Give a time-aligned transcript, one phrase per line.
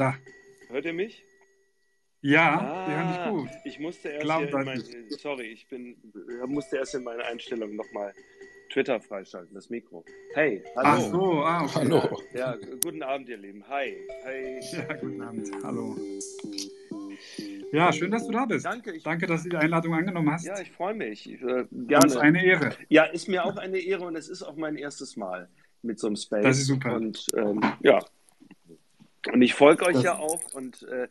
[0.00, 0.14] Da.
[0.70, 1.22] Hört ihr mich?
[2.22, 3.60] Ja, ah, wir hören dich gut.
[3.66, 4.82] Ich musste erst Klar, in mein,
[5.18, 5.94] sorry, ich bin,
[6.46, 8.14] musste erst in meine Einstellung nochmal
[8.72, 10.02] Twitter freischalten, das Mikro.
[10.32, 10.88] Hey, hallo.
[10.88, 11.74] Ach so, ah, okay.
[11.74, 12.22] Hallo.
[12.32, 13.62] Ja, guten Abend, ihr Lieben.
[13.68, 13.94] Hi.
[14.24, 14.60] Hi.
[14.72, 15.50] Ja, guten Abend.
[15.62, 15.94] Hallo.
[17.70, 18.64] Ja, schön, dass du da bist.
[18.64, 18.92] Danke.
[18.92, 20.46] Ich, Danke, dass du die Einladung angenommen hast.
[20.46, 21.30] ja, ich freue mich.
[21.30, 22.20] Ich, äh, Uns gerne.
[22.20, 22.74] eine Ehre.
[22.88, 25.50] Ja, ist mir auch eine Ehre und es ist auch mein erstes Mal
[25.82, 26.42] mit so einem Space.
[26.42, 26.94] Das ist super.
[26.94, 28.02] Und ähm, ja.
[29.32, 31.08] Und ich folge euch Das- ja auch und äh,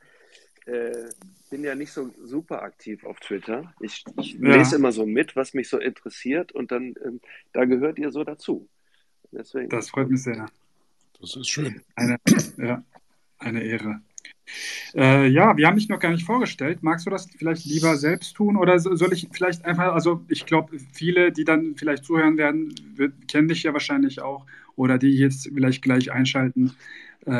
[0.66, 1.10] äh,
[1.50, 3.74] bin ja nicht so super aktiv auf Twitter.
[3.80, 4.56] Ich, ich Ja.
[4.58, 7.22] lese immer so mit, was mich so interessiert und dann, ähm,
[7.54, 8.68] da gehört ihr so dazu.
[9.32, 9.70] Deswegen.
[9.70, 10.48] Das freut mich sehr.
[11.20, 11.82] Das ist schön.
[11.96, 12.18] Eine,
[12.58, 12.84] ja,
[13.40, 14.02] eine Ehre.
[14.96, 16.80] Äh, ja, wir haben dich noch gar nicht vorgestellt.
[16.82, 20.46] Magst du das vielleicht lieber selbst tun oder so- soll ich vielleicht einfach, also ich
[20.46, 24.46] glaube, viele, die dann vielleicht zuhören werden, wird, kennen dich ja wahrscheinlich auch
[24.76, 26.72] oder die jetzt vielleicht gleich einschalten.
[27.26, 27.32] Äh,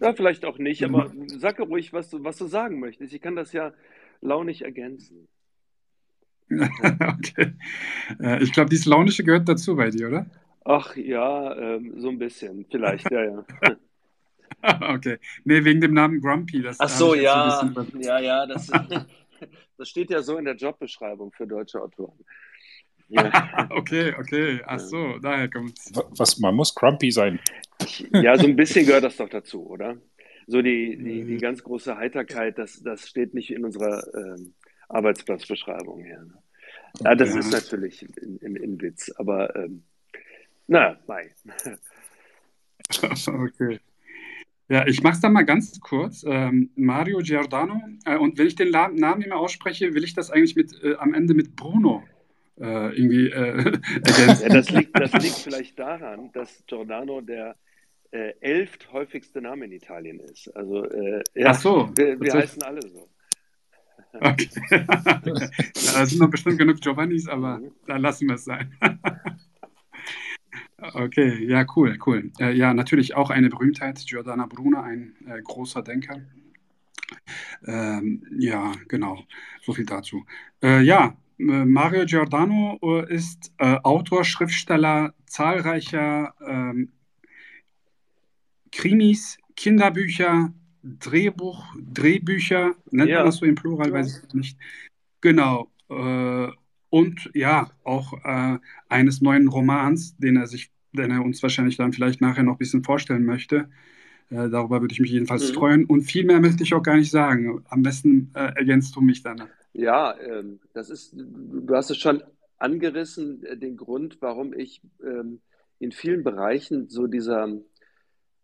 [0.00, 3.12] Ja, vielleicht auch nicht, aber sag ruhig, was du, was du sagen möchtest.
[3.12, 3.72] Ich kann das ja
[4.20, 5.28] launig ergänzen.
[6.50, 7.52] okay.
[8.20, 10.26] Äh, ich glaube, dieses Launische gehört dazu bei dir, oder?
[10.64, 13.44] Ach ja, ähm, so ein bisschen, vielleicht, ja, ja.
[14.94, 15.18] okay.
[15.44, 16.62] Nee, wegen dem Namen Grumpy.
[16.62, 18.66] Das Ach so, ja, bisschen- ja, ja, das,
[19.78, 22.18] das steht ja so in der Jobbeschreibung für deutsche Autoren.
[23.08, 24.60] Ja, Okay, okay.
[24.66, 25.92] Ach so, daher kommt's.
[26.16, 27.38] Was, man muss grumpy sein.
[28.10, 29.96] ja, so ein bisschen gehört das doch dazu, oder?
[30.48, 31.26] So die, die, Mhm.
[31.28, 34.54] die ganz große Heiterkeit, das, das steht nicht in unserer ähm,
[34.88, 36.22] Arbeitsplatzbeschreibung her.
[36.24, 36.34] Ne?
[37.04, 37.40] Ja, das Ja.
[37.40, 38.02] ist natürlich
[38.40, 39.84] in Witz, aber ähm,
[40.66, 41.30] na, nein.
[43.26, 43.80] Okay.
[44.68, 46.24] Ja, ich mache es dann mal ganz kurz.
[46.26, 47.80] Ähm, Mario Giordano.
[48.04, 50.96] Äh, und wenn ich den La Namen immer ausspreche, will ich das eigentlich mit, äh,
[50.96, 52.02] am Ende mit Bruno
[52.60, 53.32] äh, irgendwie äh,
[54.04, 54.42] ergänzen.
[54.42, 57.56] Ja, das, liegt, das liegt vielleicht daran, dass Giordano der
[58.10, 60.48] äh, elft häufigste Name in Italien ist.
[60.56, 63.08] Also, äh, ja, Ach so, wir, wir heißen alle so.
[64.12, 64.48] Okay.
[65.94, 67.72] da sind noch bestimmt genug Giovannis, aber Mhm.
[67.86, 68.74] dann lassen wir es sein.
[70.78, 72.30] Okay, ja, cool, cool.
[72.38, 76.20] Äh, ja, natürlich auch eine Berühmtheit, Giordano Bruno, ein äh, großer Denker.
[77.66, 79.24] Ähm, ja, genau,
[79.62, 80.26] so viel dazu.
[80.62, 86.92] Äh, ja, äh, Mario Giordano äh, ist äh, Autor, Schriftsteller zahlreicher ähm,
[88.70, 93.18] Krimis, Kinderbücher, Drehbuch, Drehbücher, nennt Ja.
[93.18, 94.58] man das so im Plural, weiß ich nicht.
[95.22, 95.70] Genau.
[96.90, 98.58] Und ja, auch äh,
[98.88, 102.58] eines neuen Romans, den er sich, den er uns wahrscheinlich dann vielleicht nachher noch ein
[102.58, 103.68] bisschen vorstellen möchte.
[104.30, 105.54] Äh, darüber würde ich mich jedenfalls Mhm.
[105.54, 105.84] freuen.
[105.86, 107.62] Und viel mehr möchte ich auch gar nicht sagen.
[107.68, 109.48] Am besten äh, ergänzt du mich dann.
[109.72, 112.22] Ja, ähm, das ist, du hast es schon
[112.58, 115.40] angerissen, äh, den Grund, warum ich ähm,
[115.78, 117.48] in vielen Bereichen so dieser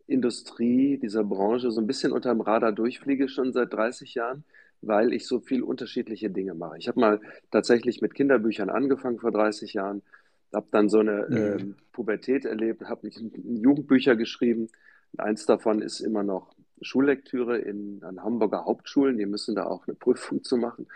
[0.07, 4.43] Industrie, dieser Branche so ein bisschen unterm Radar durchfliege, schon seit 30 Jahren,
[4.85, 6.77] weil ich so viel unterschiedliche Dinge mache.
[6.77, 7.21] Ich habe mal
[7.51, 10.01] tatsächlich mit Kinderbüchern angefangen vor 30 Jahren,
[10.53, 14.69] habe dann so eine ähm, Pubertät erlebt, habe Jugendbücher geschrieben.
[15.17, 19.17] Eins davon ist immer noch Schullektüre in, an Hamburger Hauptschulen.
[19.17, 20.87] Die müssen da auch eine Prüfung zu machen.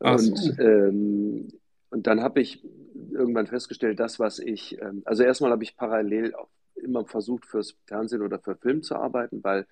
[0.00, 0.32] Ach so.
[0.32, 1.48] Und, ähm,
[1.90, 2.64] und dann habe ich
[3.12, 6.34] irgendwann festgestellt, das, was ich, ähm, also erstmal habe ich parallel
[6.76, 9.66] immer versucht, fürs Fernsehen oder für Film zu arbeiten, weil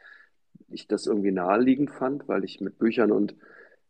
[0.70, 3.34] ich das irgendwie naheliegend fand, weil ich mit Büchern und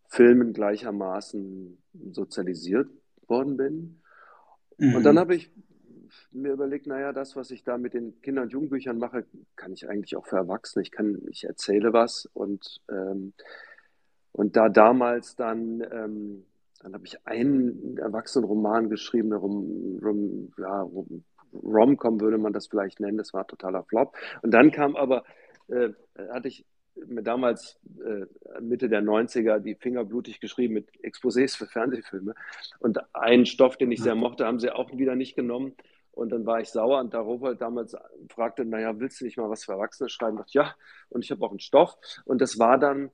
[0.08, 1.78] Filmen gleichermaßen
[2.12, 2.88] sozialisiert
[3.28, 4.00] worden bin.
[4.78, 5.20] Und dann Mhm.
[5.20, 5.50] habe ich
[6.32, 9.24] mir überlegt, naja, das, was ich da mit den Kinder- und Jugendbüchern mache,
[9.56, 10.82] kann ich eigentlich auch für Erwachsene.
[10.82, 13.32] Ich kann, ich erzähle was und, ähm,
[14.32, 16.44] und da damals dann, ähm,
[16.82, 23.00] dann habe ich einen Erwachsenenroman geschrieben, Rom, Rom, ja, Rom, Rom-Com würde man das vielleicht
[23.00, 24.16] nennen, das war totaler Flop.
[24.42, 25.24] Und dann kam aber,
[25.70, 25.92] äh,
[26.32, 26.66] hatte ich
[27.06, 32.34] mir damals äh, Mitte der 90er die Finger blutig geschrieben mit Exposés für Fernsehfilme.
[32.78, 35.74] Und einen Stoff, den ich sehr mochte, haben sie auch wieder nicht genommen.
[36.12, 37.96] Und dann war ich sauer und darauf damals
[38.28, 40.36] fragte, naja, willst du nicht mal was für Erwachsene schreiben?
[40.36, 40.74] Ich dachte, ja,
[41.08, 41.96] und ich habe auch einen Stoff.
[42.24, 43.10] Und das war dann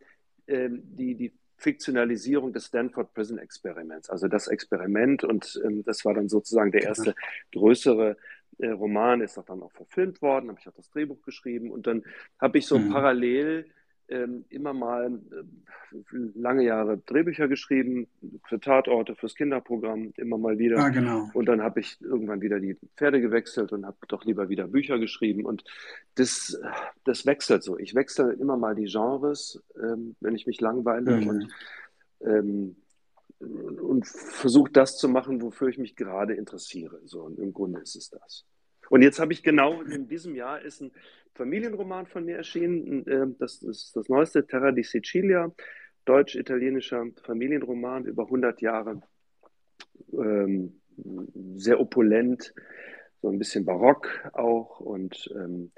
[0.46, 4.10] ähm, die, die Fiktionalisierung des Stanford Prison Experiments.
[4.10, 7.14] Also das Experiment und ähm, das war dann sozusagen der erste
[7.52, 8.16] größere
[8.58, 11.86] äh, Roman, ist auch dann auch verfilmt worden, habe ich auch das Drehbuch geschrieben und
[11.86, 12.04] dann
[12.40, 12.88] habe ich so Mhm.
[12.92, 13.66] parallel
[14.08, 15.94] immer mal äh,
[16.34, 18.06] lange Jahre Drehbücher geschrieben,
[18.48, 20.78] für Tatorte, fürs Kinderprogramm, immer mal wieder.
[20.78, 21.28] Ah, genau.
[21.34, 24.98] Und dann habe ich irgendwann wieder die Pferde gewechselt und habe doch lieber wieder Bücher
[24.98, 25.44] geschrieben.
[25.44, 25.64] Und
[26.14, 26.56] das,
[27.04, 27.78] das wechselt so.
[27.78, 31.28] Ich wechsle immer mal die Genres, ähm, wenn ich mich langweile Mhm.
[31.28, 31.48] und,
[32.20, 32.76] ähm,
[33.38, 37.00] und versuche das zu machen, wofür ich mich gerade interessiere.
[37.04, 38.44] So, und im Grunde ist es das.
[38.90, 40.92] Und jetzt habe ich genau in diesem Jahr ist ein
[41.34, 43.06] Familienroman von mir erschienen.
[43.06, 45.52] Äh, das ist das neueste, Terra di Sicilia,
[46.04, 49.02] deutsch-italienischer Familienroman über 100 Jahre.
[50.12, 50.80] Ähm,
[51.56, 52.54] sehr opulent,
[53.20, 54.80] so ein bisschen barock auch.
[54.80, 55.72] Und, ähm,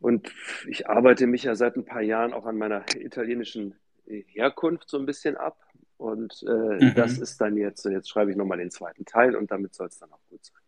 [0.00, 0.32] und
[0.66, 3.74] ich arbeite mich ja seit ein paar Jahren auch an meiner italienischen
[4.06, 5.58] Herkunft so ein bisschen ab.
[5.98, 6.94] Und äh, mhm.
[6.94, 9.98] das ist dann jetzt, jetzt schreibe ich nochmal den zweiten Teil und damit soll es
[9.98, 10.62] dann auch gut sein.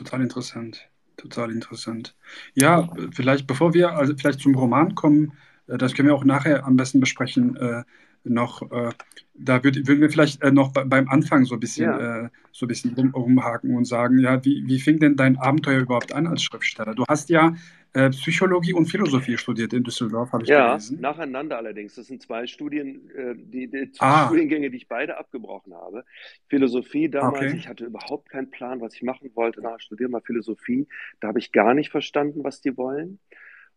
[0.00, 0.88] Total interessant.
[1.18, 2.16] Total interessant.
[2.54, 5.34] Ja, vielleicht bevor wir also vielleicht zum Roman kommen,
[5.66, 7.82] äh, das können wir auch nachher am besten besprechen, äh,
[8.24, 8.90] noch, äh,
[9.34, 12.24] da würd, würden wir vielleicht äh, noch beim Anfang so ein bisschen, ja.
[12.24, 15.80] äh, so ein bisschen rum, rumhaken und sagen, ja, wie, wie fing denn dein Abenteuer
[15.80, 16.94] überhaupt an als Schriftsteller?
[16.94, 17.54] Du hast ja
[17.92, 20.96] äh, Psychologie und Philosophie studiert in Düsseldorf, habe ich ja, gelesen.
[20.96, 21.96] Ja, nacheinander allerdings.
[21.96, 24.26] Das sind zwei Studien, äh, die, die ah.
[24.26, 26.04] Studiengänge, die ich beide abgebrochen habe.
[26.48, 27.56] Philosophie damals, okay.
[27.56, 29.60] ich hatte überhaupt keinen Plan, was ich machen wollte.
[29.62, 30.86] Na, studiere mal Philosophie.
[31.20, 33.18] Da habe ich gar nicht verstanden, was die wollen.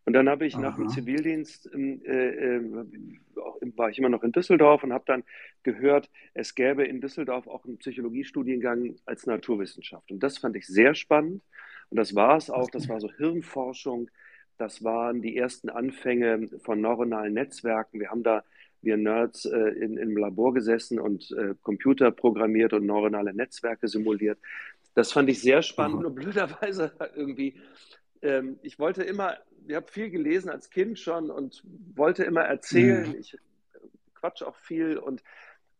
[0.05, 0.61] Und dann habe ich Aha.
[0.61, 2.61] nach dem Zivildienst, äh, äh,
[3.75, 5.23] war ich immer noch in Düsseldorf und habe dann
[5.63, 10.11] gehört, es gäbe in Düsseldorf auch einen Psychologiestudiengang als Naturwissenschaft.
[10.11, 11.41] Und das fand ich sehr spannend.
[11.89, 12.69] Und das war es auch.
[12.69, 14.09] Das war so Hirnforschung.
[14.57, 17.99] Das waren die ersten Anfänge von neuronalen Netzwerken.
[17.99, 18.43] Wir haben da,
[18.81, 24.37] wir Nerds, äh, in, im Labor gesessen und äh, Computer programmiert und neuronale Netzwerke simuliert.
[24.95, 25.95] Das fand ich sehr spannend.
[25.95, 26.03] Aha.
[26.03, 27.55] Nur blöderweise irgendwie
[28.23, 29.37] ähm, ich wollte immer,
[29.67, 31.63] ich habe viel gelesen als Kind schon und
[31.95, 33.09] wollte immer erzählen.
[33.09, 33.15] Mhm.
[33.15, 33.37] Ich
[34.15, 35.23] quatsch auch viel und,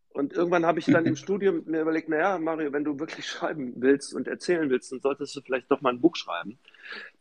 [0.09, 3.73] und irgendwann habe ich dann im Studium mir überlegt, naja, Mario, wenn du wirklich schreiben
[3.77, 6.59] willst und erzählen willst, dann solltest du vielleicht doch mal ein Buch schreiben.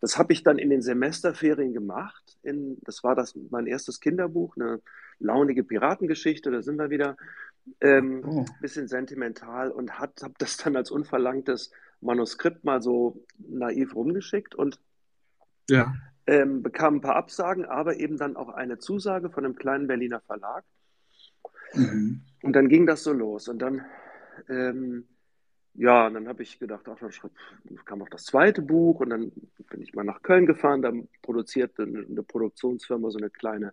[0.00, 2.36] Das habe ich dann in den Semesterferien gemacht.
[2.42, 4.80] In, das war das, mein erstes Kinderbuch, eine
[5.18, 7.16] launige Piratengeschichte, da sind wir wieder.
[7.80, 8.44] Ähm, oh.
[8.60, 11.70] Bisschen sentimental und habe das dann als unverlangtes
[12.00, 14.80] Manuskript mal so naiv rumgeschickt und
[15.70, 15.94] ja.
[16.26, 20.20] Ähm, bekam ein paar Absagen, aber eben dann auch eine Zusage von einem kleinen Berliner
[20.20, 20.64] Verlag.
[21.74, 22.22] Mhm.
[22.42, 23.48] Und dann ging das so los.
[23.48, 23.84] Und dann,
[24.48, 25.08] ähm,
[25.74, 29.32] ja, und dann habe ich gedacht, ach, dann kam auch das zweite Buch und dann
[29.68, 30.82] bin ich mal nach Köln gefahren.
[30.82, 30.92] Da
[31.22, 33.72] produzierte eine, eine Produktionsfirma so eine kleine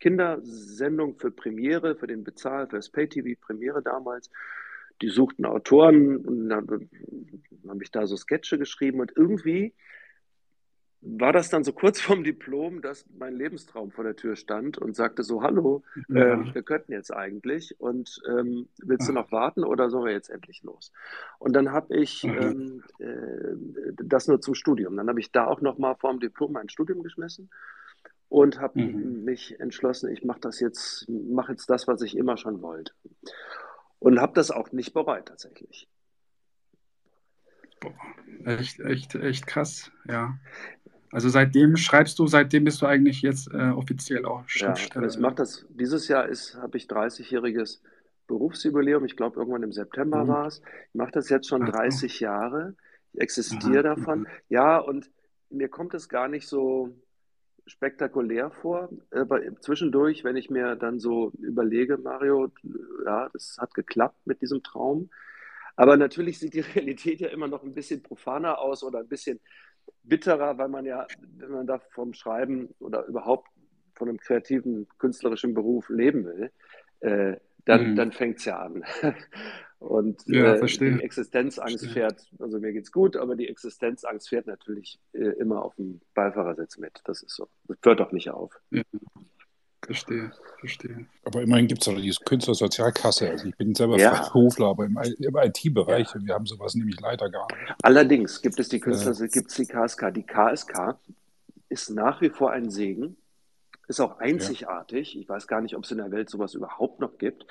[0.00, 4.30] Kindersendung für Premiere, für den Bezahl, für das Pay-TV Premiere damals.
[5.02, 6.88] Die suchten Autoren und dann, dann
[7.68, 9.74] habe ich da so Sketche geschrieben und irgendwie
[11.06, 14.96] war das dann so kurz vorm Diplom, dass mein Lebenstraum vor der Tür stand und
[14.96, 16.34] sagte so, hallo, ja.
[16.34, 20.30] äh, wir könnten jetzt eigentlich und ähm, willst du noch warten oder sollen wir jetzt
[20.30, 20.92] endlich los?
[21.38, 22.38] Und dann habe ich mhm.
[22.38, 24.96] ähm, äh, das nur zum Studium.
[24.96, 27.50] Dann habe ich da auch noch mal vor dem Diplom mein Studium geschmissen
[28.30, 29.24] und habe mhm.
[29.24, 32.92] mich entschlossen, ich mache das jetzt, mache jetzt das, was ich immer schon wollte.
[33.98, 35.88] Und habe das auch nicht bereut tatsächlich.
[37.80, 37.94] Boah,
[38.46, 40.38] echt, echt, echt krass, ja.
[41.14, 45.06] Also seitdem schreibst du, seitdem bist du eigentlich jetzt äh, offiziell auch Schriftsteller.
[45.06, 47.78] Ja, ich mache das, dieses Jahr ist, habe ich 30-jähriges
[48.26, 49.04] Berufsjubiläum.
[49.04, 50.28] Ich glaube, irgendwann im September mhm.
[50.28, 50.60] war es.
[50.88, 51.72] Ich mache das jetzt schon also.
[51.72, 52.74] 30 Jahre.
[53.12, 53.94] Ich existiere Aha.
[53.94, 54.18] davon.
[54.22, 54.26] Mhm.
[54.48, 55.08] Ja, und
[55.50, 56.92] mir kommt es gar nicht so
[57.64, 58.88] spektakulär vor.
[59.12, 62.50] Aber zwischendurch, wenn ich mir dann so überlege, Mario,
[63.06, 65.10] ja, das hat geklappt mit diesem Traum.
[65.76, 69.38] Aber natürlich sieht die Realität ja immer noch ein bisschen profaner aus oder ein bisschen
[70.02, 71.06] bitterer, weil man ja,
[71.38, 73.48] wenn man da vom Schreiben oder überhaupt
[73.94, 76.50] von einem kreativen, künstlerischen Beruf leben will,
[77.00, 77.96] äh, dann, mhm.
[77.96, 78.84] dann fängt es ja an.
[79.78, 81.92] Und ja, äh, die Existenzangst verstehe.
[81.92, 86.78] fährt, also mir geht's gut, aber die Existenzangst fährt natürlich äh, immer auf dem Beifahrersitz
[86.78, 87.00] mit.
[87.04, 87.48] Das ist so.
[87.68, 88.58] Das hört doch nicht auf.
[88.70, 88.82] Ja.
[89.86, 91.06] Verstehe, verstehe.
[91.24, 93.30] Aber immerhin gibt es auch diese Künstlersozialkasse.
[93.30, 94.14] Also ich bin selber ja.
[94.14, 96.20] Freiberufler, aber im, im IT-Bereich ja.
[96.22, 97.74] wir haben sowas nämlich leider gar nicht.
[97.82, 100.12] Allerdings gibt es die Künstler, äh, gibt es die KSK.
[100.12, 100.98] Die KSK
[101.68, 103.16] ist nach wie vor ein Segen,
[103.88, 105.14] ist auch einzigartig.
[105.14, 105.20] Ja.
[105.20, 107.46] Ich weiß gar nicht, ob es in der Welt sowas überhaupt noch gibt.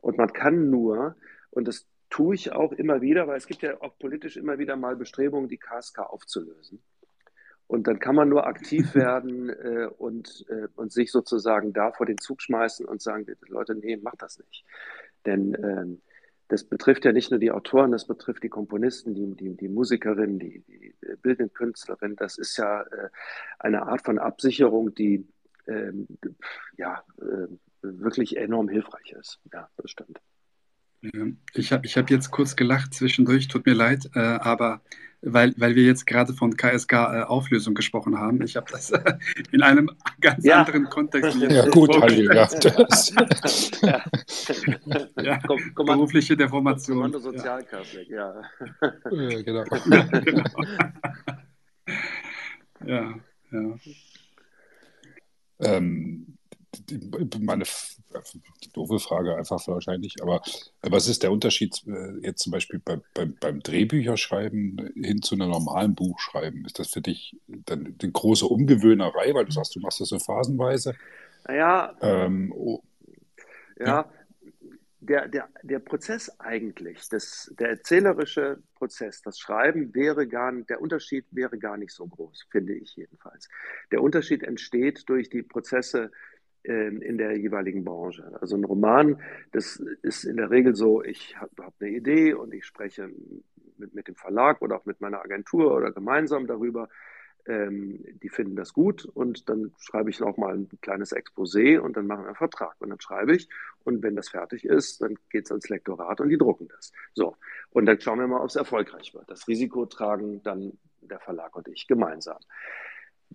[0.00, 1.16] Und man kann nur,
[1.50, 4.76] und das tue ich auch immer wieder, weil es gibt ja auch politisch immer wieder
[4.76, 6.82] mal Bestrebungen, die KSK aufzulösen.
[7.72, 12.04] Und dann kann man nur aktiv werden äh, und, äh, und sich sozusagen da vor
[12.04, 14.66] den Zug schmeißen und sagen, Leute, nee, mach das nicht.
[15.24, 16.02] Denn ähm,
[16.48, 20.38] das betrifft ja nicht nur die Autoren, das betrifft die Komponisten, die, die, die Musikerinnen,
[20.38, 22.14] die, die bildenden Künstlerinnen.
[22.16, 23.08] Das ist ja äh,
[23.58, 25.26] eine Art von Absicherung, die
[25.66, 26.06] ähm,
[26.76, 27.46] ja, äh,
[27.80, 29.40] wirklich enorm hilfreich ist.
[29.50, 30.20] Ja, das stimmt.
[31.54, 34.82] Ich habe ich hab jetzt kurz gelacht zwischendurch, tut mir leid, äh, aber
[35.22, 38.42] weil, weil wir jetzt gerade von KSK-Auflösung äh, gesprochen haben.
[38.42, 39.14] Ich habe das äh,
[39.52, 40.60] in einem ganz ja.
[40.60, 41.38] anderen Kontext.
[41.40, 42.48] Ja, gut, Halli, ja.
[43.82, 44.04] ja.
[45.22, 45.38] ja.
[45.76, 46.96] Berufliche Deformation.
[46.96, 48.34] Kommando Sozialkasse, ja.
[49.10, 49.42] ja.
[49.42, 49.64] genau.
[49.64, 50.44] genau.
[52.84, 53.14] ja,
[53.52, 53.76] ja.
[55.60, 56.38] Ähm,
[57.40, 57.64] meine
[58.72, 60.42] doofe Frage einfach wahrscheinlich, aber
[60.80, 65.50] was ist der Unterschied äh, jetzt zum Beispiel bei, bei, beim Drehbücherschreiben hin zu einem
[65.50, 66.64] normalen Buchschreiben?
[66.64, 70.18] Ist das für dich dann eine große Umgewöhnerei, weil du sagst, du machst das so
[70.18, 70.94] phasenweise?
[71.46, 72.82] Naja, ähm, oh,
[73.78, 74.12] ja, ja,
[75.00, 80.80] Der, der, der Prozess eigentlich, das, der erzählerische Prozess, das Schreiben wäre gar nicht, der
[80.80, 83.48] Unterschied wäre gar nicht so groß, finde ich jedenfalls.
[83.90, 86.12] Der Unterschied entsteht durch die Prozesse
[86.64, 88.38] in der jeweiligen Branche.
[88.40, 92.54] Also ein Roman, das ist in der Regel so, ich habe hab eine Idee und
[92.54, 93.10] ich spreche
[93.78, 96.88] mit, mit dem Verlag oder auch mit meiner Agentur oder gemeinsam darüber.
[97.44, 101.96] Ähm, die finden das gut und dann schreibe ich noch mal ein kleines Exposé und
[101.96, 103.48] dann machen wir einen Vertrag und dann schreibe ich
[103.82, 106.92] und wenn das fertig ist, dann geht es ans Lektorat und die drucken das.
[107.14, 107.36] So,
[107.70, 109.28] und dann schauen wir mal, ob es erfolgreich wird.
[109.28, 112.38] Das Risiko tragen dann der Verlag und ich gemeinsam.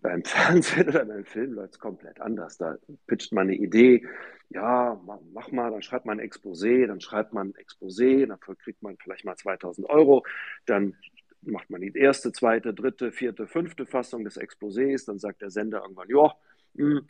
[0.02, 2.58] Beim Fernsehen oder beim Film läuft es komplett anders.
[2.58, 2.78] Da
[3.08, 4.06] pitcht man eine Idee,
[4.50, 5.00] ja,
[5.34, 8.98] mach mal, dann schreibt man ein Exposé, dann schreibt man ein Exposé, dafür kriegt man
[8.98, 10.26] vielleicht mal 2000 Euro,
[10.66, 10.96] dann
[11.42, 15.82] macht man die erste, zweite, dritte, vierte, fünfte Fassung des Exposés, dann sagt der Sender
[15.82, 16.34] irgendwann, ja,
[16.76, 17.06] hm,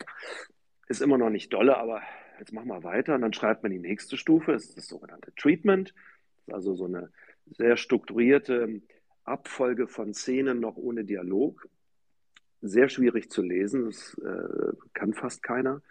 [0.88, 2.02] ist immer noch nicht dolle, aber
[2.38, 3.14] jetzt machen wir weiter.
[3.14, 5.94] Und dann schreibt man die nächste Stufe, das ist das sogenannte Treatment,
[6.50, 7.10] also so eine
[7.46, 8.80] sehr strukturierte
[9.24, 11.68] Abfolge von Szenen noch ohne Dialog
[12.60, 13.86] sehr schwierig zu lesen.
[13.86, 15.82] Das äh, kann fast keiner.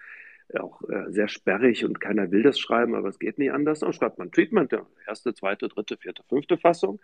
[0.57, 3.79] Auch äh, sehr sperrig und keiner will das schreiben, aber es geht nicht anders.
[3.79, 4.73] Dann schreibt man Treatment,
[5.05, 7.01] erste, zweite, dritte, vierte, fünfte Fassung.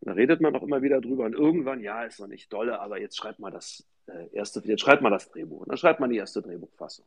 [0.00, 1.24] Und da redet man auch immer wieder drüber.
[1.24, 4.82] Und irgendwann, ja, ist noch nicht dolle, aber jetzt schreibt man das äh, erste, jetzt
[4.82, 5.60] schreibt man das Drehbuch.
[5.60, 7.06] Und dann schreibt man die erste Drehbuchfassung.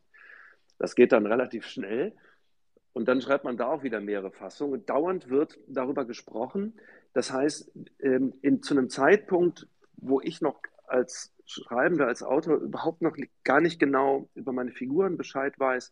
[0.80, 2.14] Das geht dann relativ schnell.
[2.94, 4.86] Und dann schreibt man da auch wieder mehrere Fassungen.
[4.86, 6.80] Dauernd wird darüber gesprochen.
[7.14, 13.02] Das heißt, ähm, in, zu einem Zeitpunkt, wo ich noch als Schreibender, als Autor überhaupt
[13.02, 15.92] noch gar nicht genau über meine Figuren Bescheid weiß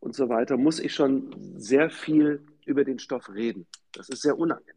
[0.00, 3.66] und so weiter, muss ich schon sehr viel über den Stoff reden.
[3.92, 4.74] Das ist sehr unangenehm.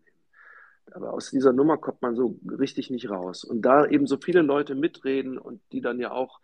[0.91, 3.43] Aber aus dieser Nummer kommt man so richtig nicht raus.
[3.43, 6.39] Und da eben so viele Leute mitreden und die dann ja auch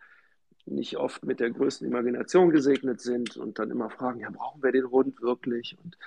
[0.66, 4.72] nicht oft mit der größten Imagination gesegnet sind und dann immer fragen, ja, brauchen wir
[4.72, 5.78] den Hund wirklich?
[5.84, 5.98] Und,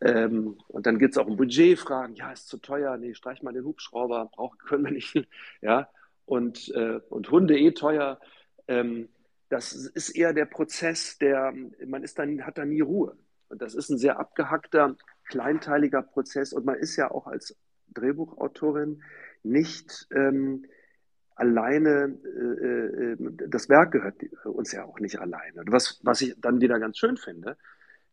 [0.00, 3.52] ähm, und dann gibt es auch ein Budgetfragen, ja, ist zu teuer, nee, streich mal
[3.52, 5.14] den Hubschrauber, brauchen können wir nicht.
[5.60, 5.88] Ja,
[6.30, 8.20] und, äh, und Hunde eh teuer.
[8.68, 9.08] Ähm,
[9.48, 11.52] das ist eher der Prozess, der,
[11.84, 13.16] man ist dann, hat da nie Ruhe.
[13.48, 16.52] Und das ist ein sehr abgehackter, kleinteiliger Prozess.
[16.52, 17.56] Und man ist ja auch als
[17.88, 19.02] Drehbuchautorin
[19.42, 20.66] nicht ähm,
[21.34, 23.16] alleine, äh, äh,
[23.48, 25.64] das Werk gehört uns ja auch nicht alleine.
[25.66, 27.56] Was, was ich dann wieder ganz schön finde,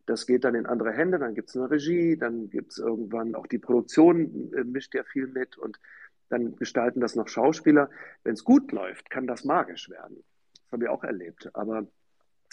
[0.06, 3.36] das geht dann in andere Hände, dann gibt es eine Regie, dann gibt es irgendwann
[3.36, 5.78] auch die Produktion, äh, mischt ja viel mit und
[6.28, 7.90] dann gestalten das noch Schauspieler.
[8.24, 10.22] Wenn es gut läuft, kann das magisch werden.
[10.54, 11.50] Das habe ich auch erlebt.
[11.54, 11.86] Aber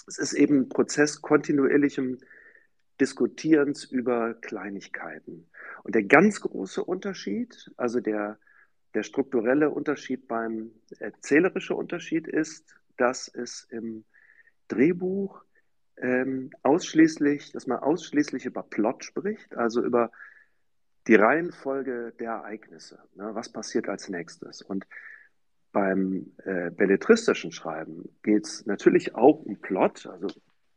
[0.08, 2.20] es ist eben ein Prozess kontinuierlichem
[3.00, 5.50] Diskutierens über Kleinigkeiten.
[5.84, 8.39] Und der ganz große Unterschied, also der,
[8.94, 14.05] der strukturelle Unterschied beim erzählerische Unterschied ist, dass es im
[14.70, 15.44] Drehbuch
[15.98, 20.12] ähm, ausschließlich, dass man ausschließlich über Plot spricht, also über
[21.08, 23.00] die Reihenfolge der Ereignisse.
[23.16, 23.30] Ne?
[23.34, 24.62] Was passiert als nächstes?
[24.62, 24.88] Und
[25.72, 30.28] beim äh, belletristischen Schreiben geht es natürlich auch um Plot, also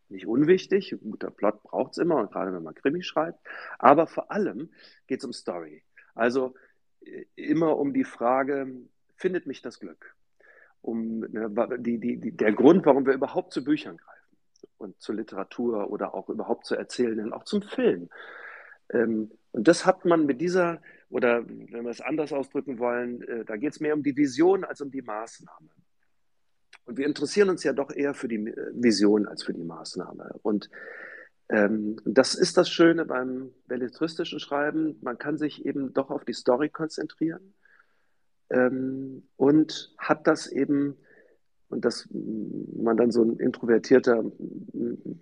[0.08, 0.92] nicht unwichtig.
[0.92, 3.38] Ein guter Plot braucht es immer, gerade wenn man Krimi schreibt.
[3.78, 4.70] Aber vor allem
[5.06, 5.82] geht es um Story.
[6.14, 6.54] Also
[7.00, 8.70] äh, immer um die Frage,
[9.14, 10.14] findet mich das Glück?
[10.80, 14.38] Um ne, die, die, die, der Grund, warum wir überhaupt zu Büchern greifen
[14.78, 18.08] und zur Literatur oder auch überhaupt zu Erzählenden, auch zum Film.
[18.90, 23.44] Ähm, und das hat man mit dieser, oder wenn wir es anders ausdrücken wollen, äh,
[23.44, 25.70] da geht es mehr um die Vision als um die Maßnahme.
[26.84, 30.30] Und wir interessieren uns ja doch eher für die äh, Vision als für die Maßnahme.
[30.42, 30.70] Und
[31.48, 34.96] ähm, das ist das Schöne beim belletristischen Schreiben.
[35.02, 37.52] Man kann sich eben doch auf die Story konzentrieren
[38.50, 40.96] ähm, und hat das eben
[41.68, 44.24] und dass man dann so ein introvertierter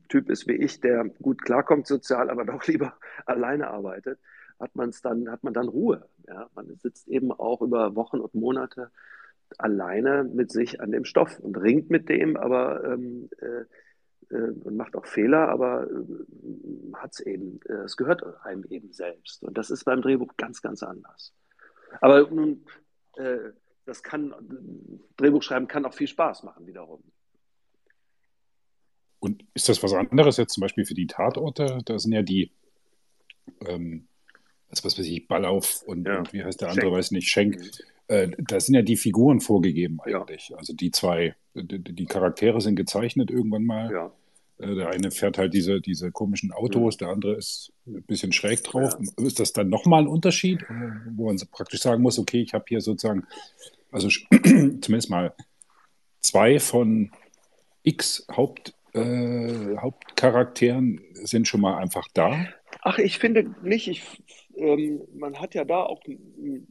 [0.09, 4.19] Typ ist wie ich, der gut klarkommt sozial, aber doch lieber alleine arbeitet,
[4.59, 6.09] hat man es dann, hat man dann Ruhe.
[6.27, 6.49] Ja?
[6.55, 8.91] Man sitzt eben auch über Wochen und Monate
[9.59, 13.65] alleine mit sich an dem Stoff und ringt mit dem, aber ähm, äh,
[14.31, 18.93] äh, und macht auch Fehler, aber äh, hat es eben, äh, es gehört einem eben
[18.93, 19.45] selbst.
[19.45, 21.33] Und das ist beim Drehbuch ganz, ganz anders.
[22.01, 22.65] Aber nun,
[23.17, 23.53] äh,
[23.87, 24.35] das kann,
[25.17, 27.03] Drehbuchschreiben kann auch viel Spaß machen wiederum.
[29.19, 31.79] Und ist das was anderes jetzt zum Beispiel für die Tatorte?
[31.85, 32.51] Da sind ja die,
[33.67, 34.07] ähm,
[34.69, 36.19] was, weiß ich, Ballauf und, ja.
[36.19, 36.99] und wie heißt der andere, Schenk.
[36.99, 37.57] weiß nicht, Schenk.
[37.57, 37.71] Mhm.
[38.09, 40.51] Äh, da sind ja die Figuren vorgegeben eigentlich.
[40.51, 40.59] Ja.
[40.59, 43.91] Also die zwei, die, die, Charaktere sind gezeichnet irgendwann mal.
[43.91, 44.13] Ja.
[44.59, 46.99] Äh, der eine fährt halt diese, diese komischen Autos, mhm.
[46.99, 48.97] der andere ist ein bisschen schräg drauf.
[49.17, 50.65] Ist das dann nochmal ein Unterschied,
[51.15, 53.27] wo man praktisch sagen muss, okay, ich habe hier sozusagen,
[53.97, 55.35] also zumindest mal
[56.21, 57.11] zwei von
[57.83, 62.47] x Haupt, äh, Hauptcharakteren sind schon mal einfach da?
[62.83, 63.89] Ach, ich finde nicht.
[63.89, 64.23] Ich,
[64.57, 66.03] ähm, man hat ja da auch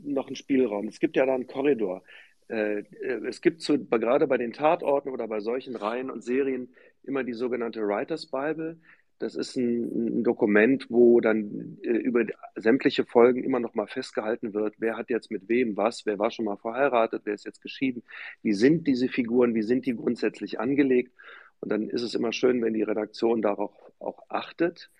[0.03, 0.88] noch einen Spielraum.
[0.88, 2.03] Es gibt ja da einen Korridor.
[2.48, 6.75] Äh, äh, es gibt so, gerade bei den Tatorten oder bei solchen Reihen und Serien
[7.03, 8.79] immer die sogenannte Writers Bible.
[9.25, 14.53] Das ist ein, ein Dokument, wo dann äh, über sämtliche Folgen immer noch mal festgehalten
[14.53, 17.63] wird, wer hat jetzt mit wem was, wer war schon mal verheiratet, wer ist jetzt
[17.63, 18.03] geschieden,
[18.44, 21.12] wie sind diese Figuren, wie sind die grundsätzlich angelegt.
[21.60, 24.91] Und dann ist es immer schön, wenn die Redaktion darauf auch achtet.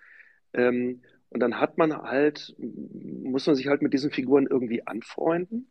[0.52, 5.70] Ähm, und dann hat man halt, muss man sich halt mit diesen Figuren irgendwie anfreunden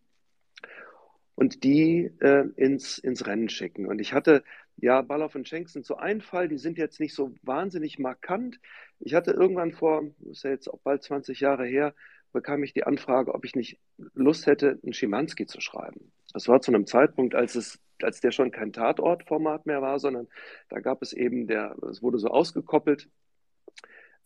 [1.35, 3.85] und die äh, ins, ins Rennen schicken.
[3.85, 4.45] Und ich hatte,
[4.77, 8.59] ja, Balloff und Schenk sind so ein Fall, die sind jetzt nicht so wahnsinnig markant.
[8.99, 11.93] Ich hatte irgendwann vor, ist ja jetzt auch bald 20 Jahre her,
[12.33, 13.79] bekam ich die Anfrage, ob ich nicht
[14.13, 16.11] Lust hätte, einen Schimanski zu schreiben.
[16.33, 20.27] Das war zu einem Zeitpunkt, als es als der schon kein Tatortformat mehr war, sondern
[20.69, 23.09] da gab es eben, der, es wurde so ausgekoppelt,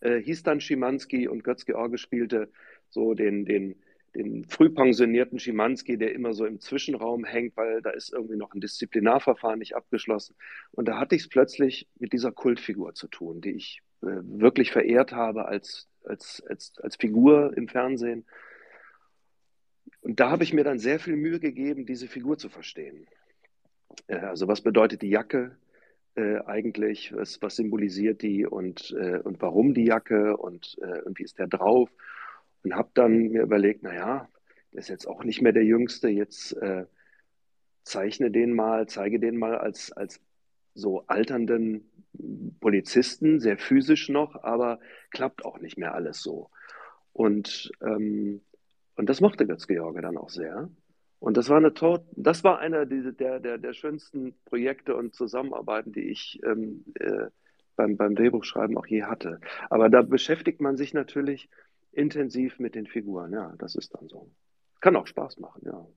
[0.02, 2.52] äh, hieß dann Schimanski und Götz-George spielte
[2.90, 3.82] so den, den,
[4.16, 8.62] den frühpensionierten Schimanski, der immer so im Zwischenraum hängt, weil da ist irgendwie noch ein
[8.62, 10.36] Disziplinarverfahren nicht abgeschlossen.
[10.72, 14.72] Und da hatte ich es plötzlich mit dieser Kultfigur zu tun, die ich äh, wirklich
[14.72, 18.26] verehrt habe als, als, als, als Figur im Fernsehen.
[20.02, 23.08] Und da habe ich mir dann sehr viel Mühe gegeben, diese Figur zu verstehen.
[24.08, 25.58] Äh, also was bedeutet die Jacke
[26.16, 27.14] äh, eigentlich?
[27.14, 31.40] Was, was, symbolisiert die und, äh, und warum die Jacke und, äh, und wie ist
[31.40, 31.90] der drauf?
[32.64, 34.28] Und habe dann mir überlegt, naja,
[34.72, 36.86] der ist jetzt auch nicht mehr der Jüngste, jetzt äh,
[37.84, 40.22] zeichne den mal, zeige den mal als, als
[40.74, 41.90] so alternden
[42.60, 44.80] Polizisten, sehr physisch noch, aber
[45.12, 46.50] klappt auch nicht mehr alles so.
[47.14, 48.42] Und, ähm,
[48.96, 50.70] und das mochte Götz-George dann auch sehr.
[51.20, 51.74] Und das war eine
[52.16, 57.28] das war einer der, der, der schönsten Projekte und Zusammenarbeiten, die ich ähm, äh,
[57.76, 59.40] beim, beim Drehbuchschreiben auch je hatte.
[59.70, 61.50] Aber da beschäftigt man sich natürlich
[61.92, 63.34] intensiv mit den Figuren.
[63.34, 64.32] Ja, das ist dann so.
[64.82, 65.88] Kann auch Spaß machen, ja.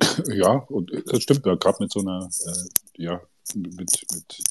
[0.34, 3.20] Ja, und das stimmt, gerade mit so einer, äh, ja,
[3.54, 4.42] mit, mit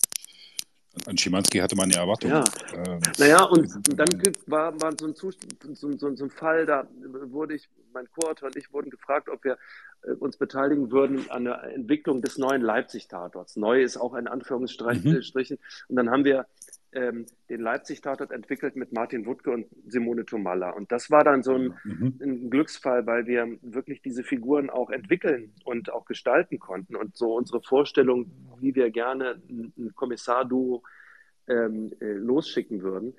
[1.05, 2.33] an Schimanski hatte man ja Erwartungen.
[2.33, 2.43] Ja.
[2.73, 4.09] Ähm, naja, und dann
[4.47, 6.85] war, war so, ein Zustand, so, so, so, ein Fall, da
[7.25, 9.57] wurde ich, mein Co-Autor und ich wurden gefragt, ob wir
[10.03, 13.55] äh, uns beteiligen würden an der Entwicklung des neuen Leipzig-Tatorts.
[13.55, 15.11] Neu ist auch ein Anführungsstrichen.
[15.11, 15.57] Mhm.
[15.87, 16.45] Und dann haben wir
[16.93, 20.71] ähm, den Leipzig-Tatort entwickelt mit Martin Wuttke und Simone Tomalla.
[20.71, 22.19] Und das war dann so ein, mhm.
[22.21, 27.35] ein, Glücksfall, weil wir wirklich diese Figuren auch entwickeln und auch gestalten konnten und so
[27.35, 30.83] unsere Vorstellung, wie wir gerne ein Kommissar-Duo
[31.47, 33.15] ähm, äh, losschicken würden,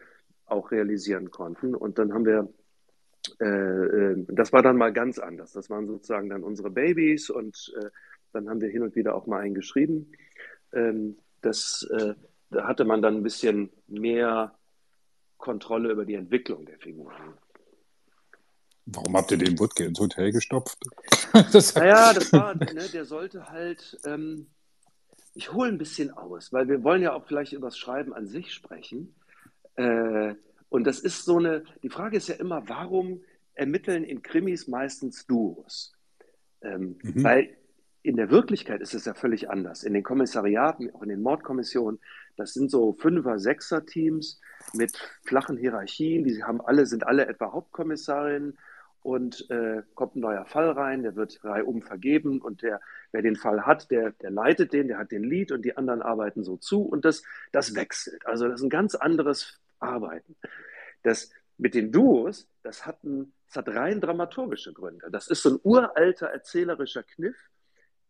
[0.46, 1.74] auch realisieren konnten.
[1.74, 2.48] Und dann haben wir
[3.40, 5.52] äh, äh, das war dann mal ganz anders.
[5.52, 7.88] Das waren sozusagen dann unsere Babys und äh,
[8.32, 10.12] dann haben wir hin und wieder auch mal einen geschrieben.
[10.72, 12.14] Ähm, das äh,
[12.52, 14.54] da hatte man dann ein bisschen mehr
[15.38, 17.34] Kontrolle über die Entwicklung der Figuren.
[18.86, 20.78] Warum habt ihr den Wutke ins Hotel gestopft?
[21.52, 24.48] das naja, das war, ne, der sollte halt, ähm,
[25.34, 28.26] ich hole ein bisschen aus, weil wir wollen ja auch vielleicht über das Schreiben an
[28.26, 29.14] sich sprechen.
[29.76, 30.34] Äh,
[30.68, 33.22] und das ist so eine, die Frage ist ja immer, warum
[33.54, 35.92] ermitteln in Krimis meistens Duos?
[36.62, 37.24] Ähm, mhm.
[37.24, 37.56] Weil
[38.02, 39.84] in der Wirklichkeit ist es ja völlig anders.
[39.84, 42.00] In den Kommissariaten, auch in den Mordkommissionen,
[42.36, 44.40] das sind so Fünfer-, Sechser-Teams
[44.72, 46.24] mit flachen Hierarchien.
[46.24, 48.58] Die haben alle, sind alle etwa Hauptkommissarinnen
[49.02, 53.36] und äh, kommt ein neuer Fall rein, der wird reihum vergeben und der, wer den
[53.36, 56.56] Fall hat, der, der leitet den, der hat den Lead und die anderen arbeiten so
[56.56, 58.24] zu und das, das wechselt.
[58.26, 60.36] Also das ist ein ganz anderes Arbeiten.
[61.02, 65.10] Das mit den Duos, das hat, ein, das hat rein dramaturgische Gründe.
[65.10, 67.36] Das ist so ein uralter erzählerischer Kniff,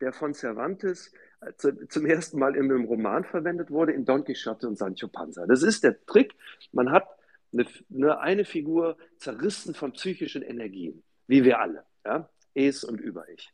[0.00, 1.12] der von Cervantes
[1.46, 5.46] äh, zum ersten Mal in einem Roman verwendet wurde, in Don Quixote und Sancho Panza.
[5.46, 6.34] Das ist der Trick.
[6.72, 7.06] Man hat
[7.52, 11.84] eine, eine, eine Figur zerrissen von psychischen Energien, wie wir alle.
[12.04, 12.28] Ja?
[12.54, 13.52] Es und Über-Ich.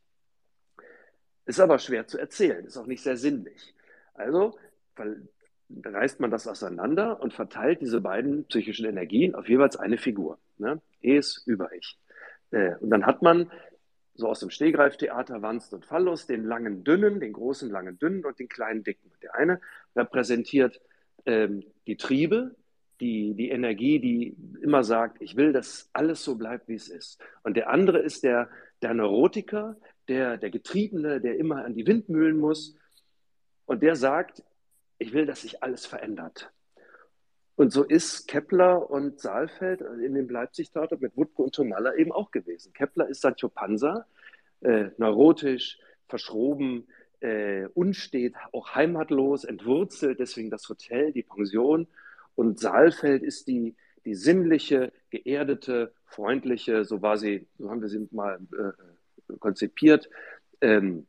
[1.46, 3.74] Ist aber schwer zu erzählen, ist auch nicht sehr sinnlich.
[4.14, 4.58] Also
[5.84, 10.38] reißt man das auseinander und verteilt diese beiden psychischen Energien auf jeweils eine Figur.
[10.58, 10.80] Ne?
[11.00, 11.98] Es, Über-Ich.
[12.50, 13.50] Äh, und dann hat man
[14.18, 18.38] so aus dem Stehgreiftheater Wanst und Phallus den langen Dünnen, den großen langen Dünnen und
[18.38, 19.12] den kleinen Dicken.
[19.22, 19.60] Der eine
[19.94, 20.80] repräsentiert
[21.24, 22.56] ähm, die Triebe,
[23.00, 27.22] die, die Energie, die immer sagt, ich will, dass alles so bleibt, wie es ist.
[27.44, 28.50] Und der andere ist der,
[28.82, 29.76] der Neurotiker,
[30.08, 32.76] der, der Getriebene, der immer an die Windmühlen muss.
[33.66, 34.42] Und der sagt,
[34.98, 36.50] ich will, dass sich alles verändert.
[37.58, 42.30] Und so ist Kepler und Saalfeld in dem Leipzig-Tatort mit Wutke und Tonalla eben auch
[42.30, 42.72] gewesen.
[42.72, 44.06] Kepler ist Sancho Panza,
[44.60, 46.86] äh, neurotisch, verschroben,
[47.18, 51.88] äh, unstet, auch heimatlos, entwurzelt, deswegen das Hotel, die Pension.
[52.36, 58.06] Und Saalfeld ist die, die sinnliche, geerdete, freundliche, so war sie, so haben wir sie
[58.12, 60.08] mal äh, konzipiert,
[60.60, 61.08] ähm,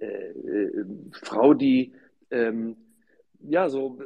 [0.00, 1.94] äh, äh Frau, die
[2.32, 2.76] ähm,
[3.38, 4.00] ja so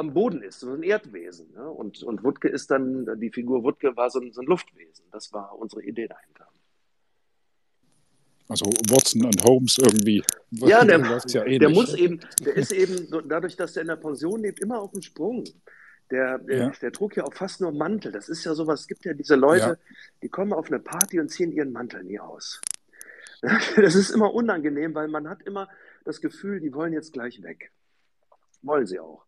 [0.00, 1.52] am Boden ist, so ein Erdwesen.
[1.54, 1.68] Ne?
[1.68, 5.04] Und, und Wutke ist dann, die Figur Wutke war so ein, so ein Luftwesen.
[5.12, 6.48] Das war unsere Idee dahinter.
[8.48, 10.24] Also Watson und Holmes irgendwie.
[10.50, 14.42] Ja, der, ja der muss eben, der ist eben, dadurch, dass er in der Pension
[14.42, 15.44] lebt, immer auf dem Sprung.
[16.10, 16.72] Der, der, ja.
[16.82, 18.10] der, trug ja auch fast nur Mantel.
[18.10, 19.76] Das ist ja sowas, es gibt ja diese Leute, ja.
[20.22, 22.60] die kommen auf eine Party und ziehen ihren Mantel nie aus.
[23.76, 25.68] Das ist immer unangenehm, weil man hat immer
[26.04, 27.70] das Gefühl, die wollen jetzt gleich weg.
[28.62, 29.24] Wollen sie auch.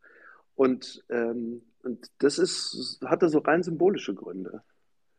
[0.55, 4.63] Und, ähm, und das ist, hatte so rein symbolische Gründe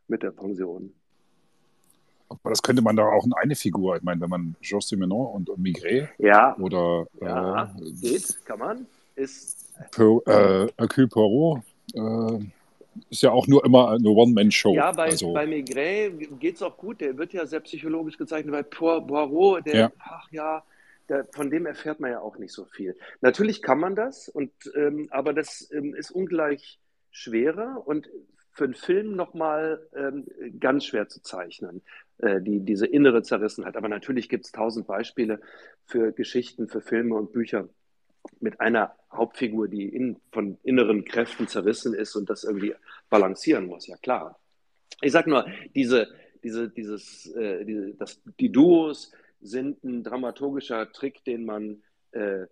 [0.08, 0.94] mit der Pension.
[2.30, 5.28] Aber das könnte man doch auch in eine Figur, ich meine, wenn man Georges Simenon
[5.28, 6.56] und, und Migré ja.
[6.58, 8.86] oder ja, äh, geht, kann man.
[9.16, 11.62] Ist per, äh, Poirot
[11.94, 12.40] äh,
[13.10, 14.74] ist ja auch nur immer eine One-Man-Show.
[14.74, 17.02] Ja, bei, also, bei Maigret geht es auch gut.
[17.02, 18.52] Der wird ja sehr psychologisch gezeichnet.
[18.52, 19.92] Bei Poirot, der, ja.
[20.00, 20.64] ach ja,
[21.08, 22.96] da, von dem erfährt man ja auch nicht so viel.
[23.22, 26.80] Natürlich kann man das, und, ähm, aber das ähm, ist ungleich
[27.12, 28.10] schwerer und
[28.52, 30.28] für einen Film nochmal ähm,
[30.60, 31.82] ganz schwer zu zeichnen,
[32.20, 33.76] äh, die, diese innere Zerrissenheit.
[33.76, 35.42] Aber natürlich gibt es tausend Beispiele
[35.86, 37.68] für Geschichten, für Filme und Bücher
[38.40, 42.76] mit einer Hauptfigur, die in, von inneren Kräften zerrissen ist und das irgendwie
[43.10, 44.40] balancieren muss, ja klar.
[45.02, 46.08] Ich sage nur, diese,
[46.44, 49.12] diese, dieses, äh, diese, das, die Duos,
[49.44, 52.46] sind ein dramaturgischer Trick, den man äh,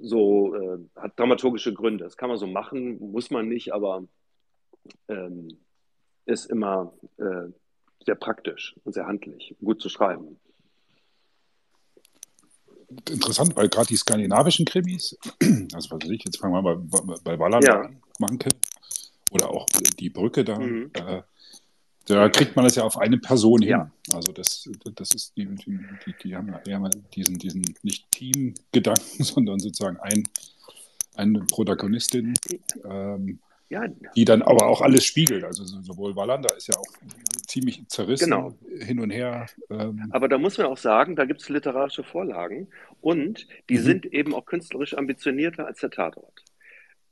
[0.00, 2.04] so äh, hat dramaturgische Gründe.
[2.04, 4.04] Das kann man so machen, muss man nicht, aber
[5.08, 5.48] ähm,
[6.26, 7.50] ist immer äh,
[8.04, 10.38] sehr praktisch und sehr handlich, gut zu schreiben.
[13.08, 15.18] Interessant, weil gerade die skandinavischen Krimis,
[15.74, 17.80] also was weiß ich, jetzt fangen wir mal bei, bei Walland ja.
[17.80, 18.50] an, Manke,
[19.30, 19.66] oder auch
[19.98, 20.90] die Brücke da, mhm.
[20.94, 21.22] äh,
[22.06, 23.70] da kriegt man das ja auf eine Person hin.
[23.70, 23.90] Ja.
[24.12, 25.78] Also das, das ist die, die,
[26.22, 30.24] die haben ja eher diesen, diesen nicht Team-Gedanken, sondern sozusagen ein,
[31.14, 32.34] eine Protagonistin,
[32.84, 33.38] ähm,
[33.70, 33.86] ja.
[34.16, 35.44] die dann aber auch alles spiegelt.
[35.44, 36.92] Also sowohl Wallander ist ja auch
[37.46, 38.54] ziemlich zerrissen genau.
[38.78, 39.46] hin und her.
[39.70, 40.08] Ähm.
[40.10, 42.68] Aber da muss man auch sagen, da gibt es literarische Vorlagen
[43.00, 43.82] und die mhm.
[43.82, 46.44] sind eben auch künstlerisch ambitionierter als der Tatort.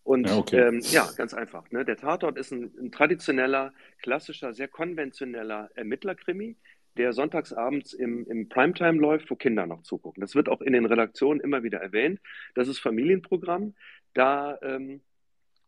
[0.04, 0.68] Und ja, okay.
[0.68, 1.70] ähm, ja, ganz einfach.
[1.70, 1.84] Ne?
[1.84, 6.56] Der Tatort ist ein, ein, traditioneller, klassischer, sehr konventioneller Ermittlerkrimi,
[6.96, 10.20] der sonntagsabends im, im Primetime läuft, wo Kinder noch zugucken.
[10.20, 12.20] Das wird auch in den Redaktionen immer wieder erwähnt.
[12.54, 13.74] Das ist Familienprogramm.
[14.12, 15.00] Da ähm,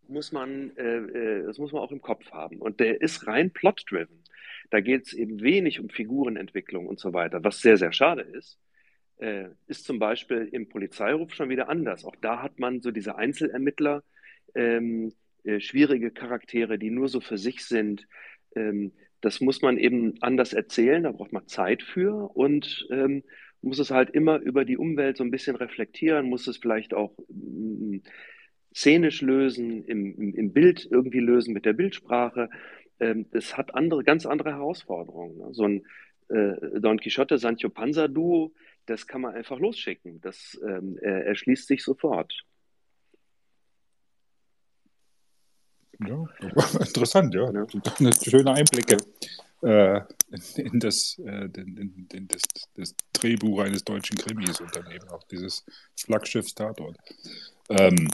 [0.09, 2.61] muss man, äh, äh, das muss man auch im Kopf haben.
[2.61, 4.25] Und der ist rein plot-driven.
[4.71, 8.59] Da geht es eben wenig um Figurenentwicklung und so weiter, was sehr, sehr schade ist.
[9.19, 12.05] Äh, ist zum Beispiel im Polizeiruf schon wieder anders.
[12.05, 14.03] Auch da hat man so diese Einzelermittler,
[14.55, 15.13] ähm,
[15.45, 18.07] äh, schwierige Charaktere, die nur so für sich sind.
[18.57, 23.23] Ähm, das muss man eben anders erzählen, da braucht man Zeit für und ähm,
[23.63, 27.17] muss es halt immer über die Umwelt so ein bisschen reflektieren, muss es vielleicht auch
[27.29, 27.99] mm,
[28.75, 32.51] szenisch lösen, im, im, im, Bild irgendwie lösen mit der Bildsprache.
[33.01, 35.39] Ähm, das hat andere, ganz andere Herausforderungen.
[35.39, 35.49] Ne?
[35.53, 35.87] So ein
[36.29, 38.53] äh, Don Quixote Sancho Panza Duo,
[38.87, 40.21] das kann man einfach losschicken.
[40.21, 42.45] Das ähm, erschließt sich sofort.
[46.07, 46.25] Ja,
[46.81, 47.51] interessant, ja.
[47.51, 47.67] ja.
[48.23, 48.97] Schöne Einblicke
[49.63, 50.01] äh,
[50.57, 52.43] in, das, äh, in, in das,
[52.75, 55.65] das, Drehbuch eines deutschen Krimis und dann eben auch dieses
[55.99, 56.97] Flaggschiff-Tatort.
[57.71, 58.09] Ähm,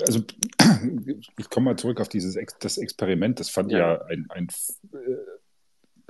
[0.00, 0.22] also,
[1.38, 3.40] ich komme mal zurück auf dieses Ex das Experiment.
[3.40, 4.48] Das fand ja, ja ein, ein,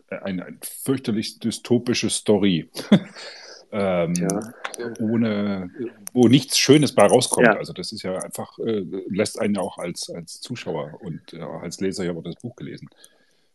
[0.09, 2.71] äh, ein, ein fürchterlich dystopische Story.
[3.73, 4.53] ähm, ja.
[5.01, 5.71] ohne,
[6.13, 7.47] wo nichts Schönes bei rauskommt.
[7.47, 7.57] Ja.
[7.57, 11.41] Also das ist ja einfach, äh, lässt einen ja auch als, als Zuschauer und äh,
[11.41, 12.89] als Leser, ich habe das Buch gelesen,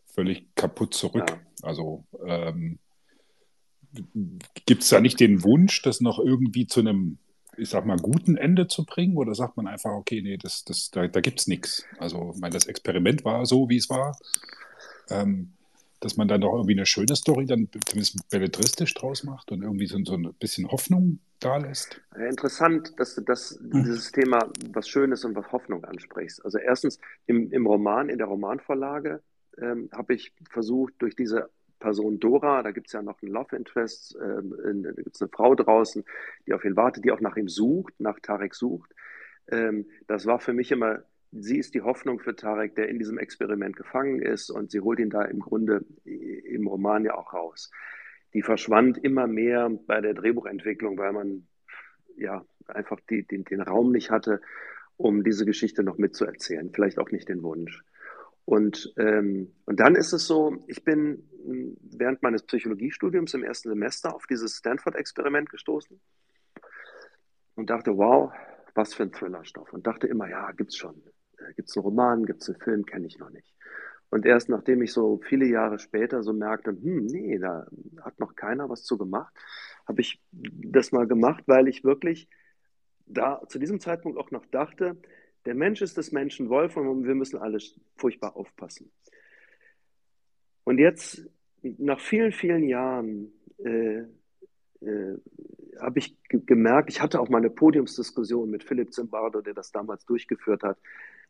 [0.05, 1.39] völlig kaputt zurück.
[1.61, 2.79] Also ähm,
[4.65, 7.17] gibt es da nicht den Wunsch, das noch irgendwie zu einem,
[7.57, 9.17] ich sag mal, guten Ende zu bringen?
[9.17, 11.85] Oder sagt man einfach, okay, nee, das, das, da, da gibt es nichts.
[11.99, 14.17] Also, ich meine, das Experiment war so, wie es war.
[15.09, 15.53] ähm,
[16.01, 19.85] dass man dann doch irgendwie eine schöne Story dann zumindest belletristisch draus macht und irgendwie
[19.85, 22.01] so, so ein bisschen Hoffnung da lässt?
[22.15, 23.83] Interessant, dass du das, hm.
[23.83, 26.43] dieses Thema was Schönes und was Hoffnung ansprichst.
[26.43, 29.21] Also erstens im, im Roman, in der Romanvorlage
[29.59, 33.55] ähm, habe ich versucht, durch diese Person Dora, da gibt es ja noch einen Love
[33.55, 36.03] Interest, ähm, da gibt es eine Frau draußen,
[36.47, 38.93] die auf ihn wartet, die auch nach ihm sucht, nach Tarek sucht.
[39.49, 43.17] Ähm, das war für mich immer sie ist die Hoffnung für Tarek, der in diesem
[43.17, 47.71] Experiment gefangen ist und sie holt ihn da im Grunde im Roman ja auch raus.
[48.33, 51.47] Die verschwand immer mehr bei der Drehbuchentwicklung, weil man
[52.17, 54.41] ja einfach die, den, den Raum nicht hatte,
[54.97, 57.83] um diese Geschichte noch mitzuerzählen, vielleicht auch nicht den Wunsch.
[58.45, 61.23] Und, ähm, und dann ist es so, ich bin
[61.81, 65.99] während meines Psychologiestudiums im ersten Semester auf dieses Stanford-Experiment gestoßen
[67.55, 68.31] und dachte, wow,
[68.73, 69.71] was für ein Thrillerstoff.
[69.73, 71.01] Und dachte immer, ja, gibt's schon.
[71.47, 73.55] Äh, gibt es einen Roman, gibt es einen Film, kenne ich noch nicht.
[74.09, 77.65] Und erst nachdem ich so viele Jahre später so merkte, hm, nee, da
[78.01, 79.33] hat noch keiner was zu gemacht,
[79.87, 82.27] habe ich das mal gemacht, weil ich wirklich
[83.05, 84.97] da zu diesem Zeitpunkt auch noch dachte,
[85.45, 87.57] der Mensch ist des Menschen Wolf und wir müssen alle
[87.95, 88.91] furchtbar aufpassen.
[90.63, 91.25] Und jetzt,
[91.61, 94.03] nach vielen, vielen Jahren, äh,
[94.81, 95.17] äh,
[95.79, 100.05] habe ich gemerkt, ich hatte auch mal eine Podiumsdiskussion mit Philipp Zimbardo, der das damals
[100.05, 100.77] durchgeführt hat.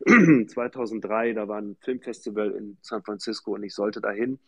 [0.47, 4.39] 2003, da war ein Filmfestival in San Francisco und ich sollte dahin.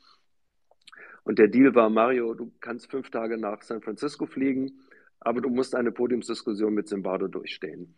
[1.23, 4.71] Und der Deal war, Mario, du kannst fünf Tage nach San Francisco fliegen,
[5.19, 7.95] aber du musst eine Podiumsdiskussion mit Zimbardo durchstehen.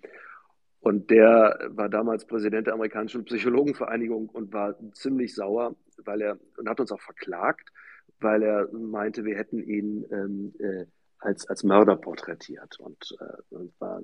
[0.80, 6.70] Und der war damals Präsident der amerikanischen Psychologenvereinigung und war ziemlich sauer, weil er und
[6.70, 7.72] hat uns auch verklagt,
[8.20, 10.86] weil er meinte, wir hätten ihn ähm, äh,
[11.18, 14.04] als, als Mörder porträtiert und, äh, und war,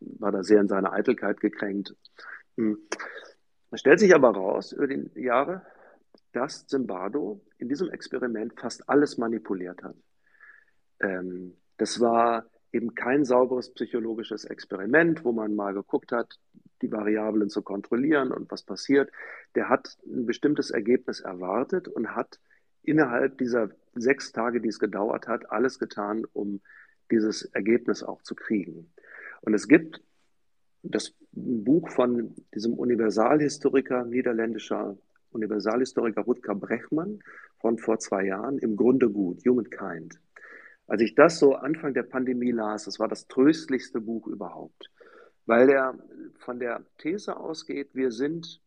[0.00, 1.94] war da sehr in seiner Eitelkeit gekränkt.
[2.56, 2.78] Hm.
[3.70, 5.62] Es stellt sich aber raus über die Jahre,
[6.32, 9.96] dass Zimbardo in diesem Experiment fast alles manipuliert hat.
[11.00, 16.38] Ähm, das war eben kein sauberes psychologisches Experiment, wo man mal geguckt hat,
[16.82, 19.10] die Variablen zu kontrollieren und was passiert.
[19.54, 22.40] Der hat ein bestimmtes Ergebnis erwartet und hat
[22.82, 26.60] innerhalb dieser sechs Tage, die es gedauert hat, alles getan, um
[27.10, 28.92] dieses Ergebnis auch zu kriegen.
[29.40, 30.02] Und es gibt
[30.82, 34.96] das Buch von diesem Universalhistoriker, niederländischer
[35.30, 37.20] Universalhistoriker Rutger Brechmann
[37.58, 40.20] von vor zwei Jahren, im Grunde gut, Humankind.
[40.86, 44.90] Als ich das so Anfang der Pandemie las, das war das tröstlichste Buch überhaupt,
[45.46, 45.98] weil er
[46.38, 48.60] von der These ausgeht, wir sind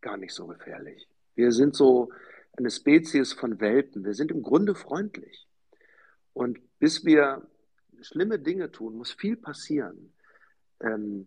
[0.00, 1.08] gar nicht so gefährlich.
[1.34, 2.10] Wir sind so
[2.56, 4.04] eine Spezies von Welpen.
[4.04, 5.48] Wir sind im Grunde freundlich.
[6.32, 7.46] Und bis wir
[8.00, 10.12] schlimme Dinge tun, muss viel passieren.
[10.80, 11.26] Ähm,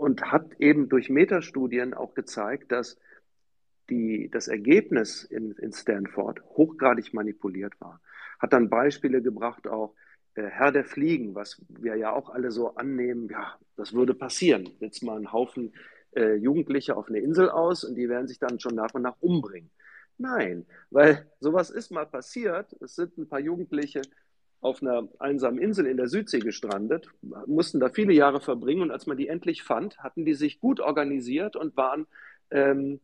[0.00, 2.98] und hat eben durch Metastudien auch gezeigt, dass
[3.90, 8.00] die, das Ergebnis in, in Stanford hochgradig manipuliert war.
[8.38, 9.94] Hat dann Beispiele gebracht, auch
[10.36, 14.70] äh, Herr der Fliegen, was wir ja auch alle so annehmen, ja, das würde passieren.
[14.80, 15.74] Jetzt mal einen Haufen
[16.16, 19.16] äh, Jugendliche auf eine Insel aus und die werden sich dann schon nach und nach
[19.20, 19.70] umbringen.
[20.16, 22.74] Nein, weil sowas ist mal passiert.
[22.80, 24.00] Es sind ein paar Jugendliche
[24.60, 27.08] auf einer einsamen Insel in der Südsee gestrandet,
[27.46, 30.80] mussten da viele Jahre verbringen und als man die endlich fand, hatten die sich gut
[30.80, 32.06] organisiert und waren,
[32.50, 33.00] ähm,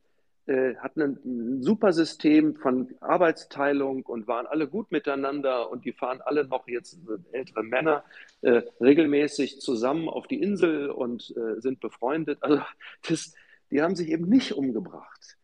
[0.47, 6.21] äh, hatten ein, super System von Arbeitsteilung und waren alle gut miteinander und die fahren
[6.21, 6.99] alle noch jetzt
[7.33, 8.05] ältere Männer
[8.42, 12.38] äh, regelmäßig zusammen auf die Insel und äh, sind befreundet.
[12.42, 12.61] Also
[13.09, 13.35] das,
[13.71, 15.37] die haben sich eben nicht umgebracht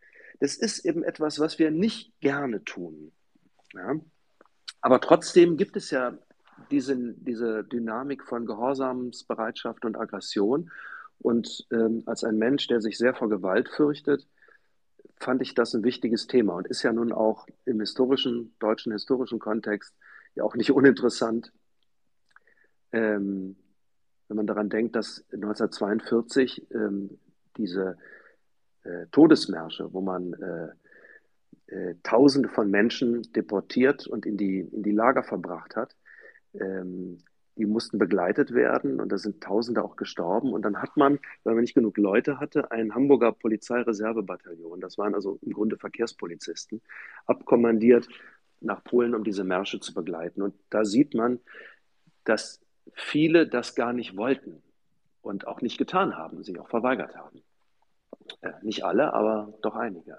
[0.42, 3.12] das ist eben etwas, was wir nicht gerne tun.
[3.75, 3.94] Ja?
[4.82, 6.18] Aber trotzdem gibt es ja
[6.70, 10.70] diese, diese Dynamik von Gehorsamsbereitschaft und Aggression.
[11.20, 14.26] Und ähm, als ein Mensch, der sich sehr vor Gewalt fürchtet,
[15.20, 19.38] fand ich das ein wichtiges Thema und ist ja nun auch im historischen, deutschen historischen
[19.38, 19.94] Kontext
[20.34, 21.52] ja auch nicht uninteressant,
[22.90, 23.56] ähm,
[24.28, 27.18] wenn man daran denkt, dass 1942 ähm,
[27.56, 27.98] diese
[28.82, 30.68] äh, Todesmärsche, wo man äh,
[31.72, 35.96] äh, Tausende von Menschen deportiert und in die, in die Lager verbracht hat.
[36.54, 37.18] Ähm,
[37.56, 40.52] die mussten begleitet werden und da sind Tausende auch gestorben.
[40.52, 45.14] Und dann hat man, weil man nicht genug Leute hatte, ein Hamburger Polizeireservebataillon, das waren
[45.14, 46.80] also im Grunde Verkehrspolizisten,
[47.26, 48.08] abkommandiert
[48.61, 50.42] nach Polen, um diese Märsche zu begleiten.
[50.42, 51.40] Und da sieht man,
[52.24, 52.61] dass
[52.92, 54.62] viele das gar nicht wollten
[55.20, 57.42] und auch nicht getan haben, sich auch verweigert haben.
[58.42, 60.16] Ja, nicht alle, aber doch einige.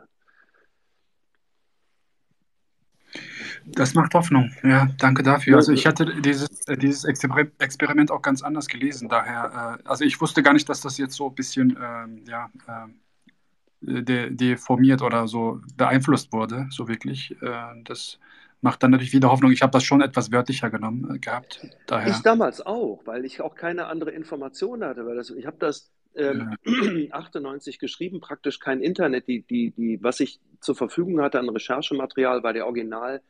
[3.66, 4.52] Das macht Hoffnung.
[4.64, 5.56] Ja, danke dafür.
[5.58, 9.10] Also ich hatte dieses, äh, dieses Experiment auch ganz anders gelesen.
[9.10, 12.50] Daher, äh, also ich wusste gar nicht, dass das jetzt so ein bisschen, ähm, ja,
[12.68, 17.36] äh, deformiert oder so beeinflusst wurde, so wirklich.
[17.42, 18.20] Äh, das
[18.62, 19.52] macht dann natürlich wieder Hoffnung.
[19.52, 21.68] Ich habe das schon etwas wörtlicher genommen äh, gehabt.
[21.86, 22.12] Daher.
[22.12, 25.06] Ich damals auch, weil ich auch keine andere Information hatte.
[25.06, 27.10] Weil das, ich habe das ähm, ja.
[27.12, 29.28] 98 geschrieben, praktisch kein Internet.
[29.28, 33.22] Die, die, die, was ich zur Verfügung hatte an Recherchematerial, war der Originalartikel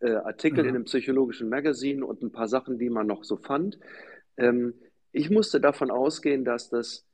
[0.00, 0.62] äh, ja.
[0.62, 3.78] in einem psychologischen Magazin und ein paar Sachen, die man noch so fand.
[4.36, 4.74] Ähm,
[5.12, 7.04] ich musste davon ausgehen, dass das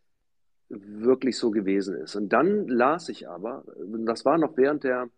[0.68, 2.14] wirklich so gewesen ist.
[2.14, 3.64] Und dann las ich aber,
[4.04, 5.08] das war noch während der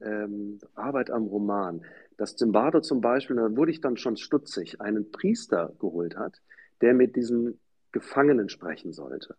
[0.00, 1.82] ähm, Arbeit am Roman,
[2.16, 6.40] dass Zimbardo zum Beispiel, da wurde ich dann schon stutzig, einen Priester geholt hat,
[6.82, 7.58] der mit diesem
[7.92, 9.36] Gefangenen sprechen sollte.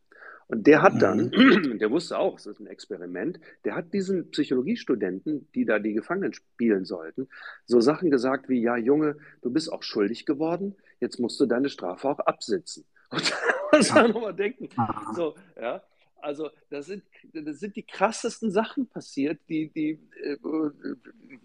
[0.48, 1.78] Und der hat dann, mhm.
[1.80, 6.34] der wusste auch, es ist ein Experiment, der hat diesen Psychologiestudenten, die da die Gefangenen
[6.34, 7.30] spielen sollten,
[7.66, 11.70] so Sachen gesagt wie, ja Junge, du bist auch schuldig geworden, jetzt musst du deine
[11.70, 12.84] Strafe auch absitzen.
[13.10, 14.70] Und da muss man nochmal denken,
[15.16, 15.82] so, ja,
[16.22, 20.38] also das sind, das sind die krassesten Sachen passiert, die, die äh,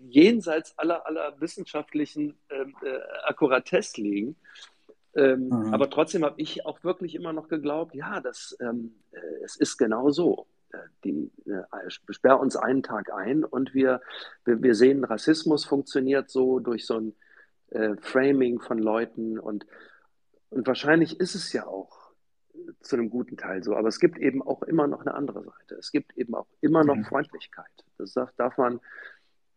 [0.08, 4.36] jenseits aller, aller wissenschaftlichen ähm, äh, Akkuratesse liegen.
[5.16, 5.74] Ähm, mhm.
[5.74, 9.78] Aber trotzdem habe ich auch wirklich immer noch geglaubt, ja, das, ähm, äh, es ist
[9.78, 10.46] genau so.
[10.72, 14.00] Äh, die äh, sperr uns einen Tag ein und wir,
[14.44, 17.14] wir, wir, sehen, Rassismus funktioniert so durch so ein
[17.70, 19.66] äh, Framing von Leuten und,
[20.50, 21.96] und wahrscheinlich ist es ja auch
[22.80, 23.76] zu einem guten Teil so.
[23.76, 25.76] Aber es gibt eben auch immer noch eine andere Seite.
[25.76, 27.04] Es gibt eben auch immer noch mhm.
[27.04, 27.66] Freundlichkeit.
[27.98, 28.80] Das darf man,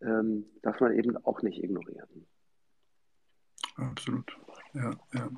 [0.00, 2.26] ähm, darf man eben auch nicht ignorieren.
[3.76, 4.36] Absolut.
[4.74, 5.28] Ja, ja.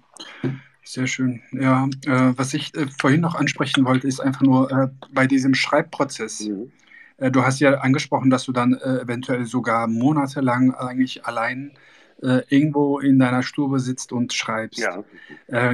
[0.84, 1.40] Sehr schön.
[1.52, 5.54] Ja, äh, was ich äh, vorhin noch ansprechen wollte, ist einfach nur äh, bei diesem
[5.54, 6.48] Schreibprozess.
[6.48, 6.72] Mhm.
[7.18, 11.72] Äh, du hast ja angesprochen, dass du dann äh, eventuell sogar monatelang eigentlich allein
[12.20, 14.80] äh, irgendwo in deiner Stube sitzt und schreibst.
[14.80, 15.04] Ja.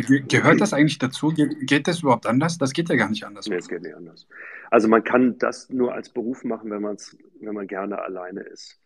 [0.01, 1.29] Ge gehört das eigentlich dazu?
[1.29, 2.59] Ge geht das überhaupt anders?
[2.59, 3.47] Das geht ja gar nicht anders.
[3.49, 4.27] Nee, es geht nicht anders.
[4.71, 8.79] Also man kann das nur als Beruf machen, wenn, man's, wenn man gerne alleine ist.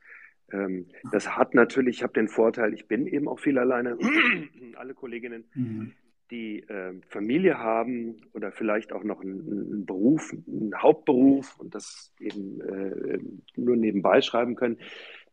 [0.53, 3.99] Ähm, das hat natürlich, ich habe den Vorteil, ich bin eben auch viel alleine.
[4.77, 5.93] Alle Kolleginnen, mhm.
[6.31, 12.13] die äh, Familie haben oder vielleicht auch noch einen, einen, Beruf, einen Hauptberuf und das
[12.21, 13.19] eben äh,
[13.57, 14.79] nur nebenbei schreiben können,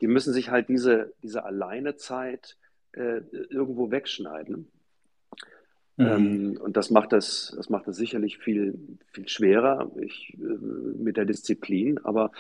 [0.01, 2.57] die müssen sich halt diese, diese Alleinezeit
[2.93, 4.71] äh, irgendwo wegschneiden.
[5.97, 6.05] Mhm.
[6.05, 8.79] Ähm, und das macht das, das macht das sicherlich viel,
[9.11, 12.31] viel schwerer ich, äh, mit der Disziplin, aber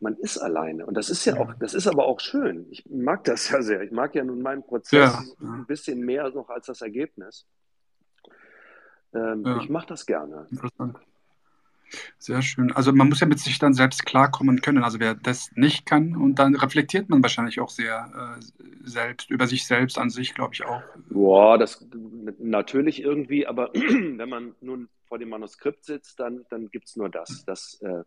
[0.00, 0.86] man ist alleine.
[0.86, 2.66] Und das ist ja auch, das ist aber auch schön.
[2.70, 3.82] Ich mag das ja sehr.
[3.82, 5.48] Ich mag ja nun meinen Prozess ja.
[5.48, 7.46] ein bisschen mehr noch als das Ergebnis.
[9.14, 9.58] Ähm, ja.
[9.60, 10.46] Ich mache das gerne.
[10.50, 10.98] Interessant.
[12.18, 12.72] Sehr schön.
[12.72, 14.82] Also man muss ja mit sich dann selbst klarkommen können.
[14.82, 18.42] Also wer das nicht kann, und dann reflektiert man wahrscheinlich auch sehr äh,
[18.84, 20.82] selbst, über sich selbst an sich, glaube ich auch.
[21.08, 21.86] Boah, das
[22.38, 27.08] natürlich irgendwie, aber wenn man nun vor dem Manuskript sitzt, dann, dann gibt es nur
[27.08, 27.44] das.
[27.46, 28.02] Das, äh,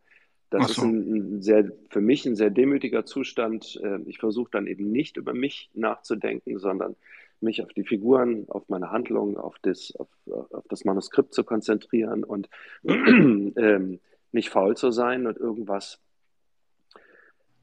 [0.49, 0.71] das so.
[0.71, 3.79] ist ein, ein, sehr, für mich ein sehr demütiger Zustand.
[3.83, 6.95] Äh, ich versuche dann eben nicht über mich nachzudenken, sondern
[7.41, 10.07] mich auf die Figuren, auf meine Handlungen, auf das, auf,
[10.51, 12.49] auf das Manuskript zu konzentrieren und
[12.83, 13.99] ähm,
[14.31, 15.99] nicht faul zu sein und irgendwas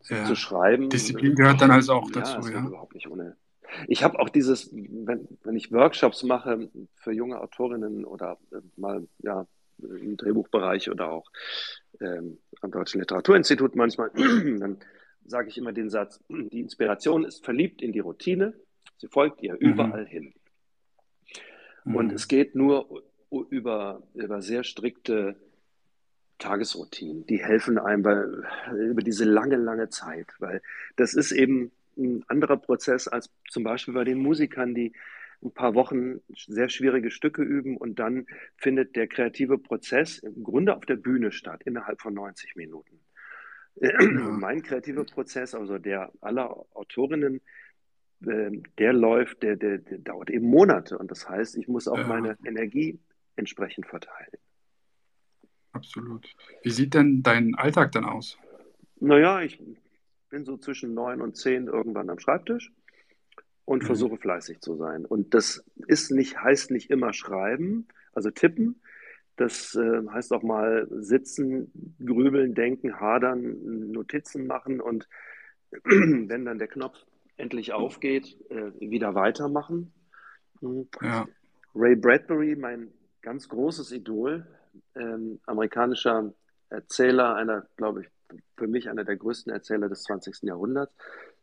[0.09, 0.25] ja.
[0.25, 0.89] zu schreiben.
[0.89, 2.67] Disziplin gehört dann also auch dazu, ja.
[2.67, 3.37] überhaupt nicht ohne.
[3.89, 9.07] Ich habe auch dieses, wenn, wenn ich Workshops mache für junge Autorinnen oder äh, mal
[9.19, 9.47] ja,
[9.79, 11.31] im Drehbuchbereich oder auch
[12.01, 14.79] ähm, am Deutschen Literaturinstitut manchmal, dann
[15.25, 18.55] sage ich immer den Satz, die Inspiration ist verliebt in die Routine,
[18.99, 19.59] Sie folgt ihr mhm.
[19.59, 20.33] überall hin.
[21.85, 22.15] Und mhm.
[22.15, 23.03] es geht nur
[23.51, 25.37] über, über sehr strikte
[26.39, 27.27] Tagesroutinen.
[27.27, 28.25] Die helfen einem bei,
[28.75, 30.63] über diese lange, lange Zeit, weil
[30.97, 34.93] das ist eben ein anderer Prozess als zum Beispiel bei den Musikern, die
[35.43, 40.77] ein paar Wochen sehr schwierige Stücke üben und dann findet der kreative Prozess im Grunde
[40.77, 43.01] auf der Bühne statt, innerhalb von 90 Minuten.
[43.77, 47.41] Mein kreativer Prozess, also der aller Autorinnen,
[48.27, 50.97] ähm, der läuft, der, der, der, dauert eben Monate.
[50.97, 52.07] Und das heißt, ich muss auch ja.
[52.07, 52.99] meine Energie
[53.37, 54.33] entsprechend verteilen.
[55.73, 56.27] Absolut.
[56.63, 58.39] Wie sieht denn dein Alltag dann aus?
[58.99, 59.63] Naja, ich
[60.31, 62.73] bin so zwischen neun und zehn irgendwann am Schreibtisch
[63.67, 63.87] und mhm.
[63.87, 65.05] versuche fleißig zu sein.
[65.05, 68.81] Und das ist nicht, heißt nicht immer schreiben, also tippen.
[69.37, 75.07] Das äh, heißt auch mal sitzen, grübeln, denken, hadern, Notizen machen und
[75.85, 76.97] wenn dann der Knopf
[77.37, 79.93] endlich aufgeht, äh, wieder weitermachen.
[80.63, 80.89] Mhm.
[81.03, 81.27] Ja.
[81.75, 82.91] Ray Bradbury, mein
[83.21, 84.47] ganz großes Idol,
[84.95, 86.33] ähm, amerikanischer
[86.71, 88.09] Erzähler, einer, glaube ich,
[88.57, 90.45] für mich einer der größten Erzähler des 20.
[90.45, 90.95] Jahrhunderts,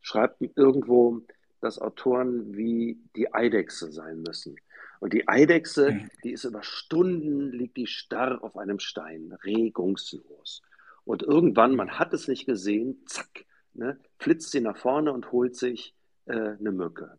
[0.01, 1.21] schreibt irgendwo,
[1.63, 4.57] dass Autoren wie die Eidechse sein müssen.
[4.99, 10.61] Und die Eidechse, die ist über Stunden, liegt die starr auf einem Stein, regungslos.
[11.05, 15.55] Und irgendwann, man hat es nicht gesehen, zack, ne, flitzt sie nach vorne und holt
[15.55, 15.95] sich
[16.25, 17.17] äh, eine Mücke.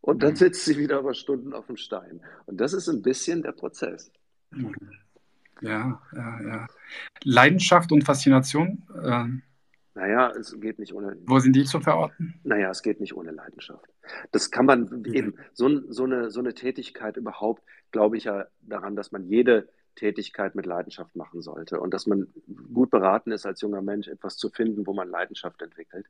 [0.00, 2.22] Und dann sitzt sie wieder über Stunden auf dem Stein.
[2.46, 4.10] Und das ist ein bisschen der Prozess.
[5.60, 6.66] Ja, ja, ja.
[7.24, 8.86] Leidenschaft und Faszination.
[9.02, 9.42] Ähm,
[9.98, 11.16] naja, es geht nicht ohne.
[11.26, 12.38] Wo sind die zu verorten?
[12.44, 13.90] Naja, es geht nicht ohne Leidenschaft.
[14.30, 15.12] Das kann man mhm.
[15.12, 19.68] eben, so, so, eine, so eine Tätigkeit überhaupt, glaube ich ja daran, dass man jede
[19.96, 22.28] Tätigkeit mit Leidenschaft machen sollte und dass man
[22.72, 26.06] gut beraten ist, als junger Mensch etwas zu finden, wo man Leidenschaft entwickelt.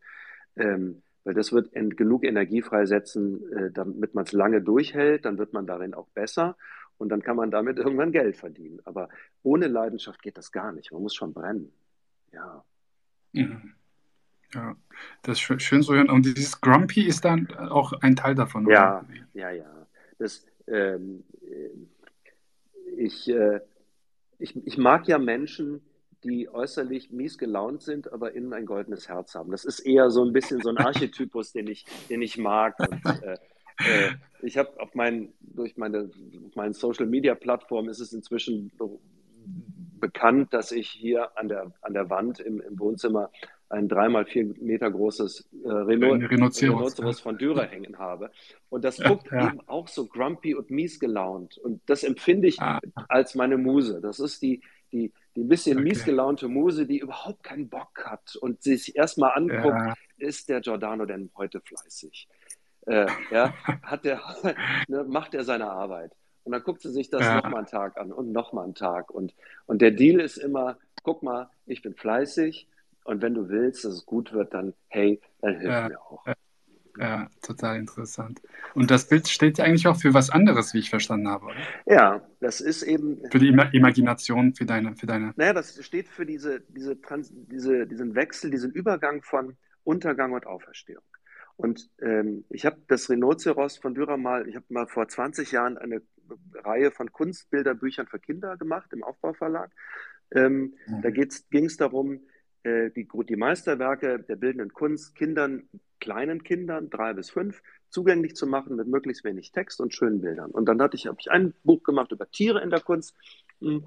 [0.57, 5.55] Ähm, weil das wird genug Energie freisetzen, äh, damit man es lange durchhält, dann wird
[5.55, 6.57] man darin auch besser
[6.99, 8.81] und dann kann man damit irgendwann Geld verdienen.
[8.85, 9.09] Aber
[9.43, 10.93] ohne Leidenschaft geht das gar nicht.
[10.93, 11.73] Man muss schon brennen.
[12.33, 12.63] Ja.
[13.33, 13.75] Mhm.
[14.55, 14.77] Ja,
[15.23, 16.11] das ist schön zu hören.
[16.11, 18.67] Und dieses Grumpy ist dann auch ein Teil davon.
[18.69, 19.09] Ja, oder?
[19.35, 19.87] ja, ja.
[20.19, 21.71] Das, ähm, äh,
[22.97, 23.61] ich, äh,
[24.39, 25.83] ich, ich mag ja Menschen,
[26.25, 29.51] die äußerlich mies gelaunt sind, aber innen ein goldenes Herz haben.
[29.51, 32.77] Das ist eher so ein bisschen so ein Archetypus, den ich, den ich mag.
[32.81, 33.37] Und, äh,
[33.79, 34.11] äh,
[34.43, 36.11] ich habe auf meinen, durch meine,
[36.55, 38.73] meine Social Media Plattform ist es inzwischen
[40.01, 43.31] bekannt, dass ich hier an der, an der Wand im, im Wohnzimmer
[43.71, 48.31] ein dreimal vier Meter großes äh, Rhinoceros von Dürer hängen habe.
[48.71, 49.49] Und das ja, guckt ja.
[49.49, 51.59] eben auch so grumpy und mies gelaunt.
[51.59, 52.81] Und das empfinde ich ah.
[53.09, 54.01] als meine Muse.
[54.01, 54.63] Das ist die,
[54.93, 55.89] die, die ein bisschen okay.
[55.89, 59.95] mies gelaunte Muse, die überhaupt keinen Bock hat und sich erstmal anguckt, ja.
[60.17, 62.27] ist der Giordano denn heute fleißig?
[62.87, 63.53] Äh, ja,
[63.83, 64.23] hat der,
[64.89, 66.13] ne, macht er seine Arbeit?
[66.45, 67.37] Und dann guckt sie sich das ja.
[67.37, 69.11] nochmal einen Tag an und nochmal einen Tag.
[69.11, 69.35] Und,
[69.67, 72.67] und der Deal ist immer, guck mal, ich bin fleißig
[73.09, 75.89] und wenn du willst, dass es gut wird, dann hey, dann hilf ja.
[75.89, 76.27] mir auch.
[76.99, 78.43] Ja, total interessant.
[78.75, 81.55] Und das Bild steht ja eigentlich auch für was anderes, wie ich verstanden habe, oder?
[81.87, 83.23] Ja, das ist eben.
[83.31, 84.95] Für die Imagination, für deine.
[84.97, 89.57] Für deine naja, das steht für diese, diese Trans, diese, diesen Wechsel, diesen Übergang von
[89.85, 91.05] Untergang und Auferstehung.
[91.57, 95.79] Und ähm, ich habe das Rhinoceros von Dürer mal, ich habe mal vor 20 Jahren
[95.79, 96.03] eine
[96.57, 99.71] Reihe von Kunstbilderbüchern für Kinder gemacht im Aufbauverlag.
[100.31, 101.03] Ähm, mhm.
[101.03, 102.21] Da ging es darum,
[102.63, 105.69] äh, die, die Meisterwerke der bildenden Kunst Kindern,
[106.01, 110.51] kleinen Kindern, drei bis fünf, zugänglich zu machen mit möglichst wenig Text und schönen Bildern.
[110.51, 113.15] Und dann ich, habe ich ein Buch gemacht über Tiere in der Kunst
[113.61, 113.87] hm,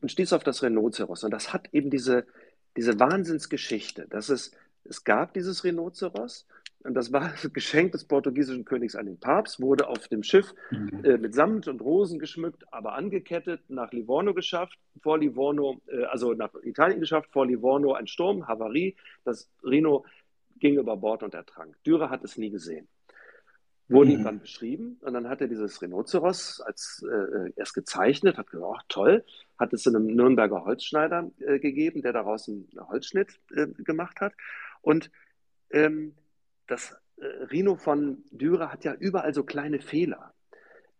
[0.00, 1.24] und stieß auf das Rhinoceros.
[1.24, 2.26] Und das hat eben diese,
[2.76, 4.52] diese Wahnsinnsgeschichte, dass es,
[4.84, 6.46] es gab dieses Rhinoceros
[6.84, 10.54] und das war das Geschenk des portugiesischen Königs an den Papst, wurde auf dem Schiff
[10.70, 11.04] mhm.
[11.04, 16.32] äh, mit Samt und Rosen geschmückt, aber angekettet, nach Livorno geschafft, vor Livorno, äh, also
[16.32, 20.04] nach Italien geschafft, vor Livorno ein Sturm, Havarie, das Rhino
[20.58, 21.76] ging über Bord und ertrank.
[21.84, 22.88] Dürer hat es nie gesehen.
[23.88, 24.18] Wurde mhm.
[24.18, 28.66] ihm dann beschrieben und dann hat er dieses Rhinoceros als äh, erst gezeichnet, hat gesagt,
[28.66, 29.24] oh, toll,
[29.58, 34.32] hat es einem Nürnberger Holzschneider äh, gegeben, der daraus einen Holzschnitt äh, gemacht hat.
[34.80, 35.10] Und
[35.70, 36.14] ähm,
[36.66, 40.32] das äh, Rhino von Dürer hat ja überall so kleine Fehler.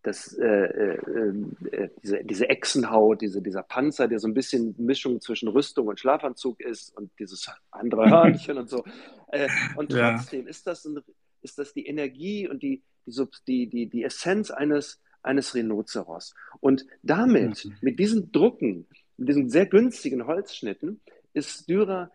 [0.03, 1.33] Das, äh, äh,
[1.71, 5.97] äh, diese, diese Echsenhaut, diese, dieser Panzer, der so ein bisschen Mischung zwischen Rüstung und
[5.97, 8.83] Schlafanzug ist und dieses andere Hörnchen und so.
[9.31, 9.47] Äh,
[9.77, 10.49] und trotzdem ja.
[10.49, 10.99] ist, das ein,
[11.41, 12.83] ist das die Energie und die,
[13.47, 16.35] die, die, die Essenz eines, eines Rhinoceros.
[16.59, 17.75] Und damit, mhm.
[17.79, 18.85] mit diesen Drucken,
[19.15, 20.99] mit diesen sehr günstigen Holzschnitten,
[21.33, 22.11] ist Dürer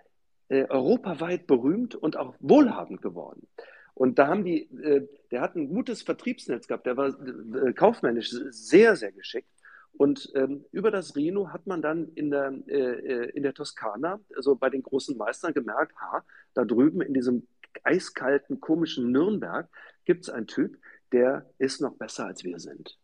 [0.48, 3.46] äh, europaweit berühmt und auch wohlhabend geworden.
[3.94, 8.30] Und da haben die, äh, der hat ein gutes Vertriebsnetz gehabt, der war äh, kaufmännisch
[8.50, 9.50] sehr, sehr geschickt.
[9.92, 14.20] Und ähm, über das Rhino hat man dann in der, äh, äh, in der Toskana,
[14.36, 16.22] also bei den großen Meistern, gemerkt, ha,
[16.54, 17.48] da drüben in diesem
[17.82, 19.68] eiskalten, komischen Nürnberg
[20.04, 20.78] gibt es einen Typ,
[21.12, 22.96] der ist noch besser als wir sind.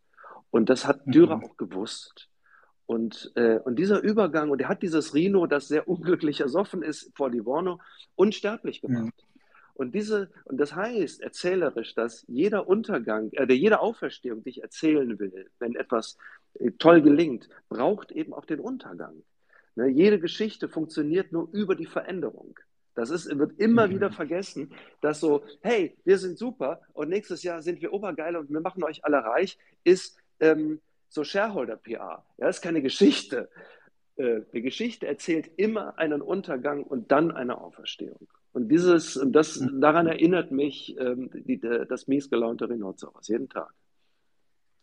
[0.51, 1.45] Und das hat Dürer mhm.
[1.45, 2.29] auch gewusst.
[2.87, 7.11] Und, äh, und dieser Übergang, und er hat dieses Rhino, das sehr unglücklich ersoffen ist,
[7.17, 7.81] vor Livorno,
[8.15, 9.05] unsterblich gemacht.
[9.05, 9.41] Mhm.
[9.75, 15.19] Und, diese, und das heißt erzählerisch, dass jeder Untergang, äh, jede Auferstehung, die ich erzählen
[15.19, 16.17] will, wenn etwas
[16.61, 19.23] äh, toll gelingt, braucht eben auch den Untergang.
[19.75, 22.59] Ne, jede Geschichte funktioniert nur über die Veränderung.
[22.95, 23.95] Das ist, wird immer mhm.
[23.95, 28.51] wieder vergessen, dass so, hey, wir sind super und nächstes Jahr sind wir obergeil und
[28.51, 30.81] wir machen euch alle reich, ist ähm,
[31.15, 31.99] so Shareholder-PR.
[31.99, 33.49] Ja, das ist keine Geschichte.
[34.17, 38.29] Äh, die Geschichte erzählt immer einen Untergang und dann eine Auferstehung.
[38.53, 43.73] Und dieses, das, daran erinnert mich ähm, die, das mies gelaunte Rhinoceros jeden Tag.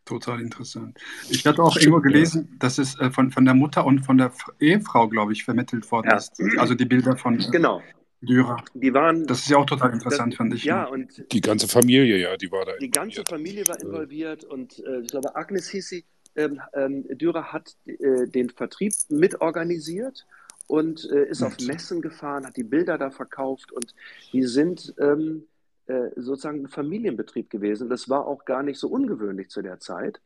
[0.05, 0.99] Total interessant.
[1.29, 4.33] Ich hatte auch irgendwo gelesen, dass es äh, von, von der Mutter und von der
[4.59, 6.17] Ehefrau, glaube ich, vermittelt worden ja.
[6.17, 6.33] ist.
[6.57, 7.39] Also die Bilder von.
[7.39, 7.81] Äh, genau.
[8.21, 8.63] Dürer.
[8.73, 9.25] Die waren.
[9.25, 10.63] Das ist ja auch total interessant, das, fand ich.
[10.63, 10.89] Ja, ne?
[10.89, 13.23] und Die ganze Familie, ja, die war da die ganze.
[13.27, 16.05] Familie war involviert und äh, ich glaube, Agnes hieß sie.
[16.35, 20.25] Ähm, ähm, Dürer hat äh, den Vertrieb mitorganisiert
[20.67, 23.93] und äh, ist auf Messen gefahren, hat die Bilder da verkauft und
[24.31, 25.47] die sind ähm,
[25.87, 27.89] äh, sozusagen ein Familienbetrieb gewesen.
[27.89, 30.21] Das war auch gar nicht so ungewöhnlich zu der Zeit.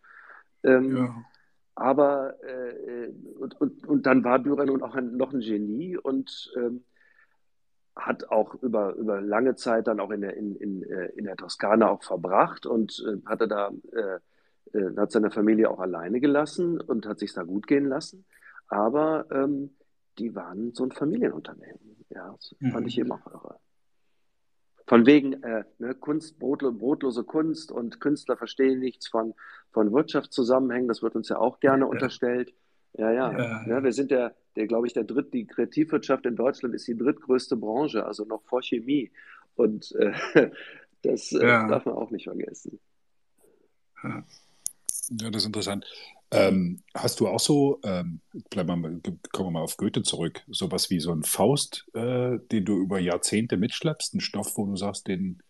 [0.64, 1.26] Ähm, ja.
[1.76, 6.52] aber äh, und, und, und dann war Dürer nun auch ein, noch ein Genie und
[6.56, 6.84] ähm,
[7.96, 11.38] hat auch über, über lange Zeit dann auch in der, in, in, äh, in der
[11.38, 13.72] Toskana auch verbracht und äh, hatte da,
[14.74, 18.26] äh, hat seine Familie auch alleine gelassen und hat sich da gut gehen lassen.
[18.68, 19.76] Aber ähm,
[20.18, 22.06] die waren so ein Familienunternehmen.
[22.10, 23.12] Ja, das fand ich Mhm.
[23.12, 23.60] auch irre.
[24.88, 29.34] Von wegen äh, ne, Kunst, brotlo brotlose Kunst und Künstler verstehen nichts von,
[29.72, 30.88] von Wirtschaftszusammenhängen.
[30.88, 31.90] Das wird uns ja auch gerne Ja.
[31.90, 32.54] unterstellt.
[32.94, 33.32] Ja, ja.
[33.32, 36.88] Ja, ja wir sind der, der glaube ich, der dritt, die Kreativwirtschaft in Deutschland ist
[36.88, 39.12] die drittgrößte Branche, also noch vor Chemie.
[39.56, 40.14] Und äh,
[41.02, 42.80] das äh, ja, darf man auch nicht vergessen.
[45.10, 45.30] Ja.
[45.30, 45.86] Das ist interessant.
[46.32, 49.02] Ähm, hast du auch so, ähm, bleiben wir mal,
[49.32, 53.00] kommen wir mal auf Goethe zurück, sowas wie so ein Faust, äh, den du über
[53.00, 55.42] Jahrzehnte mitschleppst, ein Stoff, wo du sagst, den,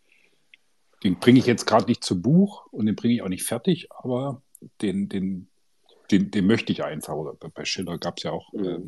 [1.04, 3.88] den bringe ich jetzt gerade nicht zu Buch und den bringe ich auch nicht fertig,
[3.92, 4.42] aber
[4.82, 5.48] den, den,
[6.12, 7.16] den, den möchte ich einfach.
[7.16, 8.80] Oder bei Schiller gab es ja auch äh,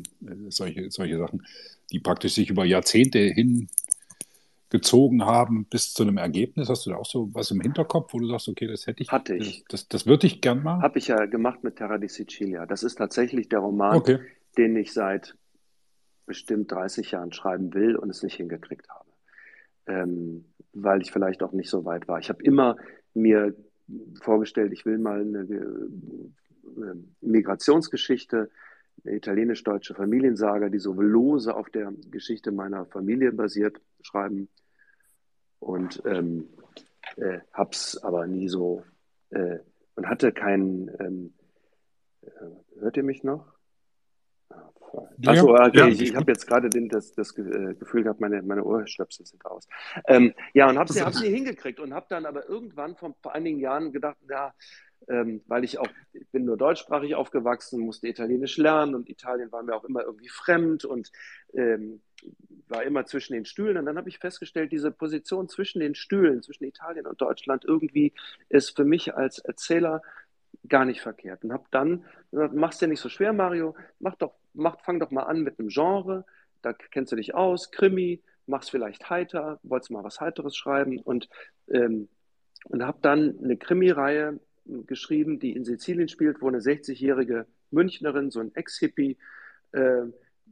[0.50, 1.46] solche, solche Sachen,
[1.90, 3.18] die praktisch sich über Jahrzehnte
[4.70, 6.68] hingezogen haben bis zu einem Ergebnis.
[6.68, 9.10] Hast du da auch so was im Hinterkopf, wo du sagst, okay, das hätte ich,
[9.10, 9.64] Hatte das, ich.
[9.68, 10.80] das, das würde ich gern mal?
[10.82, 12.66] Habe ich ja gemacht mit Terra di Sicilia.
[12.66, 14.18] Das ist tatsächlich der Roman, Okay.
[14.56, 15.36] den ich seit
[16.26, 19.08] bestimmt 30 Jahren schreiben will und es nicht hingekriegt habe.
[19.86, 20.44] Ähm,
[20.74, 22.18] weil ich vielleicht auch nicht so weit war.
[22.18, 22.76] Ich habe immer
[23.14, 23.54] mir
[24.20, 28.50] vorgestellt, ich will mal eine äh, Migrationsgeschichte,
[29.04, 34.50] eine italienisch-deutsche Familiensaga, die so lose auf der Geschichte meiner Familie basiert, schreiben.
[35.60, 36.48] Und ähm,
[37.16, 38.84] äh, hab's aber nie so
[39.30, 39.58] äh,
[39.96, 40.88] und hatte keinen.
[41.00, 41.34] Ähm,
[42.22, 43.58] äh, hört ihr mich noch?
[45.26, 48.64] Achso, okay, ja, ich, ich habe jetzt gerade das, das äh, Gefühl gehabt, meine, meine
[48.64, 49.68] Ohrstöpsel sind aus.
[50.06, 53.34] Ähm, ja, und habe sie, hab's nie hingekriegt und habe dann aber irgendwann vor, vor
[53.34, 54.54] einigen Jahren gedacht, ja,
[55.08, 59.62] ähm, weil ich auch, ich bin nur deutschsprachig aufgewachsen, musste Italienisch lernen und Italien war
[59.62, 61.10] mir auch immer irgendwie fremd und
[61.54, 62.02] ähm,
[62.66, 63.76] war immer zwischen den Stühlen.
[63.78, 68.12] Und dann habe ich festgestellt, diese Position zwischen den Stühlen, zwischen Italien und Deutschland, irgendwie
[68.48, 70.02] ist für mich als Erzähler
[70.68, 71.44] gar nicht verkehrt.
[71.44, 75.10] Und habe dann gesagt, mach's dir nicht so schwer, Mario, mach doch, mach, fang doch
[75.10, 76.24] mal an mit einem Genre,
[76.62, 81.28] da kennst du dich aus, Krimi, mach's vielleicht heiter, wolltest mal was Heiteres schreiben und,
[81.68, 82.08] ähm,
[82.64, 84.40] und habe dann eine Krimi-Reihe
[84.86, 89.16] geschrieben, die in Sizilien spielt, wo eine 60-jährige Münchnerin, so ein Ex-Hippie,
[89.72, 90.02] äh,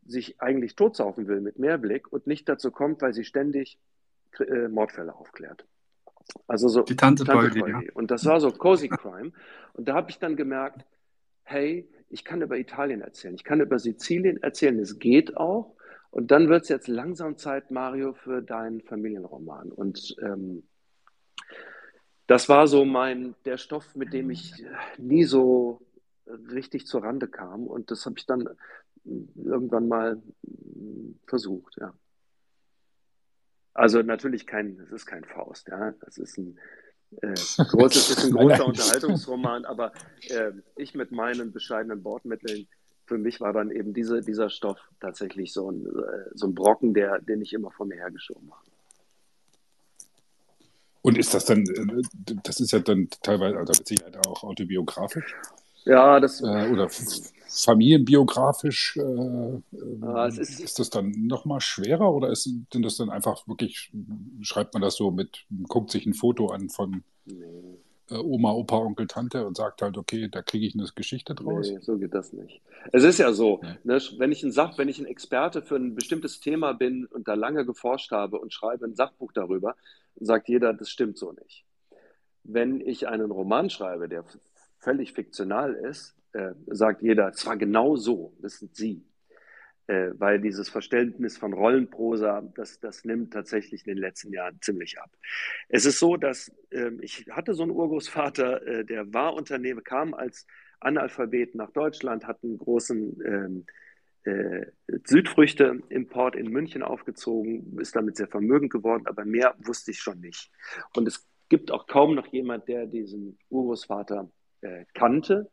[0.06, 3.78] sich eigentlich totsaufen will mit Mehrblick und nicht dazu kommt, weil sie ständig
[4.38, 5.66] äh, Mordfälle aufklärt.
[6.46, 7.80] Also so Die Tante Tante Poldi, ja.
[7.94, 9.32] Und das war so Cozy Crime.
[9.74, 10.84] Und da habe ich dann gemerkt,
[11.42, 15.76] hey, ich kann über Italien erzählen, ich kann über Sizilien erzählen, es geht auch.
[16.10, 19.70] Und dann wird es jetzt langsam Zeit, Mario, für deinen Familienroman.
[19.70, 20.62] Und ähm,
[22.26, 24.64] das war so mein, der Stoff, mit dem ich
[24.96, 25.80] nie so
[26.50, 27.66] richtig zur Rande kam.
[27.66, 28.48] Und das habe ich dann
[29.04, 30.22] irgendwann mal
[31.26, 31.92] versucht, ja.
[33.74, 35.92] Also natürlich kein, es ist kein Faust, ja.
[36.00, 36.58] Das ist ein
[37.22, 39.92] äh, großes, ist ein großer Unterhaltungsroman, aber
[40.28, 42.66] äh, ich mit meinen bescheidenen Bordmitteln,
[43.06, 46.94] für mich war dann eben diese, dieser Stoff tatsächlich so ein, äh, so ein Brocken,
[46.94, 48.66] der, den ich immer vor mir hergeschoben habe.
[51.02, 52.02] Und ist das dann, äh,
[52.42, 55.36] das ist ja dann teilweise, also mit Sicherheit auch autobiografisch
[55.86, 56.88] Ja, das, äh, oder
[57.48, 59.60] familienbiografisch, äh,
[60.02, 63.46] Ah, es äh, ist- ist das dann nochmal schwerer oder ist, sind das dann einfach
[63.48, 63.92] wirklich,
[64.42, 67.02] schreibt man das so mit, guckt sich ein Foto an von
[68.10, 71.70] äh, Oma, Opa, Onkel, Tante und sagt halt, okay, da kriege ich eine Geschichte draus?
[71.70, 72.60] Nee, so geht das nicht.
[72.92, 73.76] Es ist ja so, Ja.
[73.84, 77.26] ne, wenn ich ein Sach, wenn ich ein Experte für ein bestimmtes Thema bin und
[77.26, 79.74] da lange geforscht habe und schreibe ein Sachbuch darüber,
[80.20, 81.64] sagt jeder, das stimmt so nicht.
[82.44, 84.24] Wenn ich einen Roman schreibe, der
[84.86, 89.04] völlig fiktional ist, äh, sagt jeder, zwar genau so, das sind Sie.
[89.88, 95.00] Äh, weil dieses Verständnis von Rollenprosa, das, das nimmt tatsächlich in den letzten Jahren ziemlich
[95.00, 95.10] ab.
[95.68, 100.14] Es ist so, dass ähm, ich hatte so einen Urgroßvater, äh, der war Unternehmer, kam
[100.14, 100.46] als
[100.78, 103.66] Analphabet nach Deutschland, hat einen großen ähm,
[104.24, 104.66] äh,
[105.04, 110.50] Südfrüchte-Import in München aufgezogen, ist damit sehr vermögend geworden, aber mehr wusste ich schon nicht.
[110.96, 114.30] Und es gibt auch kaum noch jemand, der diesen Urgroßvater
[114.60, 115.50] äh, kannte.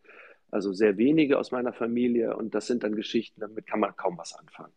[0.52, 4.18] Also sehr wenige aus meiner Familie und das sind dann Geschichten, damit kann man kaum
[4.18, 4.74] was anfangen.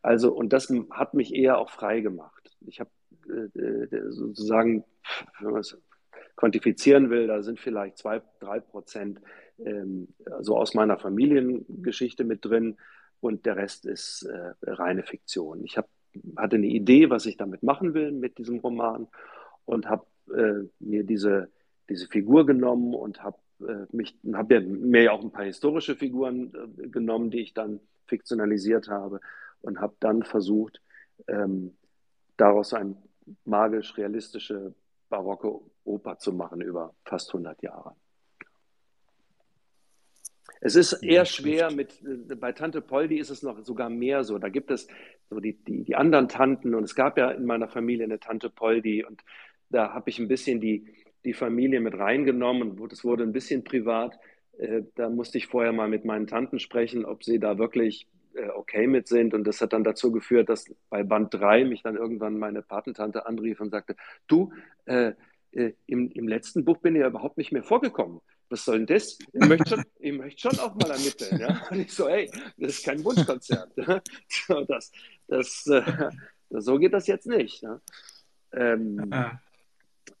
[0.00, 2.56] Also, und das hat mich eher auch frei gemacht.
[2.60, 2.90] Ich habe
[3.28, 4.84] äh, äh, sozusagen,
[5.40, 5.76] wenn man es
[6.36, 9.20] quantifizieren will, da sind vielleicht zwei, drei Prozent
[9.58, 10.08] ähm,
[10.40, 12.76] so aus meiner Familiengeschichte mit drin
[13.20, 15.64] und der Rest ist äh, reine Fiktion.
[15.64, 15.88] Ich hab,
[16.36, 19.08] hatte eine Idee, was ich damit machen will mit diesem Roman
[19.64, 21.50] und habe äh, mir diese,
[21.88, 23.38] diese Figur genommen und habe
[23.92, 27.80] mich habe ja mir ja auch ein paar historische Figuren äh, genommen, die ich dann
[28.06, 29.20] fiktionalisiert habe
[29.60, 30.80] und habe dann versucht,
[31.26, 31.76] ähm,
[32.36, 32.96] daraus eine
[33.44, 34.74] magisch-realistische
[35.08, 37.94] barocke Oper zu machen über fast 100 Jahre.
[40.60, 44.38] Es ist eher schwer mit, äh, bei Tante Poldi ist es noch sogar mehr so.
[44.38, 44.88] Da gibt es
[45.30, 48.50] so die, die, die anderen Tanten und es gab ja in meiner Familie eine Tante
[48.50, 49.22] Poldi und
[49.70, 50.92] da habe ich ein bisschen die,
[51.28, 54.18] die Familie mit reingenommen und es wurde ein bisschen privat.
[54.56, 58.48] Äh, da musste ich vorher mal mit meinen Tanten sprechen, ob sie da wirklich äh,
[58.48, 59.34] okay mit sind.
[59.34, 63.26] Und das hat dann dazu geführt, dass bei Band 3 mich dann irgendwann meine Patentante
[63.26, 63.94] anrief und sagte,
[64.26, 64.52] du,
[64.86, 65.12] äh,
[65.52, 68.20] äh, im, im letzten Buch bin ich ja überhaupt nicht mehr vorgekommen.
[68.48, 69.18] Was soll denn das?
[69.34, 71.38] Ich möchte schon, ich möchte schon auch mal ermitteln.
[71.38, 71.62] Ja?
[71.70, 73.70] Und ich so, hey, das ist kein Wunschkonzert.
[74.66, 74.92] das,
[75.26, 76.10] das, äh,
[76.48, 77.60] so geht das jetzt nicht.
[77.60, 77.80] Ja?
[78.52, 79.42] Ähm, ja.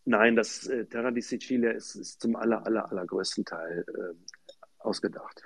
[0.08, 4.14] Nein, das äh, Terra di Sicilia ist, ist zum aller, aller, allergrößten Teil äh,
[4.78, 5.42] ausgedacht.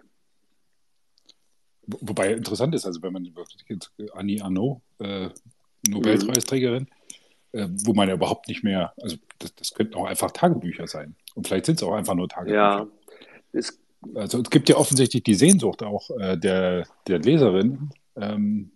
[1.89, 3.29] Wobei interessant ist, also wenn man
[4.13, 5.31] Annie Arnaud, äh,
[5.89, 6.87] Nobelpreisträgerin,
[7.53, 7.59] mhm.
[7.59, 11.17] äh, wo man ja überhaupt nicht mehr, also das, das, könnten auch einfach Tagebücher sein.
[11.35, 12.57] Und vielleicht sind es auch einfach nur Tagebücher.
[12.57, 12.87] Ja,
[13.53, 13.81] es,
[14.15, 18.71] also es gibt ja offensichtlich die Sehnsucht auch äh, der, der Leserin, ähm,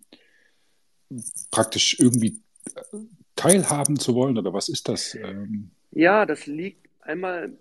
[1.49, 2.41] praktisch irgendwie
[2.75, 2.97] äh,
[3.37, 5.15] teilhaben zu wollen, oder was ist das?
[5.15, 7.53] Ähm, ja, das liegt einmal,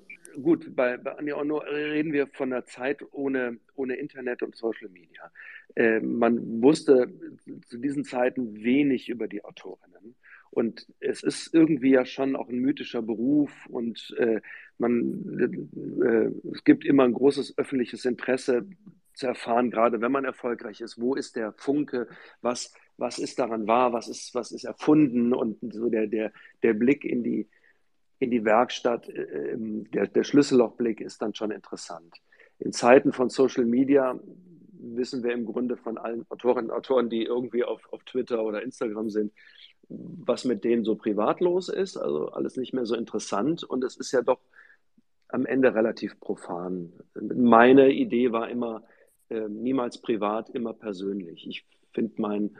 [0.42, 4.88] gut, bei, bei Anja Ono reden wir von einer Zeit ohne, ohne Internet und Social
[4.88, 5.30] Media.
[5.76, 7.12] Äh, man wusste
[7.66, 10.16] zu diesen Zeiten wenig über die Autorinnen.
[10.50, 14.40] Und es ist irgendwie ja schon auch ein mythischer Beruf und äh,
[14.78, 15.38] man,
[16.02, 18.66] äh, es gibt immer ein großes öffentliches Interesse
[19.12, 22.08] zu erfahren, gerade wenn man erfolgreich ist, wo ist der Funke,
[22.40, 26.32] was, was ist daran wahr, was ist, was ist erfunden und so der, der,
[26.62, 27.48] der Blick in die,
[28.18, 32.14] in die Werkstatt, äh, ähm, der, der Schlüssellochblick ist dann schon interessant.
[32.58, 34.18] In Zeiten von Social Media
[34.78, 38.62] wissen wir im Grunde von allen Autorinnen und Autoren, die irgendwie auf, auf Twitter oder
[38.62, 39.32] Instagram sind,
[39.88, 41.96] was mit denen so privat los ist.
[41.96, 43.62] Also alles nicht mehr so interessant.
[43.62, 44.40] Und es ist ja doch
[45.28, 46.92] am Ende relativ profan.
[47.14, 48.84] Meine Idee war immer,
[49.28, 51.46] äh, niemals privat, immer persönlich.
[51.46, 52.56] Ich finde mein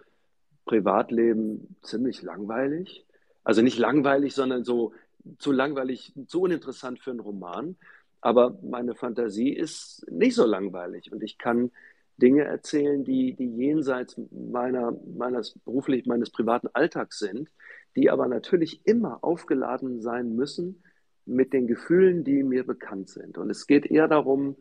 [0.67, 3.07] Privatleben ziemlich langweilig.
[3.45, 4.93] Also nicht langweilig, sondern so
[5.39, 7.77] zu langweilig, zu uninteressant für einen Roman.
[8.21, 11.71] Aber meine Fantasie ist nicht so langweilig und ich kann
[12.17, 17.51] Dinge erzählen, die, die jenseits meiner, meines beruflich, meines privaten Alltags sind,
[17.95, 20.83] die aber natürlich immer aufgeladen sein müssen
[21.27, 23.37] mit den Gefühlen, die mir bekannt sind.
[23.39, 24.57] Und es geht eher darum,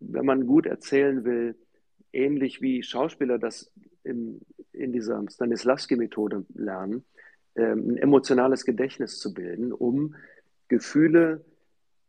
[0.00, 1.56] wenn man gut erzählen will,
[2.12, 3.72] ähnlich wie Schauspieler das
[4.02, 4.40] in,
[4.74, 7.04] in dieser Stanislavski-Methode lernen,
[7.56, 10.14] ähm, ein emotionales Gedächtnis zu bilden, um
[10.68, 11.44] Gefühle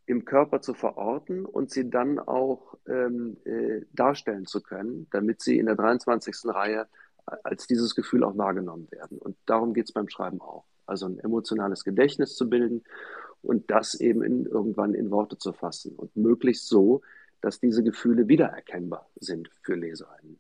[0.08, 5.58] im Körper zu verorten und sie dann auch ähm, äh, darstellen zu können, damit sie
[5.58, 6.36] in der 23.
[6.46, 6.88] Reihe
[7.26, 9.18] als dieses Gefühl auch wahrgenommen werden.
[9.18, 10.66] Und darum geht es beim Schreiben auch.
[10.86, 12.84] Also ein emotionales Gedächtnis zu bilden
[13.42, 17.02] und das eben in, irgendwann in Worte zu fassen und möglichst so,
[17.42, 20.40] dass diese Gefühle wiedererkennbar sind für Leserinnen.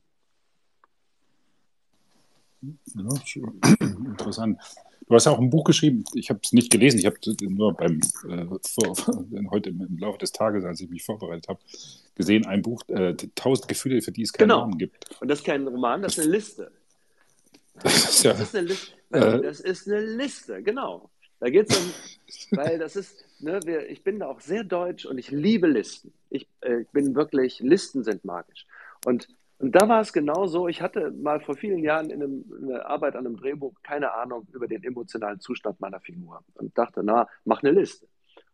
[2.61, 4.59] Ja, interessant.
[5.07, 6.03] Du hast ja auch ein Buch geschrieben.
[6.15, 6.99] Ich habe es nicht gelesen.
[6.99, 8.95] Ich habe nur beim äh, vor,
[9.51, 11.59] heute im Laufe des Tages, als ich mich vorbereitet habe,
[12.15, 14.61] gesehen ein Buch, äh, Tausend Gefühle, für die es keinen genau.
[14.61, 15.21] Namen gibt.
[15.21, 16.71] Und das ist kein Roman, das ist eine Liste.
[17.83, 18.93] Das ist, ja, das ist eine, Liste.
[19.11, 21.09] Äh, das ist eine Liste, genau.
[21.41, 25.05] Da geht es um, weil das ist, ne, wir, ich bin da auch sehr deutsch
[25.05, 26.13] und ich liebe Listen.
[26.29, 28.65] Ich äh, bin wirklich, Listen sind magisch.
[29.05, 29.27] Und
[29.57, 32.71] und da war es genau so, ich hatte mal vor vielen Jahren in, einem, in
[32.71, 37.01] einer Arbeit an einem Drehbuch keine Ahnung über den emotionalen Zustand meiner Figur und dachte,
[37.03, 38.07] na, mach eine Liste.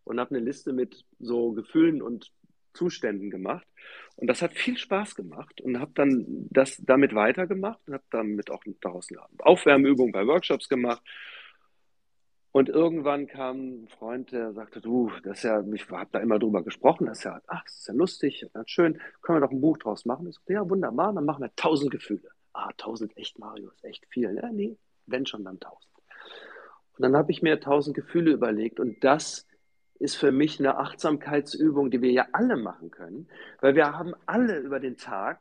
[0.04, 2.32] Und habe eine Liste mit so Gefühlen und
[2.74, 3.68] Zuständen gemacht.
[4.16, 8.52] Und das hat viel Spaß gemacht und habe dann das damit weitergemacht und habe damit
[8.52, 11.02] auch daraus eine Aufwärmübung bei Workshops gemacht
[12.52, 16.38] und irgendwann kam ein Freund, der sagte, du, das ist ja, ich habe da immer
[16.38, 19.52] drüber gesprochen, das ist ja, ach, das ist ja lustig, ganz schön, können wir doch
[19.52, 20.28] ein Buch draus machen?
[20.28, 22.30] Ich sagte, ja, wunderbar, dann machen wir tausend Gefühle.
[22.54, 24.36] Ah, tausend, echt, Mario, ist echt viel.
[24.36, 25.92] Ja, nee, wenn schon, dann tausend.
[26.98, 29.48] Und dann habe ich mir tausend Gefühle überlegt und das
[30.00, 33.30] ist für mich eine Achtsamkeitsübung, die wir ja alle machen können,
[33.62, 35.40] weil wir haben alle über den Tag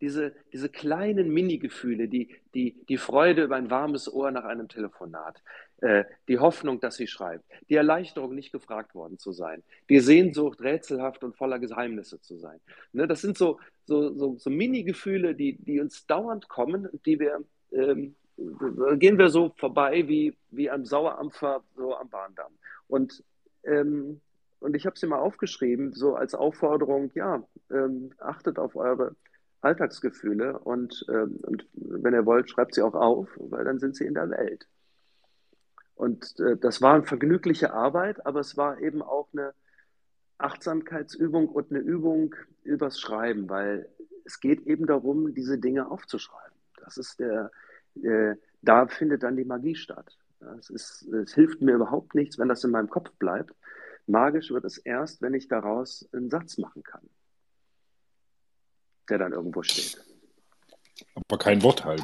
[0.00, 5.42] diese, diese kleinen Mini-Gefühle, die, die, die Freude über ein warmes Ohr nach einem Telefonat,
[6.28, 11.22] die Hoffnung, dass sie schreibt, die Erleichterung, nicht gefragt worden zu sein, die Sehnsucht, rätselhaft
[11.24, 12.58] und voller Geheimnisse zu sein.
[12.92, 17.44] Ne, das sind so, so, so, so Mini-Gefühle, die, die uns dauernd kommen die wir,
[17.72, 18.14] ähm,
[18.98, 22.52] gehen wir so vorbei wie, wie ein Sauerampfer so am Bahndamm.
[22.88, 23.22] Und,
[23.64, 24.20] ähm,
[24.60, 29.14] und ich habe sie mal aufgeschrieben, so als Aufforderung, ja, ähm, achtet auf eure
[29.60, 34.04] Alltagsgefühle und, ähm, und wenn ihr wollt, schreibt sie auch auf, weil dann sind sie
[34.04, 34.66] in der Welt.
[36.04, 39.54] Und äh, das war eine vergnügliche Arbeit, aber es war eben auch eine
[40.36, 43.88] Achtsamkeitsübung und eine Übung übers Schreiben, weil
[44.26, 46.58] es geht eben darum, diese Dinge aufzuschreiben.
[46.76, 47.50] Das ist der,
[48.02, 50.18] äh, da findet dann die Magie statt.
[50.58, 53.54] Es, ist, es hilft mir überhaupt nichts, wenn das in meinem Kopf bleibt.
[54.06, 57.08] Magisch wird es erst, wenn ich daraus einen Satz machen kann,
[59.08, 60.04] der dann irgendwo steht.
[61.14, 62.02] Aber kein Wort halt.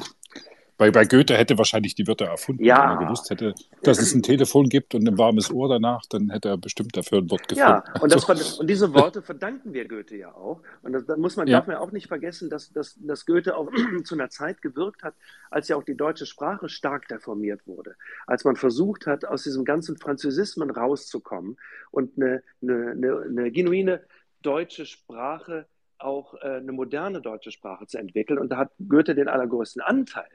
[0.81, 2.63] Bei, bei Goethe hätte wahrscheinlich die Wörter erfunden.
[2.63, 2.81] Ja.
[2.81, 3.53] Wenn er gewusst hätte,
[3.83, 7.19] dass es ein Telefon gibt und ein warmes Ohr danach, dann hätte er bestimmt dafür
[7.19, 7.69] ein Wort gefunden.
[7.69, 8.25] Ja, und, das,
[8.59, 10.63] und diese Worte verdanken wir Goethe ja auch.
[10.81, 11.59] Und das, da muss man, Ja.
[11.59, 13.69] darf man auch nicht vergessen, dass, dass, dass Goethe auch
[14.05, 15.13] zu einer Zeit gewirkt hat,
[15.51, 17.93] als ja auch die deutsche Sprache stark reformiert wurde.
[18.25, 21.57] Als man versucht hat, aus diesem ganzen Französismen rauszukommen
[21.91, 24.01] und eine, eine, eine, eine genuine
[24.41, 25.67] deutsche Sprache
[25.99, 28.39] auch äh, eine moderne deutsche Sprache zu entwickeln.
[28.39, 30.25] Und da hat Goethe den allergrößten Anteil.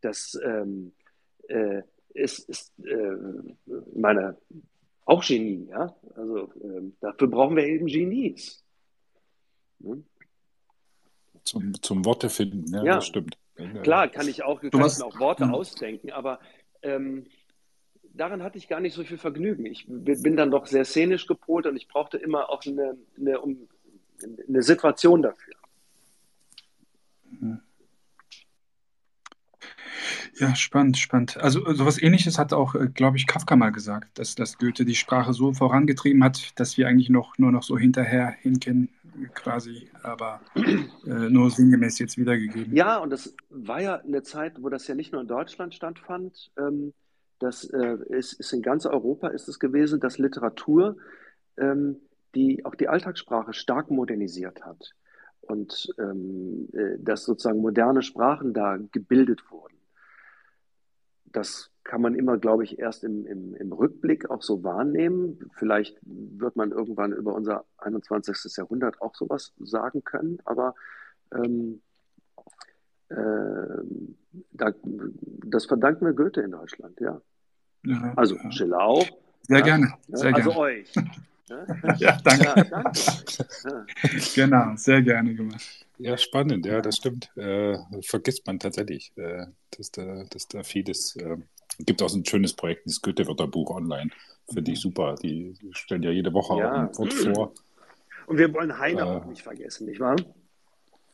[0.00, 0.92] Das ähm,
[1.48, 1.82] äh,
[2.14, 3.16] ist, ist äh,
[3.94, 4.36] meine
[5.04, 5.94] auch Genie, ja.
[6.14, 8.62] Also ähm, dafür brauchen wir eben Genies.
[9.80, 10.02] Ne?
[11.44, 12.94] Zum, zum Worte finden, ja, Ja.
[12.96, 13.36] das stimmt.
[13.82, 15.54] Klar, kann ich auch, kann mir auch Worte Hm.
[15.54, 16.40] ausdenken, aber
[16.82, 17.26] ähm,
[18.14, 19.66] daran hatte ich gar nicht so viel Vergnügen.
[19.66, 23.68] Ich bin dann doch sehr szenisch gepolt und ich brauchte immer auch eine, eine, um,
[24.48, 25.54] eine Situation dafür.
[30.38, 31.36] Ja, spannend, spannend.
[31.38, 34.84] Also äh, sowas Ähnliches hat auch, äh, glaube ich, Kafka mal gesagt, dass, dass Goethe
[34.84, 38.88] die Sprache so vorangetrieben hat, dass wir eigentlich noch nur noch so hinterher hinken,
[39.34, 42.74] quasi, aber äh, nur sinngemäß jetzt wiedergegeben.
[42.74, 46.50] Ja, und das war ja eine Zeit, wo das ja nicht nur in Deutschland stattfand.
[46.58, 46.92] Ähm,
[47.38, 50.96] das äh, ist, ist in ganz Europa ist es gewesen, dass Literatur
[51.58, 51.96] ähm,
[52.34, 54.92] die auch die Alltagssprache stark modernisiert hat
[55.40, 59.74] und ähm, äh, dass sozusagen moderne Sprachen da gebildet wurden.
[61.32, 65.50] Das kann man immer, glaube ich, erst im, im, im Rückblick auch so wahrnehmen.
[65.56, 68.56] Vielleicht wird man irgendwann über unser 21.
[68.56, 70.74] Jahrhundert auch sowas sagen können, aber
[71.32, 71.80] ähm,
[73.08, 73.14] äh,
[74.52, 74.72] da,
[75.44, 77.20] das verdanken wir Goethe in Deutschland, ja.
[77.84, 78.52] Ja, Also ja.
[78.52, 79.06] Schiller auch.
[79.42, 79.64] Sehr ja.
[79.64, 80.16] gerne, ne?
[80.16, 80.60] sehr also gerne.
[80.60, 80.92] euch.
[81.50, 81.66] Ne?
[81.98, 82.44] Ja, danke.
[82.44, 83.86] Ja, danke.
[84.34, 85.62] Genau, sehr gerne gemacht.
[85.98, 87.30] Ja, spannend, ja, das stimmt.
[87.36, 89.46] Äh, vergisst man tatsächlich, äh,
[89.76, 91.16] dass, da, dass da vieles.
[91.16, 91.36] Äh,
[91.80, 94.10] gibt auch so ein schönes Projekt, dieses Goethe-Wörterbuch online.
[94.52, 95.14] Finde ich super.
[95.22, 96.70] Die stellen ja jede Woche Ja.
[96.72, 97.52] auch ein Wort vor.
[98.26, 99.04] Und wir wollen Heine Äh.
[99.04, 100.16] auch nicht vergessen, nicht wahr?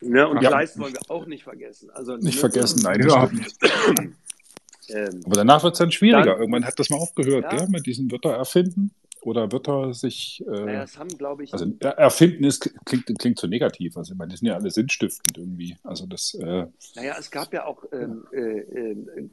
[0.01, 0.29] Ne?
[0.29, 0.51] Und Ja.
[0.51, 1.91] Kleist wollen wir auch nicht vergessen.
[1.91, 2.41] Also, Nicht ne?
[2.41, 3.57] vergessen, nein, das Überhaupt nicht.
[4.89, 6.27] Ähm, Aber danach wird es dann schwieriger.
[6.35, 7.57] Dann- Irgendwann hat das mal aufgehört, Ja.
[7.59, 8.93] gell, mit diesen Wörter erfinden
[9.23, 10.45] oder Wörter sich.
[10.47, 13.97] Äh, naja, es haben, glaube ich, also er- erfinden ist, klingt, klingt so negativ.
[13.97, 15.77] Also ich meine, die sind ja alle sinnstiftend irgendwie.
[15.83, 16.35] Also das.
[16.35, 19.29] Äh, Naja, es gab ja auch, ähm, äh, äh,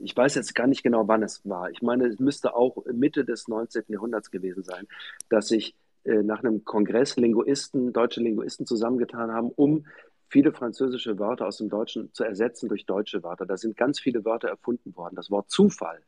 [0.00, 1.70] ich weiß jetzt gar nicht genau, wann es war.
[1.70, 3.84] Ich meine, es müsste auch Mitte des 19.
[3.88, 4.86] Jahrhunderts gewesen sein,
[5.28, 5.74] dass sich
[6.04, 9.86] äh, nach einem Kongress Linguisten, deutsche Linguisten zusammengetan haben, um
[10.28, 13.44] viele französische Wörter aus dem Deutschen zu ersetzen durch deutsche Wörter.
[13.44, 15.14] Da sind ganz viele Wörter erfunden worden.
[15.14, 15.98] Das Wort Zufall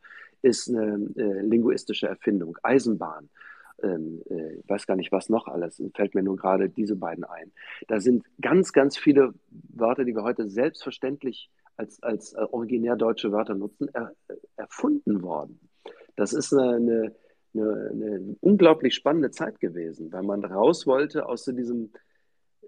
[0.41, 2.57] ist eine äh, linguistische Erfindung.
[2.63, 3.29] Eisenbahn,
[3.83, 7.23] ähm, äh, ich weiß gar nicht, was noch alles, fällt mir nur gerade diese beiden
[7.23, 7.51] ein.
[7.87, 13.31] Da sind ganz, ganz viele Wörter, die wir heute selbstverständlich als, als äh, originär deutsche
[13.31, 14.13] Wörter nutzen, er,
[14.55, 15.59] erfunden worden.
[16.15, 17.15] Das ist eine, eine,
[17.53, 21.91] eine, eine unglaublich spannende Zeit gewesen, weil man raus wollte aus so diesem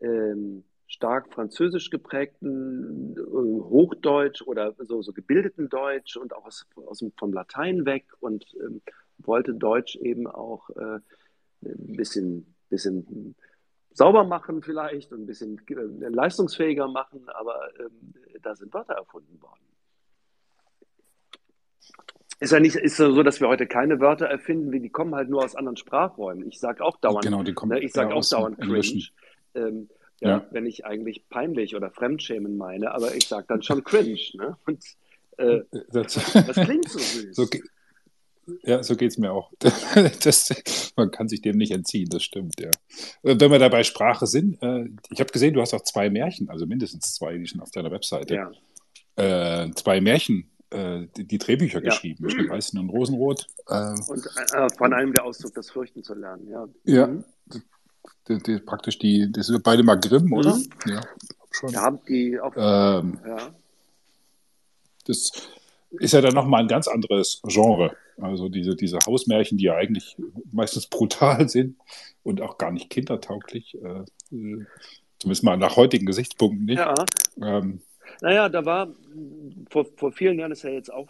[0.01, 6.99] ähm, stark französisch geprägten äh, Hochdeutsch oder so, so gebildeten Deutsch und auch aus, aus
[6.99, 8.81] dem, vom Latein weg und ähm,
[9.19, 10.99] wollte Deutsch eben auch äh,
[11.63, 13.35] ein bisschen, bisschen
[13.91, 19.41] sauber machen vielleicht und ein bisschen äh, leistungsfähiger machen, aber ähm, da sind Wörter erfunden
[19.41, 19.61] worden.
[22.39, 25.15] Ist ja nicht ist ja so, dass wir heute keine Wörter erfinden, wie die kommen
[25.15, 26.47] halt nur aus anderen Sprachräumen.
[26.47, 29.07] Ich sage auch dauernd, genau, die kommen ne, ich sage ja, auch dauernd cringe,
[29.55, 29.89] ähm,
[30.21, 30.47] ja, Ja.
[30.51, 34.19] wenn ich eigentlich peinlich oder Fremdschämen meine, aber ich sage dann schon cringe.
[34.33, 34.57] Ne?
[34.65, 34.83] Und
[35.37, 35.61] äh,
[35.91, 37.35] Das, das klingt so süß.
[37.35, 37.45] so,
[38.63, 39.51] Ja, so geht es mir auch.
[40.23, 40.53] Das,
[40.95, 42.71] man kann sich dem nicht entziehen, das stimmt, ja.
[43.21, 46.65] Wenn wir dabei Sprache sind, äh, ich habe gesehen, du hast auch zwei Märchen, also
[46.65, 48.35] mindestens zwei, die schon auf deiner Webseite.
[48.35, 48.51] Ja.
[49.15, 51.89] Äh, zwei Märchen, äh, die, die, Drehbücher ja.
[51.89, 53.47] geschrieben, Schneeweißen Weißen und Rosenrot.
[53.67, 54.27] Äh, und
[54.77, 56.67] von einem der Auszug, das Fürchten zu lernen, ja.
[56.85, 57.23] Ja, mhm.
[58.27, 60.55] Die, die, praktisch die, das sind beide mal Grimm, oder?
[60.55, 60.91] Mhm.
[60.91, 61.01] Ja,
[61.51, 61.71] schon.
[61.71, 62.53] Da haben die auch.
[62.55, 63.55] Ähm, ja.
[65.05, 65.31] Das
[65.91, 67.95] ist ja dann nochmal ein ganz anderes Genre.
[68.19, 70.17] Also diese, diese Hausmärchen, die ja eigentlich
[70.51, 71.77] meistens brutal sind
[72.23, 74.03] und auch gar nicht kindertauglich, äh,
[75.19, 76.79] zumindest mal nach heutigen Gesichtspunkten nicht.
[76.79, 76.93] Ja.
[77.41, 77.81] Ähm,
[78.21, 78.89] naja, da war
[79.69, 81.07] vor, vor vielen Jahren, ist ja jetzt auch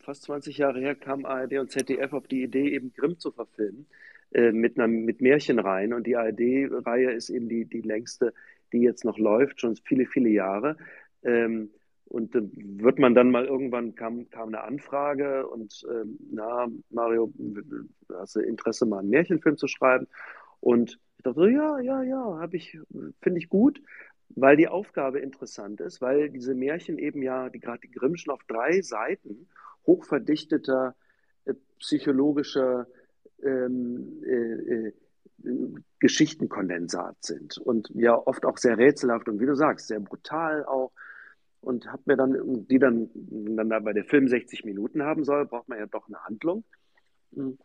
[0.00, 3.86] fast 20 Jahre her, kam ARD und ZDF auf die Idee, eben Grimm zu verfilmen
[4.32, 5.92] äh, mit, einer, mit Märchenreihen.
[5.92, 8.32] Und die ARD-Reihe ist eben die, die längste,
[8.72, 10.76] die jetzt noch läuft, schon viele, viele Jahre.
[11.22, 11.70] Ähm,
[12.08, 17.32] und äh, wird man dann mal irgendwann kam, kam eine Anfrage und äh, na, Mario,
[18.12, 20.06] hast du Interesse, mal einen Märchenfilm zu schreiben?
[20.60, 22.78] Und ich dachte so, ja, ja, ja, habe ich,
[23.20, 23.82] finde ich gut,
[24.30, 28.42] weil die Aufgabe interessant ist, weil diese Märchen eben ja, die gerade die Grimmschen auf
[28.46, 29.48] drei Seiten
[29.86, 30.94] hochverdichteter
[31.44, 32.86] äh, psychologischer
[33.46, 34.92] ähm, äh, äh,
[36.00, 40.92] Geschichtenkondensat sind und ja oft auch sehr rätselhaft und wie du sagst, sehr brutal auch
[41.60, 45.46] und habe mir dann, die dann, dann da bei der Film 60 Minuten haben soll,
[45.46, 46.64] braucht man ja doch eine Handlung.
[47.34, 47.58] Hm.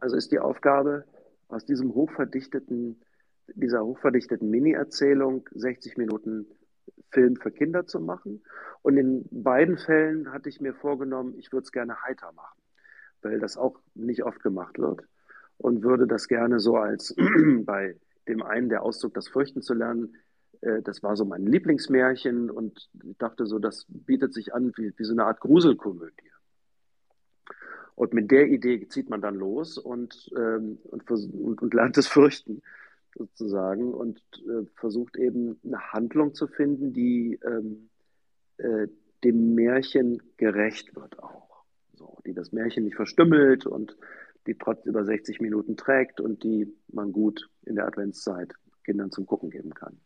[0.00, 1.04] Also ist die Aufgabe,
[1.48, 3.02] aus diesem hochverdichteten,
[3.48, 6.46] dieser hochverdichteten Mini-Erzählung 60 Minuten
[7.10, 8.42] Film für Kinder zu machen.
[8.80, 12.61] Und in beiden Fällen hatte ich mir vorgenommen, ich würde es gerne heiter machen,
[13.22, 15.02] weil das auch nicht oft gemacht wird.
[15.58, 17.14] Und würde das gerne so als
[17.64, 17.96] bei
[18.28, 20.16] dem einen der Ausdruck, das Fürchten zu lernen,
[20.60, 24.92] äh, das war so mein Lieblingsmärchen und ich dachte so, das bietet sich an wie,
[24.96, 26.30] wie so eine Art Gruselkomödie.
[27.94, 32.08] Und mit der Idee zieht man dann los und, ähm, und, und, und, lernt es
[32.08, 32.62] fürchten,
[33.14, 34.18] sozusagen, und
[34.48, 37.90] äh, versucht eben eine Handlung zu finden, die ähm,
[38.56, 38.88] äh,
[39.24, 41.51] dem Märchen gerecht wird auch.
[42.02, 43.96] So, die das Märchen nicht verstümmelt und
[44.48, 49.24] die trotz über 60 Minuten trägt und die man gut in der Adventszeit Kindern zum
[49.24, 50.00] Gucken geben kann.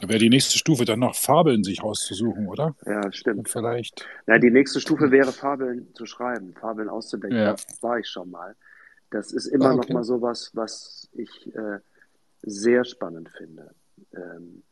[0.00, 2.76] Da wäre die nächste Stufe dann noch Fabeln sich auszusuchen, oder?
[2.86, 3.38] Ja, stimmt.
[3.38, 4.06] Und vielleicht.
[4.26, 7.38] Na, die nächste Stufe wäre Fabeln zu schreiben, Fabeln auszudenken.
[7.38, 7.54] Ja.
[7.54, 8.54] Da war ich schon mal.
[9.10, 9.88] Das ist immer ah, okay.
[9.88, 11.80] noch mal so was, was ich äh,
[12.42, 13.74] sehr spannend finde.
[14.14, 14.62] Ähm,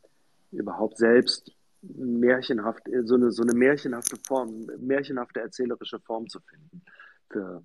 [0.51, 1.51] überhaupt selbst
[1.81, 6.81] märchenhaft, so eine, so eine märchenhafte Form, märchenhafte erzählerische Form zu finden
[7.29, 7.63] für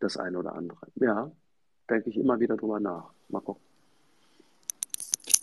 [0.00, 0.86] das eine oder andere.
[0.96, 1.30] Ja,
[1.88, 3.10] denke ich immer wieder drüber nach.
[3.28, 3.62] Mal gucken.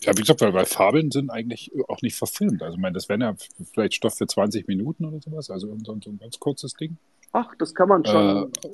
[0.00, 2.62] Ja, wie gesagt, weil, weil Fabeln sind eigentlich auch nicht verfilmt.
[2.62, 3.34] Also, ich meine, das wäre ja
[3.72, 5.50] vielleicht Stoff für 20 Minuten oder sowas.
[5.50, 6.96] Also, so, so ein ganz kurzes Ding.
[7.32, 8.52] Ach, das kann man schon.
[8.64, 8.68] Äh,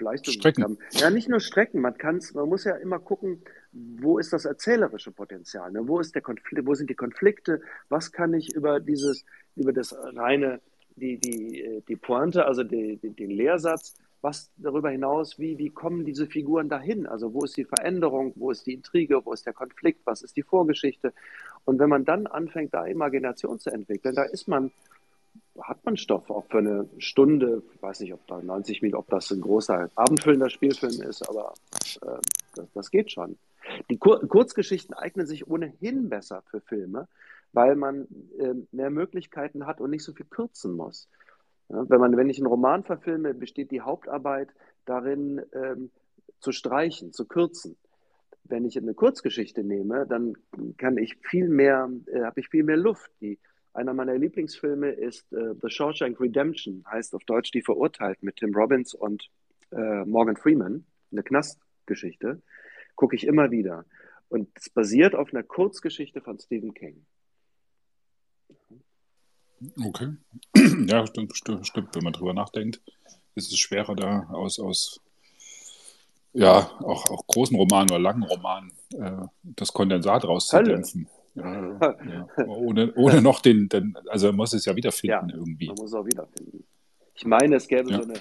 [0.00, 0.78] vielleicht strecken.
[0.92, 1.82] Ja, nicht nur strecken.
[1.82, 3.42] Man, kann's, man muss ja immer gucken,
[3.72, 5.70] wo ist das erzählerische Potenzial?
[5.70, 5.86] Ne?
[5.86, 7.60] Wo, ist der Konflikt, wo sind die Konflikte?
[7.90, 9.26] Was kann ich über dieses,
[9.56, 10.60] über das reine,
[10.96, 16.04] die, die, die Pointe, also die, die, den Lehrsatz, was darüber hinaus, wie, wie kommen
[16.04, 17.06] diese Figuren dahin?
[17.06, 20.36] Also wo ist die Veränderung, wo ist die Intrige, wo ist der Konflikt, was ist
[20.36, 21.12] die Vorgeschichte?
[21.64, 24.72] Und wenn man dann anfängt, da Imagination zu entwickeln, da ist man,
[25.60, 29.08] hat man Stoff auch für eine Stunde, ich weiß nicht, ob da 90 Minuten, ob
[29.08, 31.54] das ein großer abendfüllender Spielfilm ist, aber
[32.02, 32.20] äh,
[32.54, 33.36] das, das, geht schon.
[33.90, 37.08] Die Kur Kurzgeschichten eignen sich ohnehin besser für Filme,
[37.52, 38.06] weil man
[38.38, 41.08] äh, mehr Möglichkeiten hat und nicht so viel kürzen muss.
[41.68, 44.48] Ja, wenn, man, wenn ich einen Roman verfilme, besteht die Hauptarbeit
[44.86, 45.90] darin, ähm,
[46.40, 47.76] zu streichen, zu kürzen.
[48.44, 50.36] Wenn ich eine Kurzgeschichte nehme, dann
[50.78, 53.10] kann ich viel mehr, äh, habe ich viel mehr Luft.
[53.20, 53.38] Die,
[53.72, 58.54] einer meiner Lieblingsfilme ist äh, The Shawshank Redemption, heißt auf Deutsch Die Verurteilt mit Tim
[58.54, 59.30] Robbins und
[59.70, 62.42] äh, Morgan Freeman, eine Knastgeschichte,
[62.96, 63.84] gucke ich immer wieder.
[64.28, 67.04] Und es basiert auf einer Kurzgeschichte von Stephen King.
[69.82, 70.14] Okay.
[70.86, 71.94] Ja, stimmt, stimmt, stimmt.
[71.94, 72.80] Wenn man drüber nachdenkt,
[73.34, 75.00] ist es schwerer, da aus, aus
[76.32, 81.08] ja, auch, auch großen Romanen oder langen Romanen äh, das Kondensat rauszudämpfen.
[81.40, 81.96] Ja,
[82.38, 82.46] ja.
[82.46, 85.66] Ohne, ohne noch den, den, also man muss es ja wiederfinden ja, irgendwie.
[85.66, 86.64] Man muss es auch wiederfinden.
[87.14, 88.14] Ich meine, es gäbe so, eine,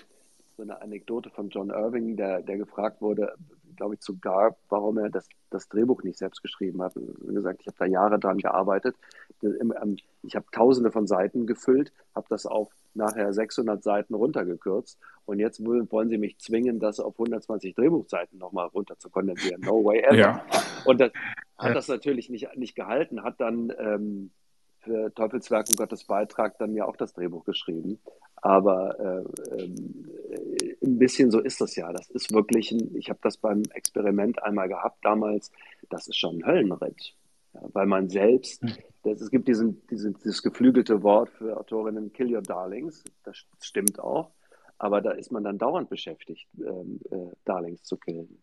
[0.58, 3.34] so eine Anekdote von John Irving, der, der gefragt wurde,
[3.76, 6.94] glaube ich, sogar, warum er das, das Drehbuch nicht selbst geschrieben hat.
[6.96, 8.96] Wie gesagt, ich habe da Jahre dran gearbeitet.
[9.44, 15.00] Ähm, ich habe tausende von Seiten gefüllt, habe das auf nachher 600 Seiten runtergekürzt.
[15.26, 19.62] Und jetzt wollen sie mich zwingen, das auf 120 Drehbuchseiten nochmal runter zu kondensieren.
[19.62, 20.16] No way ever.
[20.16, 20.46] Ja.
[20.86, 21.12] Und das
[21.58, 24.32] hat das natürlich nicht, nicht gehalten, hat dann, ähm,
[24.80, 28.00] für Teufelswerk und Gottes Beitrag dann ja auch das Drehbuch geschrieben.
[28.38, 31.92] Aber äh, äh, ein bisschen so ist das ja.
[31.92, 35.52] Das ist wirklich, ein, ich habe das beim Experiment einmal gehabt damals,
[35.90, 37.16] das ist schon ein Höllenritt.
[37.54, 38.74] Ja, weil man selbst, hm.
[39.04, 44.00] das, es gibt diesen, diesen, dieses geflügelte Wort für Autorinnen, kill your darlings, das stimmt
[44.00, 44.32] auch,
[44.78, 48.42] aber da ist man dann dauernd beschäftigt, ähm, äh, Darlings zu killen.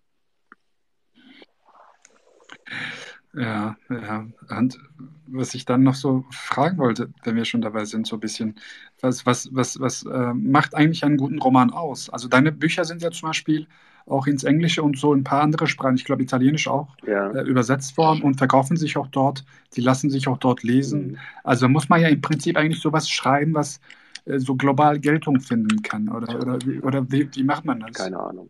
[3.37, 4.27] Ja, ja.
[4.57, 4.79] Und
[5.27, 8.55] was ich dann noch so fragen wollte, wenn wir schon dabei sind, so ein bisschen,
[9.01, 12.09] was, was, was, was äh, macht eigentlich einen guten Roman aus?
[12.09, 13.67] Also deine Bücher sind ja zum Beispiel
[14.07, 17.31] auch ins Englische und so ein paar andere Sprachen, ich glaube Italienisch auch, ja.
[17.33, 21.09] äh, übersetzt worden und verkaufen sich auch dort, die lassen sich auch dort lesen.
[21.09, 21.19] Mhm.
[21.45, 23.81] Also muss man ja im Prinzip eigentlich sowas schreiben, was
[24.25, 26.09] äh, so global Geltung finden kann.
[26.09, 27.93] Oder, oder, wie, oder wie, wie macht man das?
[27.93, 28.49] Keine Ahnung.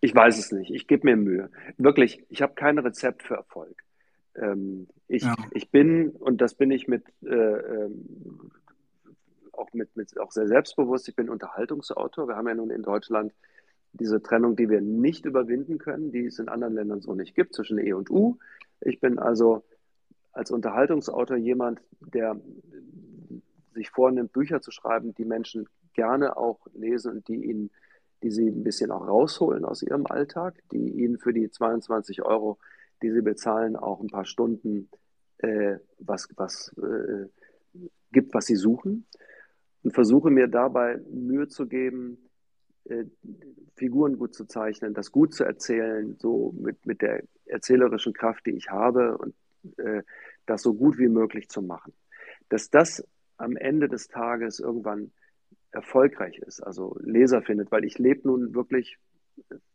[0.00, 0.70] Ich weiß es nicht.
[0.70, 1.50] Ich gebe mir Mühe.
[1.78, 3.84] Wirklich, ich habe kein Rezept für Erfolg.
[4.40, 5.34] Ähm, ich, ja.
[5.52, 8.52] ich bin, und das bin ich mit, äh, ähm,
[9.52, 12.28] auch, mit, mit, auch sehr selbstbewusst, ich bin Unterhaltungsautor.
[12.28, 13.32] Wir haben ja nun in Deutschland
[13.92, 17.54] diese Trennung, die wir nicht überwinden können, die es in anderen Ländern so nicht gibt,
[17.54, 18.38] zwischen E und U.
[18.80, 19.64] Ich bin also
[20.32, 22.40] als Unterhaltungsautor jemand, der
[23.74, 27.70] sich vornimmt, Bücher zu schreiben, die Menschen gerne auch lesen und die ihnen,
[28.22, 32.58] die sie ein bisschen auch rausholen aus ihrem Alltag, die ihnen für die 22 Euro
[33.02, 34.88] die sie bezahlen, auch ein paar Stunden
[35.38, 37.26] äh, was, was äh,
[38.12, 39.06] gibt, was sie suchen.
[39.82, 42.18] Und versuche mir dabei Mühe zu geben,
[42.84, 43.04] äh,
[43.76, 48.52] Figuren gut zu zeichnen, das gut zu erzählen, so mit, mit der erzählerischen Kraft, die
[48.52, 49.34] ich habe und
[49.78, 50.02] äh,
[50.46, 51.92] das so gut wie möglich zu machen.
[52.48, 55.12] Dass das am Ende des Tages irgendwann
[55.70, 58.98] erfolgreich ist, also Leser findet, weil ich lebe nun wirklich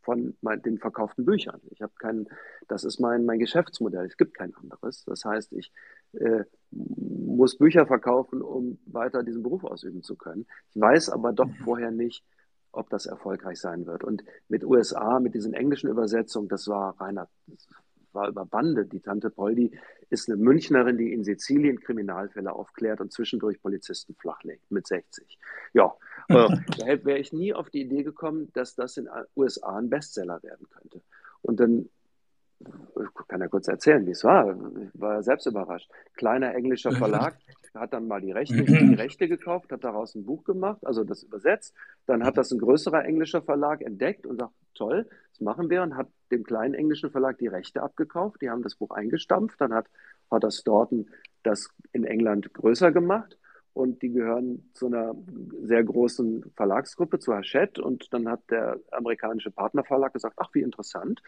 [0.03, 0.35] von
[0.65, 1.61] den verkauften Büchern.
[1.71, 2.27] Ich habe keinen,
[2.67, 4.05] das ist mein, mein Geschäftsmodell.
[4.05, 5.03] Es gibt kein anderes.
[5.05, 5.71] Das heißt, ich
[6.13, 10.45] äh, muss Bücher verkaufen, um weiter diesen Beruf ausüben zu können.
[10.69, 11.63] Ich weiß aber doch mhm.
[11.63, 12.23] vorher nicht,
[12.71, 14.03] ob das erfolgreich sein wird.
[14.03, 17.29] Und mit USA, mit diesen englischen Übersetzungen, das war reiner,
[18.13, 18.85] war über Bande.
[18.85, 19.71] Die Tante Poldi
[20.09, 25.37] ist eine Münchnerin, die in Sizilien Kriminalfälle aufklärt und zwischendurch Polizisten flachlegt mit 60.
[25.73, 25.93] Ja,
[26.29, 26.33] äh,
[26.77, 30.41] da wäre ich nie auf die Idee gekommen, dass das in den USA ein Bestseller
[30.43, 31.01] werden könnte.
[31.41, 31.89] Und dann
[33.01, 34.51] ich kann ja kurz erzählen, wie es war.
[34.51, 35.89] Ich war selbst überrascht.
[36.15, 37.37] Kleiner englischer Verlag
[37.73, 38.89] hat dann mal die Rechte, mhm.
[38.89, 41.73] die Rechte gekauft, hat daraus ein Buch gemacht, also das übersetzt.
[42.05, 45.95] Dann hat das ein größerer englischer Verlag entdeckt und sagt, toll, das machen wir und
[45.95, 48.41] hat dem kleinen englischen Verlag die Rechte abgekauft.
[48.41, 49.59] Die haben das Buch eingestampft.
[49.59, 49.87] Dann hat,
[50.29, 51.07] hat das Dorten
[51.41, 53.37] das in England größer gemacht
[53.73, 55.15] und die gehören zu einer
[55.63, 57.83] sehr großen Verlagsgruppe, zu Hachette.
[57.83, 61.21] Und dann hat der amerikanische Partnerverlag gesagt, ach, wie interessant.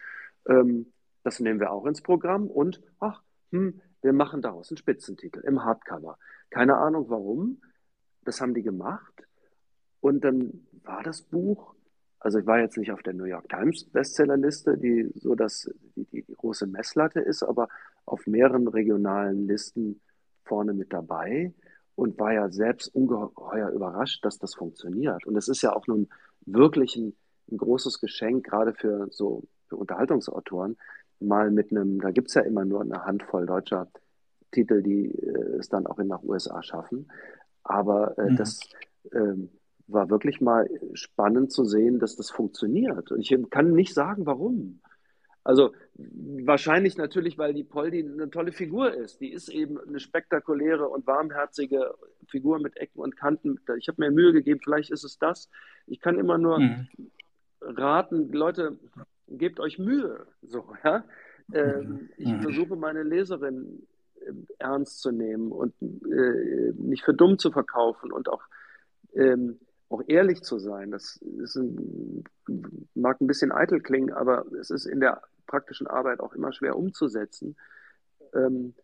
[0.48, 0.92] Ähm,
[1.26, 3.20] das nehmen wir auch ins Programm und ach,
[3.50, 6.18] hm, wir machen daraus einen Spitzentitel im Hardcover.
[6.50, 7.60] Keine Ahnung warum.
[8.22, 9.26] Das haben die gemacht.
[9.98, 11.74] Und dann war das Buch,
[12.20, 16.04] also ich war jetzt nicht auf der New York Times Bestsellerliste, die so das, die,
[16.04, 17.68] die, die große Messlatte ist, aber
[18.04, 20.00] auf mehreren regionalen Listen
[20.44, 21.52] vorne mit dabei
[21.96, 25.26] und war ja selbst ungeheuer überrascht, dass das funktioniert.
[25.26, 26.08] Und es ist ja auch nun
[26.42, 27.16] wirklich ein,
[27.50, 30.76] ein großes Geschenk, gerade für so für Unterhaltungsautoren,
[31.20, 33.88] mal mit einem, da gibt es ja immer nur eine Handvoll deutscher
[34.52, 37.10] Titel, die äh, es dann auch in nach USA schaffen.
[37.62, 38.36] Aber äh, mhm.
[38.36, 38.60] das
[39.12, 39.34] äh,
[39.88, 43.12] war wirklich mal spannend zu sehen, dass das funktioniert.
[43.12, 44.80] Und ich kann nicht sagen, warum.
[45.44, 49.20] Also wahrscheinlich natürlich, weil die Poldi eine tolle Figur ist.
[49.20, 51.94] Die ist eben eine spektakuläre und warmherzige
[52.26, 53.60] Figur mit Ecken und Kanten.
[53.78, 55.48] Ich habe mir Mühe gegeben, vielleicht ist es das.
[55.86, 56.88] Ich kann immer nur mhm.
[57.60, 58.76] raten, Leute,
[59.28, 60.26] gebt euch Mühe.
[60.42, 61.04] So, ja?
[61.52, 62.42] Ähm, ich mhm.
[62.42, 63.86] versuche meine Leserin
[64.26, 68.42] ähm, ernst zu nehmen und äh, nicht für dumm zu verkaufen und auch,
[69.14, 70.90] ähm, auch ehrlich zu sein.
[70.90, 71.20] Das
[71.54, 72.24] ein,
[72.94, 76.76] mag ein bisschen eitel klingen, aber es ist in der praktischen Arbeit auch immer schwer
[76.76, 77.56] umzusetzen.
[78.34, 78.74] Ähm,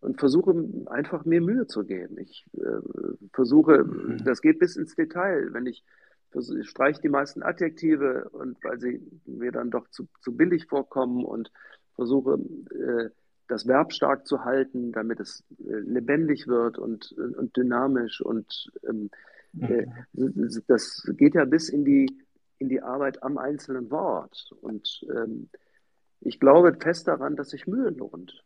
[0.00, 0.52] und versuche
[0.86, 2.18] einfach mir Mühe zu geben.
[2.18, 4.24] Ich äh, versuche, mhm.
[4.24, 5.52] das geht bis ins Detail.
[5.52, 5.84] Wenn ich
[6.62, 11.50] streiche die meisten Adjektive und weil sie mir dann doch zu, zu billig vorkommen und
[11.94, 12.38] versuche
[12.70, 13.10] äh,
[13.48, 19.10] das Verb stark zu halten, damit es äh, lebendig wird und, und dynamisch und ähm,
[19.60, 20.50] äh, mhm.
[20.66, 22.06] das geht ja bis in die,
[22.58, 25.50] in die Arbeit am einzelnen Wort und ähm,
[26.20, 28.44] ich glaube fest daran, dass sich Mühe lohnt.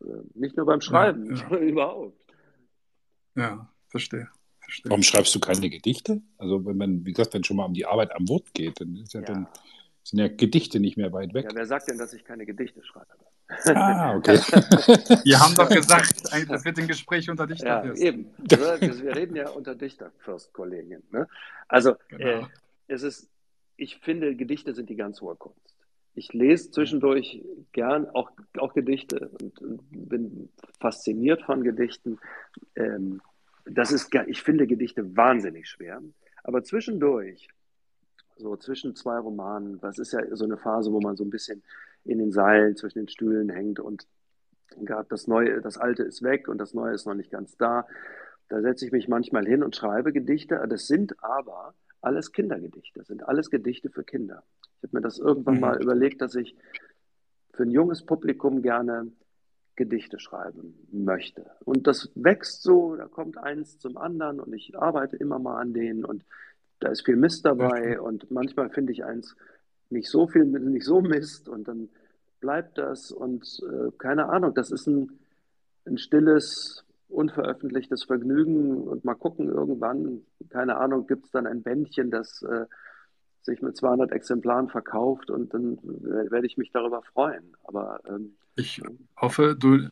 [0.00, 1.36] Äh, nicht nur beim Schreiben, ja, ja.
[1.48, 2.34] sondern überhaupt.
[3.36, 4.28] Ja, verstehe.
[4.84, 6.20] Warum schreibst du keine Gedichte?
[6.36, 8.96] Also wenn man, wie gesagt, wenn schon mal um die Arbeit am Wort geht, dann
[8.96, 9.26] ist ja, ja.
[9.26, 9.48] dann
[10.02, 11.46] sind ja Gedichte nicht mehr weit weg.
[11.48, 13.06] Ja, wer sagt denn, dass ich keine Gedichte schreibe?
[13.74, 14.36] Ah, okay.
[15.24, 17.84] Wir haben doch gesagt, das wird ein Gespräch unter Dichter.
[17.84, 18.30] Ja, eben.
[18.38, 21.02] Wir reden ja unter Dichterfürstkollegien.
[21.10, 21.26] Ne?
[21.66, 22.42] Also, genau.
[22.42, 22.42] äh,
[22.88, 23.30] es ist,
[23.76, 25.76] ich finde, Gedichte sind die ganz hohe Kunst.
[26.14, 27.42] Ich lese zwischendurch
[27.72, 30.50] gern auch, auch Gedichte und, und bin
[30.80, 32.18] fasziniert von Gedichten.
[32.74, 33.22] Ähm,
[33.70, 36.02] das ist, ich finde Gedichte wahnsinnig schwer.
[36.42, 37.48] Aber zwischendurch,
[38.36, 41.62] so zwischen zwei Romanen, das ist ja so eine Phase, wo man so ein bisschen
[42.04, 44.06] in den Seilen zwischen den Stühlen hängt und
[44.80, 47.86] gerade das Neue, das Alte ist weg und das Neue ist noch nicht ganz da.
[48.48, 50.64] Da setze ich mich manchmal hin und schreibe Gedichte.
[50.68, 54.44] Das sind aber alles Kindergedichte, das sind alles Gedichte für Kinder.
[54.76, 55.60] Ich habe mir das irgendwann mhm.
[55.60, 56.54] mal überlegt, dass ich
[57.52, 59.10] für ein junges Publikum gerne
[59.78, 61.46] Gedichte schreiben möchte.
[61.64, 65.72] Und das wächst so, da kommt eins zum anderen und ich arbeite immer mal an
[65.72, 66.24] denen und
[66.80, 69.36] da ist viel Mist dabei und manchmal finde ich eins
[69.88, 71.88] nicht so viel, nicht so Mist und dann
[72.40, 75.20] bleibt das und äh, keine Ahnung, das ist ein,
[75.86, 82.10] ein stilles, unveröffentlichtes Vergnügen und mal gucken irgendwann, keine Ahnung, gibt es dann ein Bändchen,
[82.10, 82.66] das äh,
[83.42, 87.56] sich mit 200 Exemplaren verkauft und dann werde ich mich darüber freuen.
[87.62, 88.82] Aber ähm, ich
[89.16, 89.88] hoffe, du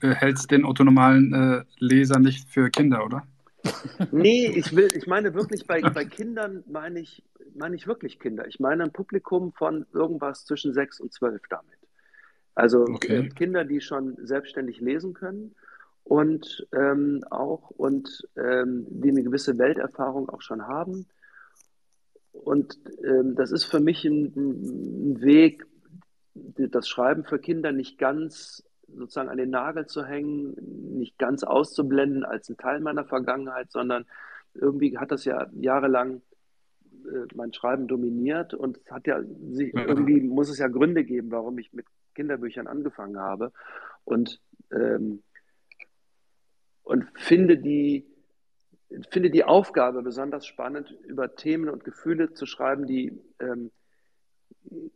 [0.00, 3.26] hältst den autonomalen äh, Leser nicht für Kinder, oder?
[4.10, 7.22] Nee, ich will, ich meine wirklich, bei, bei Kindern meine ich,
[7.54, 8.46] meine ich wirklich Kinder.
[8.48, 11.78] Ich meine ein Publikum von irgendwas zwischen sechs und zwölf damit.
[12.54, 13.28] Also okay.
[13.28, 15.54] Kinder, die schon selbstständig lesen können
[16.02, 21.06] und ähm, auch und ähm, die eine gewisse Welterfahrung auch schon haben
[22.32, 25.66] und ähm, das ist für mich ein, ein, Weg,
[26.34, 30.54] das Schreiben für Kinder nicht ganz sozusagen an den Nagel zu hängen,
[30.98, 34.04] nicht ganz auszublenden als ein Teil meiner Vergangenheit, sondern
[34.54, 36.22] irgendwie hat das ja jahrelang
[37.06, 41.30] äh, mein Schreiben dominiert und es hat ja sich, irgendwie muss es ja Gründe geben,
[41.30, 43.52] warum ich mit Kinderbüchern angefangen habe.
[44.04, 45.22] Und ähm,
[46.82, 48.06] und finde die
[49.10, 53.70] finde die Aufgabe besonders spannend, über Themen und Gefühle zu schreiben, die ähm,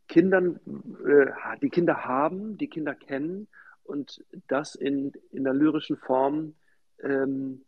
[0.09, 0.61] Kindern,
[1.07, 1.27] äh,
[1.63, 3.49] die Kinder haben, die Kinder kennen
[3.85, 6.55] und das in, in der lyrischen Form
[7.03, 7.63] ähm,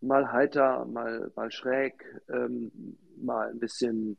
[0.00, 4.16] mal heiter, mal, mal schräg, ähm, mal ein bisschen,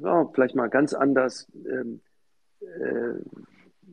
[0.00, 2.00] ja, vielleicht mal ganz anders, ähm,
[2.60, 3.14] äh,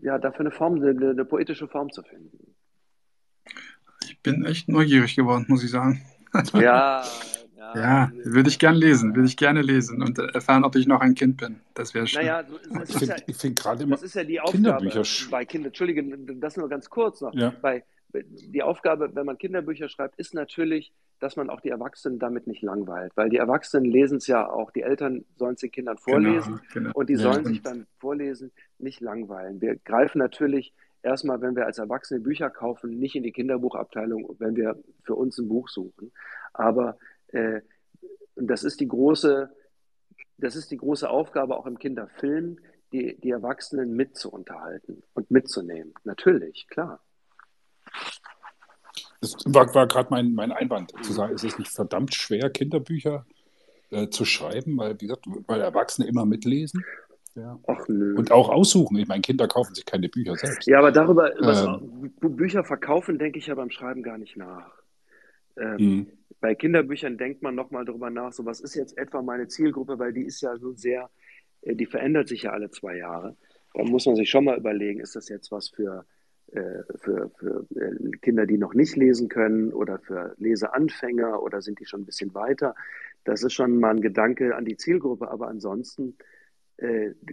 [0.02, 2.56] ja, dafür eine Form, eine, eine poetische Form zu finden
[4.20, 6.02] ich bin echt neugierig geworden, muss ich sagen.
[6.54, 7.04] Ja,
[7.60, 11.02] ja, ja würde ich gerne lesen, würde ich gerne lesen und erfahren, ob ich noch
[11.02, 11.60] ein Kind bin.
[11.74, 12.22] Das wäre schön.
[12.22, 12.44] Naja,
[12.88, 14.90] ich finde ja, find gerade immer das ist ja die Aufgabe
[15.30, 15.68] bei Kindern.
[15.68, 16.04] Entschuldige,
[16.36, 17.34] das nur ganz kurz noch.
[17.34, 17.54] Ja.
[17.62, 17.84] Bei,
[18.14, 22.62] die Aufgabe, wenn man Kinderbücher schreibt, ist natürlich, dass man auch die Erwachsenen damit nicht
[22.62, 26.18] langweilt, weil die Erwachsenen lesen es ja auch, die Eltern sollen es den Kindern genau,
[26.18, 26.92] vorlesen genau, genau.
[26.94, 29.62] und die sollen sich beim Vorlesen nicht langweilen.
[29.62, 34.56] Wir greifen natürlich erstmal, wenn wir als Erwachsene Bücher kaufen, nicht in die Kinderbuchabteilung, wenn
[34.56, 36.12] wir für uns ein Buch suchen.
[36.54, 36.98] Aber
[37.32, 37.62] äh,
[38.36, 39.50] das ist die große,
[40.38, 42.60] das ist die große Aufgabe auch im Kinderfilm,
[42.92, 45.94] die, die Erwachsenen mitzuunterhalten und mitzunehmen.
[46.04, 47.02] Natürlich, klar.
[49.22, 53.26] Das war, war gerade mein, mein Einwand, zu sagen, es ist nicht verdammt schwer, Kinderbücher
[53.92, 56.84] äh, zu schreiben, weil, wie gesagt, weil Erwachsene immer mitlesen.
[57.36, 57.60] Ja.
[57.68, 58.16] Ach, nö.
[58.16, 58.98] Und auch aussuchen.
[58.98, 60.68] Ich meine, Kinder kaufen sich keine Bücher selbst.
[60.68, 64.72] Ja, aber darüber, was ähm, Bücher verkaufen, denke ich ja beim Schreiben gar nicht nach.
[65.58, 66.08] Ähm, mhm.
[66.42, 70.14] Bei Kinderbüchern denkt man nochmal darüber nach, so was ist jetzt etwa meine Zielgruppe, weil
[70.14, 71.10] die ist ja so sehr,
[71.62, 73.36] äh, die verändert sich ja alle zwei Jahre.
[73.74, 76.06] Da muss man sich schon mal überlegen, ist das jetzt was für,
[76.52, 81.80] äh, für, für äh, Kinder, die noch nicht lesen können oder für Leseanfänger oder sind
[81.80, 82.74] die schon ein bisschen weiter?
[83.26, 86.18] Das ist schon mal ein Gedanke an die Zielgruppe, aber ansonsten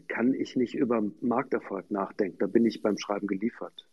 [0.09, 2.39] kann ich nicht über Markterfolg nachdenken.
[2.41, 3.87] Da bin ich beim Schreiben geliefert.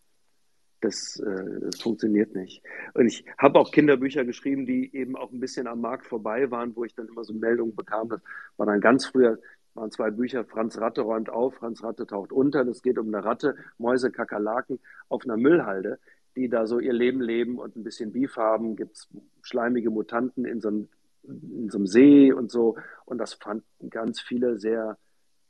[0.83, 2.61] Das, äh, das funktioniert nicht.
[2.93, 6.75] Und ich habe auch Kinderbücher geschrieben, die eben auch ein bisschen am Markt vorbei waren,
[6.75, 8.09] wo ich dann immer so Meldungen bekam.
[8.09, 8.21] Das
[8.57, 9.39] war dann ganz früher,
[9.75, 12.65] waren zwei Bücher, Franz Ratte räumt auf, Franz Ratte taucht unter.
[12.65, 15.99] Das geht um eine Ratte, Mäuse, Kakerlaken auf einer Müllhalde,
[16.35, 18.75] die da so ihr Leben leben und ein bisschen Beef haben.
[18.75, 19.07] Gibt es
[19.41, 20.89] schleimige Mutanten in so, einem,
[21.23, 22.75] in so einem See und so.
[23.05, 24.97] Und das fanden ganz viele sehr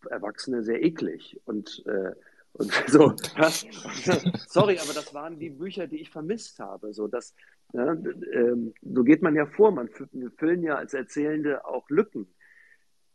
[0.10, 1.42] Erwachsene sehr eklig.
[1.46, 2.12] Und, äh,
[2.54, 3.50] und so, ja,
[4.48, 6.94] sorry, aber das waren die Bücher, die ich vermisst habe.
[6.94, 7.36] So, das,
[7.74, 9.72] ja, ähm, so geht man ja vor.
[9.72, 12.28] Man wir füllen ja als Erzählende auch Lücken.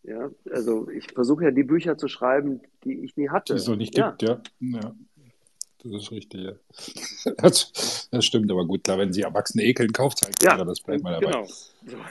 [0.02, 3.54] Ja, also ich versuche ja die Bücher zu schreiben, die ich nie hatte.
[3.54, 4.40] Die es so nicht gibt, ja.
[4.60, 4.94] ja.
[5.84, 6.52] Das ist richtig, ja.
[7.38, 11.02] Das, das, stimmt, aber gut, klar, wenn sie Erwachsene ekeln, kauft halt ja, das bleibt
[11.02, 11.44] mal dabei.
[11.86, 12.02] Genau.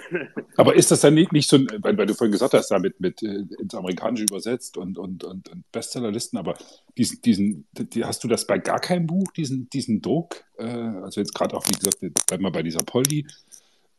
[0.57, 3.22] aber ist das dann nicht, nicht so, weil, weil, du vorhin gesagt hast, damit mit,
[3.23, 6.57] äh, ins Amerikanische übersetzt und, und, und, und Bestsellerlisten, aber
[6.98, 10.44] diesen, diesen, die, hast du das bei gar keinem Buch, diesen, diesen Druck?
[10.57, 13.26] Äh, also jetzt gerade auch, wie gesagt, bleib mal bei dieser Polly,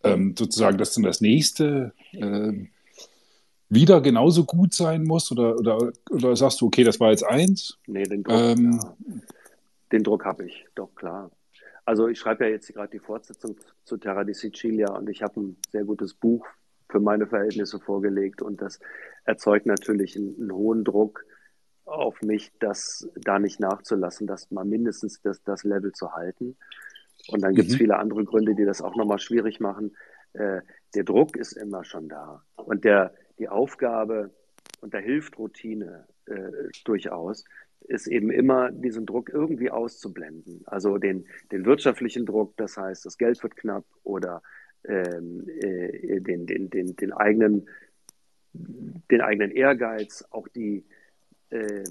[0.03, 2.53] ähm, sozusagen, dass dann das nächste äh,
[3.69, 5.31] wieder genauso gut sein muss?
[5.31, 7.78] Oder, oder, oder sagst du, okay, das war jetzt eins?
[7.86, 8.95] Nee, den Druck, ähm, ja.
[9.93, 11.31] Den Druck habe ich, doch klar.
[11.85, 15.40] Also ich schreibe ja jetzt gerade die Fortsetzung zu Terra di Sicilia und ich habe
[15.40, 16.47] ein sehr gutes Buch
[16.90, 18.78] für meine Verhältnisse vorgelegt und das
[19.24, 21.24] erzeugt natürlich einen, einen hohen Druck
[21.85, 26.56] auf mich, das da nicht nachzulassen, das mal mindestens das, das Level zu halten.
[27.28, 27.78] Und dann gibt es mhm.
[27.78, 29.97] viele andere Gründe, die das auch nochmal schwierig machen.
[30.35, 30.60] Äh,
[30.94, 32.43] der Druck ist immer schon da.
[32.56, 34.31] Und der, die Aufgabe,
[34.81, 36.52] und da hilft Routine äh,
[36.85, 37.44] durchaus,
[37.89, 40.62] ist eben immer, diesen Druck irgendwie auszublenden.
[40.66, 44.43] Also den, den wirtschaftlichen Druck, das heißt, das Geld wird knapp oder
[44.85, 47.69] ähm, äh, den, den, den, den, eigenen,
[48.52, 50.85] den eigenen Ehrgeiz, auch die,
[51.51, 51.85] äh,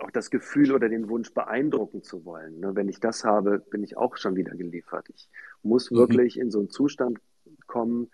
[0.00, 2.58] auch das Gefühl oder den Wunsch beeindrucken zu wollen.
[2.58, 2.74] Ne?
[2.74, 5.08] Wenn ich das habe, bin ich auch schon wieder geliefert.
[5.14, 5.30] Ich
[5.62, 5.96] muss mhm.
[5.96, 7.20] wirklich in so einen Zustand
[7.68, 8.10] kommen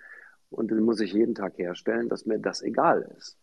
[0.51, 3.39] und den muss ich jeden Tag herstellen, dass mir das egal ist.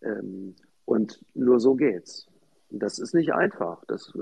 [0.00, 2.27] Ähm, und nur so geht's.
[2.70, 3.82] Das ist nicht einfach.
[3.86, 4.18] Das, äh,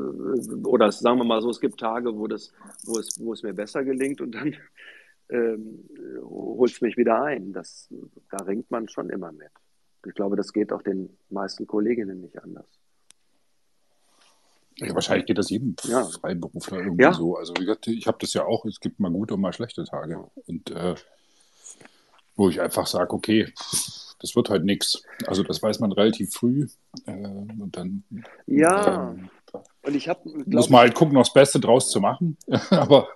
[0.65, 2.53] oder sagen wir mal so, es gibt Tage, wo, das,
[2.85, 4.55] wo, es, wo es mir besser gelingt und dann
[5.31, 5.89] ähm,
[6.23, 7.53] holt es mich wieder ein.
[7.53, 7.93] Das,
[8.31, 9.51] da ringt man schon immer mit.
[10.07, 12.67] Ich glaube, das geht auch den meisten Kolleginnen nicht anders.
[14.79, 16.05] Ja, wahrscheinlich geht das jedem ja.
[16.05, 17.13] Freiberufler irgendwie ja.
[17.13, 17.37] so.
[17.37, 19.85] Also wie gesagt, ich habe das ja auch, es gibt mal gute und mal schlechte
[19.85, 20.31] Tage.
[20.47, 20.95] Und äh,
[22.37, 23.53] wo ich einfach sage, okay,
[24.27, 25.03] das wird halt nichts.
[25.27, 26.67] Also das weiß man relativ früh.
[27.07, 28.03] Äh, und dann
[28.47, 29.11] ja.
[29.13, 29.31] Ähm,
[29.83, 32.37] und ich habe muss man halt gucken, noch das Beste draus zu machen.
[32.71, 33.09] Aber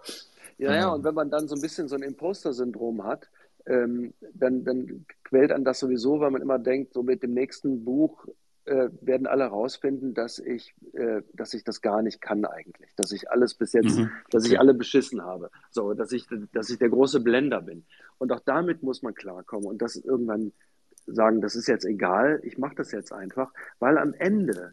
[0.58, 3.28] ja, ja, und wenn man dann so ein bisschen so ein Imposter-Syndrom hat,
[3.66, 7.84] ähm, dann, dann quält an das sowieso, weil man immer denkt, so mit dem nächsten
[7.84, 8.26] Buch
[8.66, 13.10] äh, werden alle herausfinden, dass ich, äh, dass ich das gar nicht kann eigentlich, dass
[13.10, 14.10] ich alles bis jetzt, mhm.
[14.30, 17.84] dass ich alle beschissen habe, so, dass ich, dass ich der große Blender bin.
[18.18, 20.52] Und auch damit muss man klarkommen und das irgendwann
[21.06, 24.72] sagen, das ist jetzt egal, ich mache das jetzt einfach, weil am Ende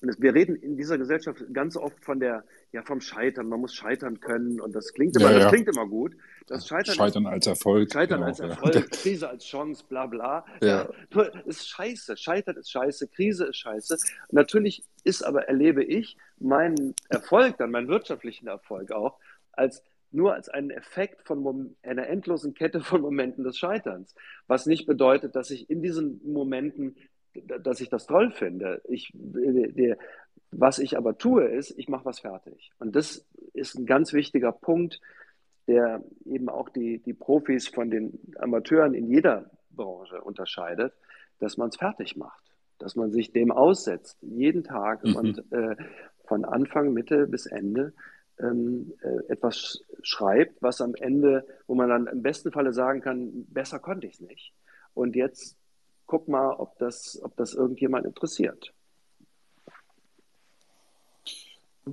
[0.00, 3.48] wir reden in dieser Gesellschaft ganz oft von der, ja, vom Scheitern.
[3.48, 5.44] Man muss scheitern können und das klingt immer, ja, ja.
[5.44, 6.14] das klingt immer gut.
[6.46, 7.92] Das Scheitern, scheitern als Erfolg.
[7.92, 8.80] Scheitern genau, als Erfolg, ja.
[8.90, 10.44] Krise als Chance, bla bla.
[10.60, 10.88] Ja.
[11.46, 12.16] Ist scheiße.
[12.16, 13.96] Scheitern ist scheiße, Krise ist scheiße.
[14.30, 19.18] Natürlich ist aber, erlebe ich, meinen Erfolg, dann meinen wirtschaftlichen Erfolg auch,
[19.52, 19.82] als
[20.12, 24.14] nur als einen Effekt von einer endlosen Kette von Momenten des Scheiterns.
[24.46, 26.96] Was nicht bedeutet, dass ich in diesen Momenten
[27.62, 28.80] dass ich das toll finde.
[28.84, 29.98] Ich, der,
[30.50, 32.70] was ich aber tue, ist, ich mache was fertig.
[32.78, 35.00] Und das ist ein ganz wichtiger Punkt,
[35.66, 40.92] der eben auch die, die Profis von den Amateuren in jeder Branche unterscheidet,
[41.38, 42.42] dass man es fertig macht,
[42.78, 45.16] dass man sich dem aussetzt, jeden Tag mhm.
[45.16, 45.76] und äh,
[46.24, 47.92] von Anfang, Mitte bis Ende
[48.40, 53.46] ähm, äh, etwas schreibt, was am Ende, wo man dann im besten Falle sagen kann,
[53.48, 54.52] besser konnte ich es nicht.
[54.94, 55.56] Und jetzt
[56.06, 58.72] guck mal, ob das, ob das irgendjemand interessiert.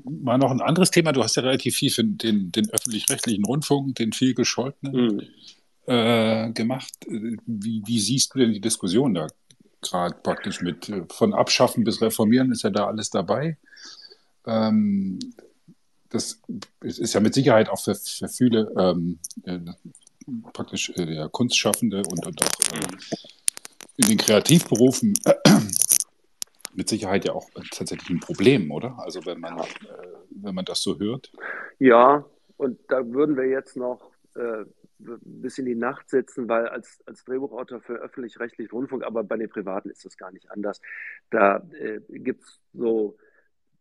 [0.05, 1.11] Mal noch ein anderes Thema.
[1.11, 5.21] Du hast ja relativ viel für den, den öffentlich-rechtlichen Rundfunk, den viel gescholtenen, mhm.
[5.85, 6.93] äh, gemacht.
[7.07, 9.27] Wie, wie, siehst du denn die Diskussion da
[9.81, 12.51] gerade praktisch mit äh, von Abschaffen bis Reformieren?
[12.51, 13.57] Ist ja da alles dabei.
[14.47, 15.19] Ähm,
[16.13, 16.39] das
[16.81, 19.59] ist ja mit Sicherheit auch für, für viele ähm, äh,
[20.53, 22.87] praktisch äh, Kunstschaffende und, und auch äh,
[23.97, 25.13] in den Kreativberufen
[26.75, 28.97] mit Sicherheit ja auch tatsächlich ein Problem, oder?
[28.99, 29.63] Also wenn man, äh,
[30.29, 31.31] wenn man das so hört.
[31.79, 32.25] Ja,
[32.57, 34.65] und da würden wir jetzt noch äh,
[34.99, 39.49] bis in die Nacht sitzen, weil als, als Drehbuchautor für öffentlich-rechtlichen Rundfunk, aber bei den
[39.49, 40.79] Privaten ist das gar nicht anders.
[41.31, 43.17] Da äh, gibt es so,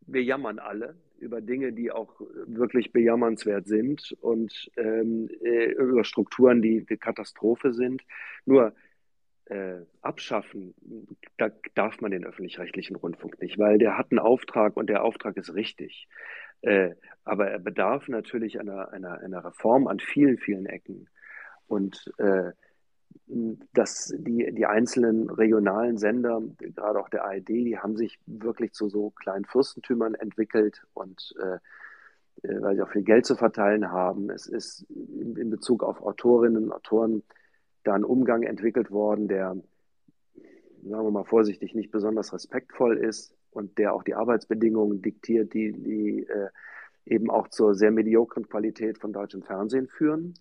[0.07, 6.61] wir jammern alle über Dinge, die auch wirklich bejammernswert sind und ähm, äh, über Strukturen,
[6.61, 8.03] die, die Katastrophe sind.
[8.45, 8.75] Nur
[9.47, 10.75] äh, abschaffen,
[11.37, 15.37] da darf man den öffentlich-rechtlichen Rundfunk nicht, weil der hat einen Auftrag und der Auftrag
[15.37, 16.09] ist richtig.
[16.63, 16.95] Äh,
[17.25, 21.09] aber er bedarf natürlich einer, einer, einer Reform an vielen, vielen Ecken.
[21.67, 22.53] Und äh,
[23.73, 28.89] dass die, die einzelnen regionalen Sender, gerade auch der ARD, die haben sich wirklich zu
[28.89, 31.59] so kleinen Fürstentümern entwickelt und äh,
[32.47, 34.31] äh weil sie auch viel Geld zu verteilen haben.
[34.31, 37.23] Es ist in, in Bezug auf Autorinnen und Autoren
[37.85, 39.57] da ein Umgang entwickelt worden, der,
[40.83, 43.35] sagen wir mal vorsichtig, nicht besonders respektvoll ist.
[43.51, 46.49] und der auch die Arbeitsbedingungen diktiert, die, die äh,
[47.05, 50.35] eben auch zur sehr mediokren Qualität von deutschem Fernsehen führen.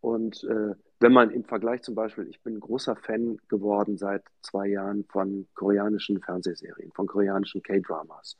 [0.00, 4.68] Und äh, wenn man im Vergleich zum Beispiel, ich bin großer Fan geworden seit zwei
[4.68, 8.38] Jahren von koreanischen Fernsehserien, von koreanischen K-Dramas,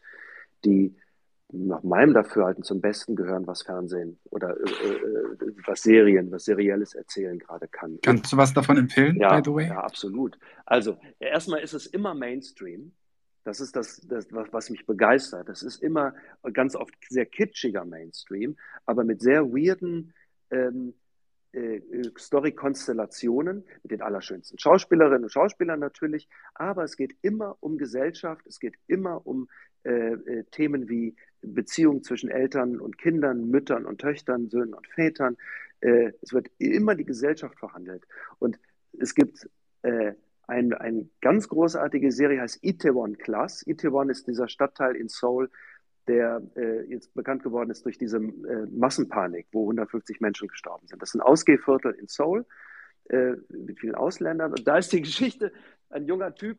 [0.64, 0.94] die
[1.52, 6.94] nach meinem Dafürhalten zum Besten gehören, was Fernsehen oder äh, äh, was Serien, was Serielles
[6.94, 7.98] erzählen gerade kann.
[8.02, 9.66] Kannst du was davon empfehlen, ja, by the way?
[9.66, 10.38] Ja, absolut.
[10.64, 12.92] Also, erstmal ist es immer Mainstream.
[13.42, 15.48] Das ist das, das, was mich begeistert.
[15.48, 16.14] Das ist immer
[16.52, 20.12] ganz oft sehr kitschiger Mainstream, aber mit sehr weirden
[20.50, 20.94] ähm,
[21.52, 21.80] äh,
[22.18, 26.28] Story-Konstellationen mit den allerschönsten Schauspielerinnen und Schauspielern natürlich.
[26.54, 29.48] Aber es geht immer um Gesellschaft, es geht immer um
[29.82, 35.36] äh, äh, Themen wie Beziehungen zwischen Eltern und Kindern, Müttern und Töchtern, Söhnen und Vätern.
[35.80, 38.06] Äh, es wird immer die Gesellschaft verhandelt.
[38.38, 38.58] Und
[38.98, 39.48] es gibt
[39.82, 40.12] äh,
[40.46, 43.66] ein, eine ganz großartige Serie, heißt Itaewon Class.
[43.66, 45.50] Itaewon ist dieser Stadtteil in Seoul,
[46.08, 51.00] der äh, jetzt bekannt geworden ist durch diese äh, Massenpanik, wo 150 Menschen gestorben sind.
[51.00, 52.46] Das ist ein Ausgehviertel in Seoul
[53.08, 54.52] äh, mit vielen Ausländern.
[54.52, 55.52] Und da ist die Geschichte,
[55.90, 56.58] ein junger Typ,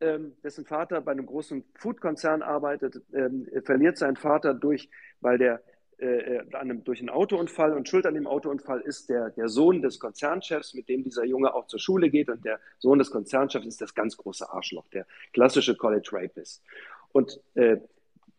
[0.00, 4.88] ähm, dessen Vater bei einem großen Foodkonzern arbeitet, ähm, verliert seinen Vater durch,
[5.20, 5.62] weil der
[6.00, 9.82] äh, äh, einem, durch einen Autounfall und schuld an dem Autounfall ist der, der Sohn
[9.82, 12.30] des Konzernchefs, mit dem dieser Junge auch zur Schule geht.
[12.30, 16.64] Und der Sohn des Konzernchefs ist das ganz große Arschloch, der klassische College Rapist.
[17.12, 17.76] Und äh,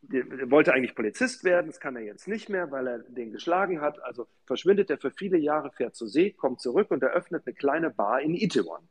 [0.02, 4.02] wollte eigentlich Polizist werden, das kann er jetzt nicht mehr, weil er den geschlagen hat.
[4.04, 7.90] Also verschwindet er für viele Jahre, fährt zur See, kommt zurück und eröffnet eine kleine
[7.92, 8.90] Bar in Itaewon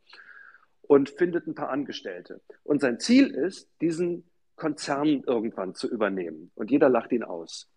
[0.81, 2.41] und findet ein paar Angestellte.
[2.63, 6.51] Und sein Ziel ist, diesen Konzern irgendwann zu übernehmen.
[6.55, 7.69] Und jeder lacht ihn aus.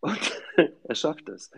[0.00, 0.42] Und
[0.84, 1.50] er schafft es.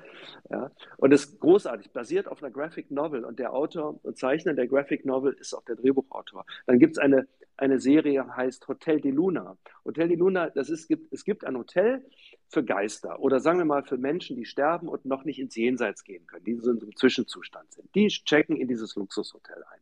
[0.51, 0.71] Ja.
[0.99, 3.25] Und ist großartig, basiert auf einer Graphic Novel.
[3.25, 6.45] Und der Autor und Zeichner der Graphic Novel ist auch der Drehbuchautor.
[6.67, 7.27] Dann gibt es eine,
[7.57, 9.57] eine Serie, heißt Hotel de Luna.
[9.85, 12.05] Hotel de Luna, das ist, gibt, es gibt ein Hotel
[12.49, 16.05] für Geister oder sagen wir mal für Menschen, die sterben und noch nicht ins Jenseits
[16.05, 17.95] gehen können, die so im Zwischenzustand sind.
[17.95, 19.81] Die checken in dieses Luxushotel ein.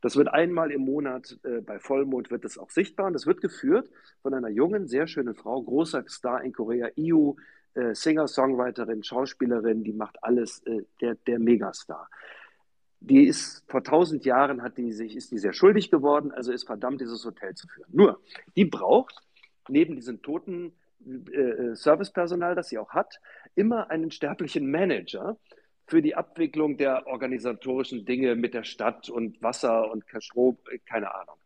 [0.00, 3.40] Das wird einmal im Monat äh, bei Vollmond wird es auch sichtbar und das wird
[3.40, 3.90] geführt
[4.22, 7.36] von einer jungen, sehr schönen Frau, großer Star in Korea, Iu,
[7.74, 12.08] äh, Singer-Songwriterin, Schauspielerin, die macht alles, äh, der, der Megastar.
[13.00, 16.66] Die ist vor tausend Jahren hat die sich, ist die sehr schuldig geworden, also ist
[16.66, 17.88] verdammt, dieses Hotel zu führen.
[17.92, 18.20] Nur,
[18.56, 19.22] die braucht
[19.68, 20.72] neben diesem toten
[21.06, 23.20] äh, Servicepersonal, das sie auch hat,
[23.54, 25.38] immer einen sterblichen Manager
[25.86, 31.14] für die Abwicklung der organisatorischen Dinge mit der Stadt und Wasser und Strom, äh, keine
[31.14, 31.36] Ahnung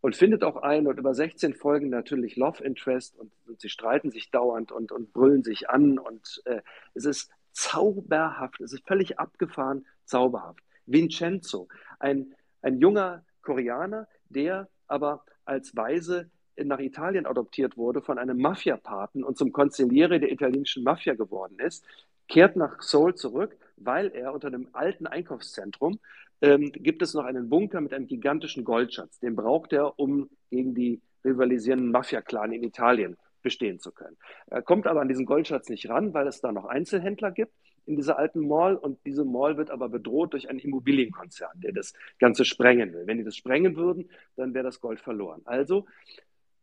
[0.00, 4.10] und findet auch ein und über 16 Folgen natürlich Love Interest und, und sie streiten
[4.10, 6.62] sich dauernd und, und brüllen sich an und äh,
[6.94, 10.60] es ist zauberhaft, es ist völlig abgefahren, zauberhaft.
[10.92, 11.68] Vincenzo,
[11.98, 19.24] ein, ein junger Koreaner, der aber als Weise nach Italien adoptiert wurde von einem Mafiapaten
[19.24, 21.84] und zum Konziliere der italienischen Mafia geworden ist,
[22.28, 25.98] kehrt nach Seoul zurück, weil er unter einem alten Einkaufszentrum
[26.42, 29.18] ähm, gibt es noch einen Bunker mit einem gigantischen Goldschatz.
[29.20, 34.16] Den braucht er, um gegen die rivalisierenden Mafia-Clan in Italien bestehen zu können.
[34.46, 37.52] Er kommt aber an diesen Goldschatz nicht ran, weil es da noch Einzelhändler gibt
[37.86, 41.92] in dieser alten Mall und diese Mall wird aber bedroht durch einen Immobilienkonzern, der das
[42.18, 43.06] Ganze sprengen will.
[43.06, 45.42] Wenn die das sprengen würden, dann wäre das Gold verloren.
[45.44, 45.86] Also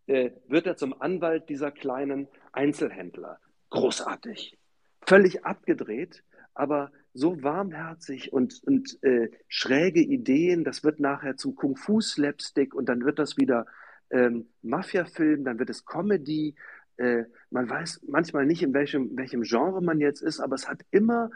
[0.08, 3.40] äh, wird er zum Anwalt dieser kleinen Einzelhändler.
[3.70, 4.58] Großartig.
[5.02, 6.24] Völlig abgedreht,
[6.54, 10.64] aber so warmherzig und, und äh, schräge Ideen.
[10.64, 13.66] Das wird nachher zum Kung-Fu-Slapstick und dann wird das wieder
[14.10, 16.56] ähm, Mafia-Film, dann wird es Comedy.
[16.98, 20.82] Äh, man weiß manchmal nicht, in welchem, welchem Genre man jetzt ist, aber es hat
[20.92, 21.30] immer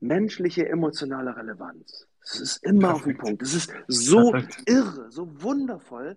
[0.00, 2.06] menschliche, emotionale Relevanz.
[2.22, 2.94] Es ist immer Perfekt.
[2.94, 3.42] auf dem Punkt.
[3.42, 4.68] Es ist so Perfekt.
[4.68, 6.16] irre, so wundervoll.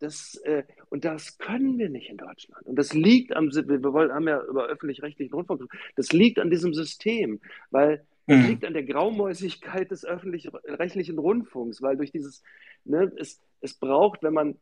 [0.00, 2.64] Das, äh, und das können wir nicht in Deutschland.
[2.64, 5.64] Und das liegt am, wir wollen, haben ja über öffentlich-rechtlichen Rundfunk,
[5.96, 7.40] das liegt an diesem System,
[7.70, 8.46] weil das mhm.
[8.46, 12.42] liegt an der Graumäusigkeit des öffentlich-rechtlichen Rundfunks, weil durch dieses,
[12.84, 14.56] ne, es, es braucht, wenn man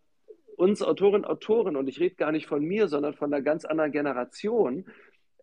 [0.57, 3.65] uns Autorinnen und Autoren, und ich rede gar nicht von mir, sondern von einer ganz
[3.65, 4.87] anderen Generation,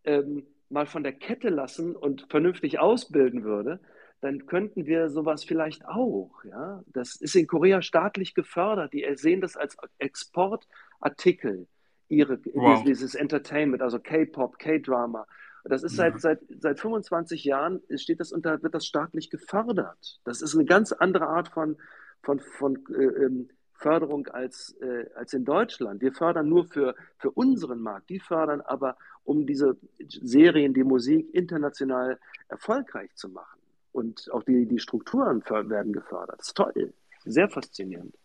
[0.04, 3.80] ähm, mal von der Kette lassen und vernünftig ausbilden würde,
[4.22, 6.32] dann könnten wir sowas vielleicht auch.
[6.46, 6.84] Ja?
[6.88, 8.94] Das ist in Korea staatlich gefördert.
[8.94, 11.68] Die sehen das als Exportartikel,
[12.08, 12.84] ihre, wow.
[12.84, 15.28] dieses Entertainment, also K-Pop, K-Drama.
[15.66, 16.20] Das ist seit, ja.
[16.20, 20.20] seit, seit 25 Jahren steht das unter, wird das staatlich gefördert.
[20.26, 21.78] Das ist eine ganz andere Art von,
[22.22, 23.50] von, von äh, ähm,
[23.84, 26.02] Förderung als, äh, als in Deutschland.
[26.02, 28.10] Wir fördern nur für, für unseren Markt.
[28.10, 29.78] Die fördern aber, um diese
[30.08, 33.60] Serien, die Musik international erfolgreich zu machen
[33.92, 36.40] und auch die, die Strukturen werden gefördert.
[36.40, 36.94] Das ist toll,
[37.26, 38.16] sehr faszinierend.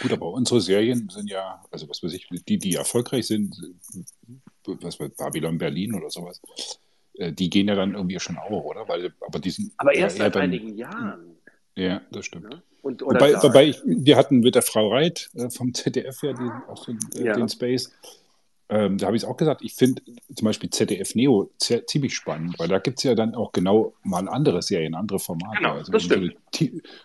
[0.00, 3.56] Gut, aber unsere Serien sind ja, also was weiß ich, die, die erfolgreich sind,
[4.64, 6.40] was weiß Babylon Berlin oder sowas,
[7.14, 8.88] äh, die gehen ja dann irgendwie schon auch, oder?
[8.88, 11.36] Weil, aber die sind aber erst seit einigen Jahren.
[11.76, 12.48] Ja, das stimmt.
[12.50, 12.62] Ne?
[12.82, 16.50] Und, wobei, wobei ich, wir hatten mit der Frau Reit äh, vom ZDF ja, den,
[16.68, 17.34] auch so, äh, Ja.
[17.34, 17.92] den Space.
[18.68, 20.02] Ähm, da habe ich es auch gesagt, ich finde
[20.34, 23.92] zum Beispiel ZDF Neo zie- ziemlich spannend, weil da gibt es ja dann auch genau
[24.02, 25.58] mal andere Serien, andere Formate.
[25.58, 26.32] Genau, also das so, eine,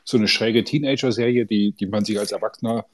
[0.05, 2.85] so eine schräge Teenager-Serie, die, die man sich als Erwachsener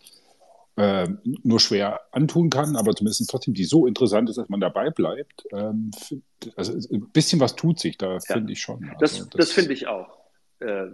[0.75, 4.89] ähm, nur schwer antun kann, aber zumindest trotzdem, die so interessant ist, dass man dabei
[4.89, 5.45] bleibt.
[5.51, 6.23] Ähm, find-
[6.55, 8.89] also ein bisschen was tut sich, da finde ich schon.
[8.99, 10.17] Das, Also das finde ich auch.
[10.63, 10.87] Äh,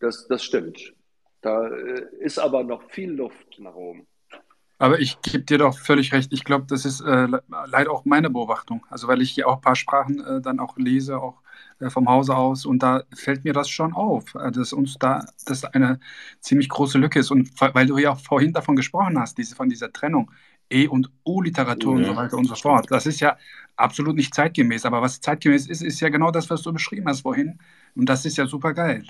[0.00, 0.94] das, das stimmt.
[1.40, 4.06] Da äh, ist aber noch viel Luft nach oben.
[4.78, 6.32] Aber ich gebe dir doch völlig recht.
[6.32, 8.84] Ich glaube, das ist äh, le- leider auch meine Beobachtung.
[8.90, 11.42] Also weil ich hier auch ein paar Sprachen äh, dann auch lese, auch
[11.78, 12.66] äh, vom Hause aus.
[12.66, 16.00] Und da fällt mir das schon auf, äh, dass uns da das eine
[16.40, 17.30] ziemlich große Lücke ist.
[17.30, 20.30] Und weil du ja auch vorhin davon gesprochen hast, diese, von dieser Trennung.
[20.74, 22.86] E- und U-Literatur und Ja, so weiter und so fort.
[22.90, 23.38] Das ist ja
[23.76, 24.84] absolut nicht zeitgemäß.
[24.84, 27.58] Aber was zeitgemäß ist, ist ja genau das, was du beschrieben hast vorhin.
[27.94, 29.04] Und das ist ja super geil.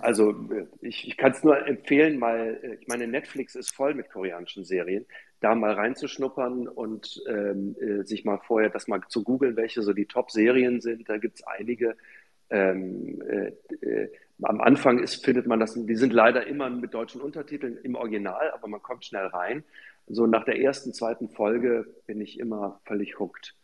[0.00, 0.34] Also
[0.80, 4.64] ich, ich kann es nur empfehlen, mal, äh, ich meine, Netflix ist voll mit koreanischen
[4.64, 5.06] Serien,
[5.40, 9.92] da mal reinzuschnuppern und ähm, äh, sich mal vorher das mal zu googeln, welche so
[9.92, 11.08] die Top-Serien sind.
[11.08, 11.96] Da gibt es einige.
[12.48, 13.52] Ähm, äh,
[13.86, 14.10] äh,
[14.42, 18.50] am Anfang ist, findet man das, die sind leider immer mit deutschen Untertiteln im Original,
[18.52, 19.64] aber man kommt schnell rein.
[20.08, 23.54] So nach der ersten, zweiten Folge bin ich immer völlig hooked.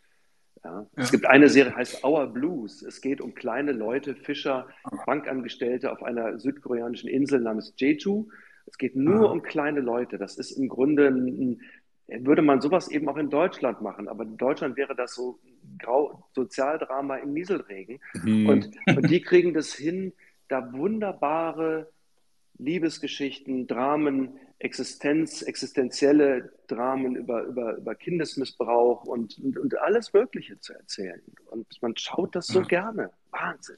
[0.63, 0.87] Ja.
[0.95, 2.81] Es gibt eine Serie, heißt Our Blues.
[2.81, 4.67] Es geht um kleine Leute, Fischer,
[5.05, 8.27] Bankangestellte auf einer südkoreanischen Insel namens Jeju.
[8.65, 9.31] Es geht nur Ah.
[9.33, 10.17] um kleine Leute.
[10.17, 11.61] Das ist im Grunde, ein,
[12.07, 15.39] würde man sowas eben auch in Deutschland machen, aber in Deutschland wäre das so
[15.79, 17.99] Grau Sozialdrama im Nieselregen.
[18.21, 18.47] Hm.
[18.47, 20.13] Und, und die kriegen das hin,
[20.53, 21.91] da wunderbare
[22.59, 30.73] Liebesgeschichten, Dramen, Existenz, existenzielle Dramen über, über, über Kindesmissbrauch und, und, und alles Mögliche zu
[30.73, 31.21] erzählen.
[31.49, 32.65] Und man schaut das so Ja.
[32.67, 33.11] gerne.
[33.31, 33.77] Wahnsinn.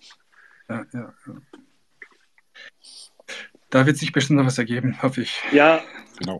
[0.69, 1.35] Ja, ja, ja.
[3.69, 5.41] Da wird sich bestimmt noch was ergeben, hoffe ich.
[5.51, 5.81] Ja,
[6.19, 6.39] Genau.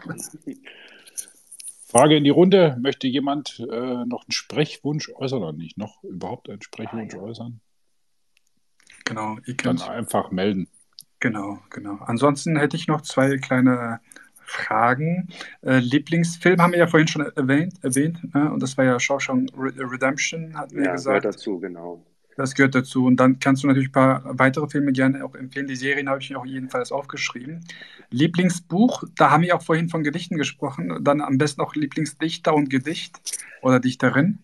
[1.87, 2.77] Frage in die Runde.
[2.81, 5.77] Möchte jemand äh, noch einen Sprechwunsch äußern oder nicht?
[5.77, 7.23] Noch überhaupt einen Sprechwunsch Ah, ja.
[7.23, 7.61] äußern?
[9.05, 10.67] Genau, ihr Dann einfach melden.
[11.19, 11.97] Genau, genau.
[12.05, 13.99] Ansonsten hätte ich noch zwei kleine
[14.45, 15.29] Fragen.
[15.61, 18.51] Äh, Lieblingsfilm haben wir ja vorhin schon erwähnt, erwähnt ne?
[18.51, 21.25] und das war ja Shawshank Re- Redemption, hatten wir ja, gehört gesagt.
[21.25, 22.05] dazu, genau.
[22.37, 23.05] Das gehört dazu.
[23.05, 25.67] Und dann kannst du natürlich ein paar weitere Filme gerne auch empfehlen.
[25.67, 27.63] Die Serien habe ich mir auch jedenfalls aufgeschrieben.
[28.11, 30.99] Lieblingsbuch, da haben wir auch vorhin von Gedichten gesprochen.
[31.01, 33.21] Dann am besten auch Lieblingsdichter und Gedicht
[33.61, 34.39] oder Dichterin.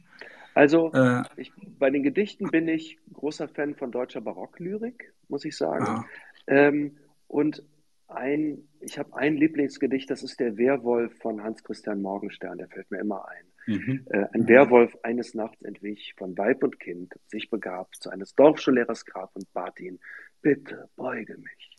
[0.61, 5.57] Also, Äh, ich, bei den Gedichten bin ich großer Fan von deutscher Barocklyrik, muss ich
[5.57, 6.05] sagen.
[6.45, 6.97] Ähm,
[7.27, 7.63] und
[8.07, 12.91] ein, ich habe ein Lieblingsgedicht, das ist der Werwolf von Hans Christian Morgenstern, der fällt
[12.91, 13.45] mir immer ein.
[13.65, 14.05] Mhm.
[14.11, 19.05] Äh, ein Werwolf eines Nachts entwich von Weib und Kind, sich begab zu eines Dorfschullehrers
[19.05, 19.99] Grab und bat ihn,
[20.43, 21.75] bitte beuge mich.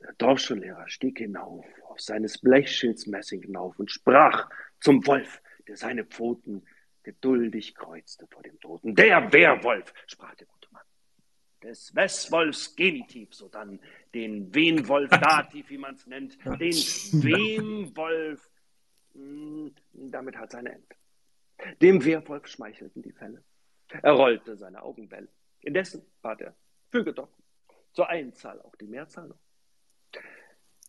[0.00, 4.48] Der Dorfschullehrer stieg hinauf, auf seines Blechschilds Messing hinauf und sprach
[4.80, 6.62] zum Wolf, der seine Pfoten
[7.06, 8.94] geduldig kreuzte vor dem Toten.
[8.96, 10.82] Der Werwolf, sprach der gute Mann.
[11.62, 13.80] Des Westwolfs Genitiv, sodann
[14.12, 16.76] den Wenwolf Dativ, wie man es nennt, den
[17.22, 18.50] Wemwolf,
[19.14, 20.96] mh, damit hat sein End.
[21.80, 23.42] Dem Werwolf schmeichelten die Fälle.
[24.02, 25.28] Er rollte seine Augenbälle.
[25.60, 26.56] Indessen bat er,
[26.90, 27.30] füge doch
[27.92, 29.38] zur Einzahl auch die Mehrzahl noch.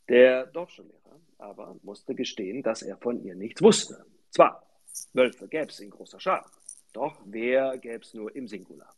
[0.10, 4.04] Der Dorfschullehrer aber musste gestehen, dass er von ihr nichts wusste.
[4.32, 4.67] Zwar,
[5.14, 6.50] Wölfe gäb's in großer Schar,
[6.94, 8.94] doch wer gäb's nur im Singular.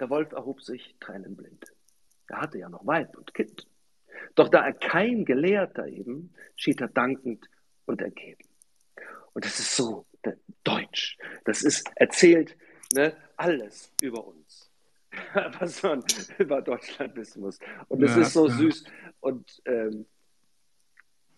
[0.00, 1.72] Der Wolf erhob sich tränenblind.
[2.28, 3.66] Er hatte ja noch Weib und Kind.
[4.34, 7.48] Doch da er kein Gelehrter eben, schied er dankend
[7.86, 8.48] und ergeben.
[9.32, 10.06] Und das ist so
[10.64, 11.18] deutsch.
[11.44, 12.56] Das ist erzählt
[12.94, 14.70] ne, alles über uns,
[15.58, 16.04] was man
[16.38, 17.58] über Deutschland wissen muss.
[17.88, 18.54] Und es Ja, ist so ja.
[18.54, 18.84] süß.
[19.20, 20.06] Und ähm,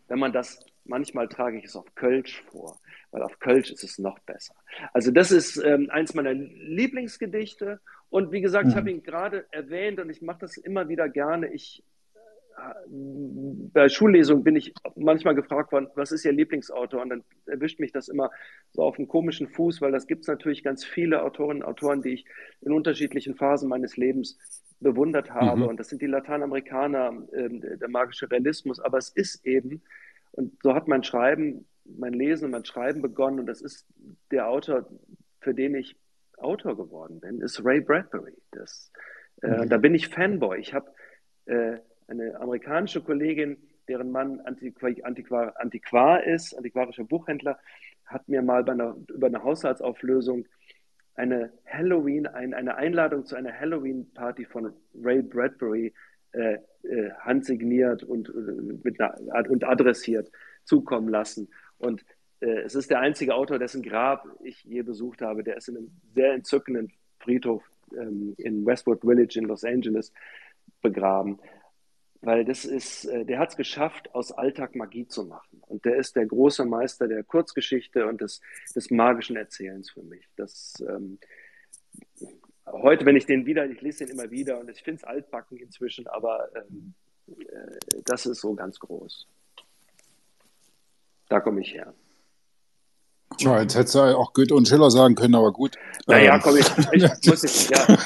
[0.08, 2.78] wenn man das, manchmal trage ich es auf Kölsch vor,
[3.10, 4.54] weil auf Kölsch ist es noch besser.
[4.92, 7.80] Also das ist ähm, eins meiner Lieblingsgedichte.
[8.10, 8.78] Und wie gesagt, ich Mhm.
[8.78, 11.52] habe ihn gerade erwähnt und ich mache das immer wieder gerne.
[11.52, 11.82] Ich
[12.86, 17.02] bei Schullesungen bin ich manchmal gefragt worden, was ist Ihr Lieblingsautor?
[17.02, 18.30] Und dann erwischt mich das immer
[18.70, 22.02] so auf einen komischen Fuß, weil das gibt es natürlich ganz viele Autorinnen und Autoren,
[22.02, 22.24] die ich
[22.60, 24.38] in unterschiedlichen Phasen meines Lebens
[24.80, 25.62] bewundert habe.
[25.62, 25.68] Mhm.
[25.68, 28.78] Und das sind die Lateinamerikaner, ähm, der magische Realismus.
[28.78, 29.82] Aber es ist eben,
[30.36, 33.40] und so hat mein Schreiben, mein Lesen und mein Schreiben begonnen.
[33.40, 33.86] Und das ist
[34.30, 34.88] der Autor,
[35.40, 35.96] für den ich
[36.38, 38.34] Autor geworden bin, ist Ray Bradbury.
[38.50, 38.90] Das,
[39.42, 39.68] äh, Mhm.
[39.68, 40.58] Da bin ich Fanboy.
[40.58, 40.90] Ich habe
[41.46, 41.78] äh,
[42.08, 43.56] eine amerikanische Kollegin
[43.88, 47.58] deren Mann Antiquar, Antiquar, Antiquar ist, antiquarischer Buchhändler,
[48.06, 50.46] hat mir mal einer, über eine Haushaltsauflösung
[51.16, 55.94] eine Halloween, ein, eine Einladung zu einer Halloween-Party von Ray Bradbury
[56.34, 58.32] äh, äh, handsigniert und, äh,
[58.82, 60.30] mit einer, und adressiert
[60.64, 61.48] zukommen lassen.
[61.78, 62.04] Und
[62.40, 65.42] äh, es ist der einzige Autor, dessen Grab ich je besucht habe.
[65.42, 67.62] Der ist in einem sehr entzückenden Friedhof
[67.96, 70.12] ähm, in Westwood Village in Los Angeles
[70.82, 71.38] begraben.
[72.20, 75.62] Weil das ist, äh, der hat es geschafft, aus Alltag Magie zu machen.
[75.66, 78.40] Und der ist der große Meister der Kurzgeschichte und des,
[78.74, 80.26] des magischen Erzählens für mich.
[80.36, 81.18] Das, ähm,
[82.66, 85.58] heute, wenn ich den wieder, ich lese den immer wieder und ich finde es altbacken
[85.58, 86.94] inzwischen, aber ähm,
[87.28, 89.26] äh, das ist so ganz groß.
[91.28, 91.94] Da komme ich her.
[93.38, 95.76] Ja, jetzt hättest du auch Goethe und Schiller sagen können, aber gut.
[96.06, 96.40] Naja, ähm.
[96.42, 97.96] komm, ich, ich muss nicht, ja,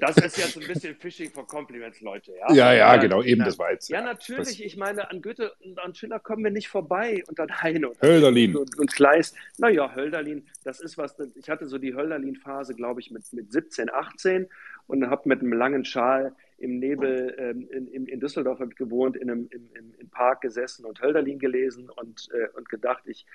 [0.00, 2.32] das ist jetzt ein bisschen Fishing for Compliments, Leute.
[2.48, 3.88] Ja, ja, ja genau, eben, das war jetzt.
[3.88, 7.62] Ja, natürlich, ich meine, an Goethe und an Schiller kommen wir nicht vorbei und an
[7.62, 8.56] Heine und, Hölderlin.
[8.56, 9.36] und, und Kleist.
[9.58, 13.90] Naja, Hölderlin, das ist was, ich hatte so die Hölderlin-Phase, glaube ich, mit, mit 17,
[13.90, 14.48] 18
[14.86, 19.48] und habe mit einem langen Schal im Nebel ähm, in, in, Düsseldorf gewohnt, in einem
[19.50, 23.26] im, im, Park gesessen und Hölderlin gelesen und, äh, und gedacht, ich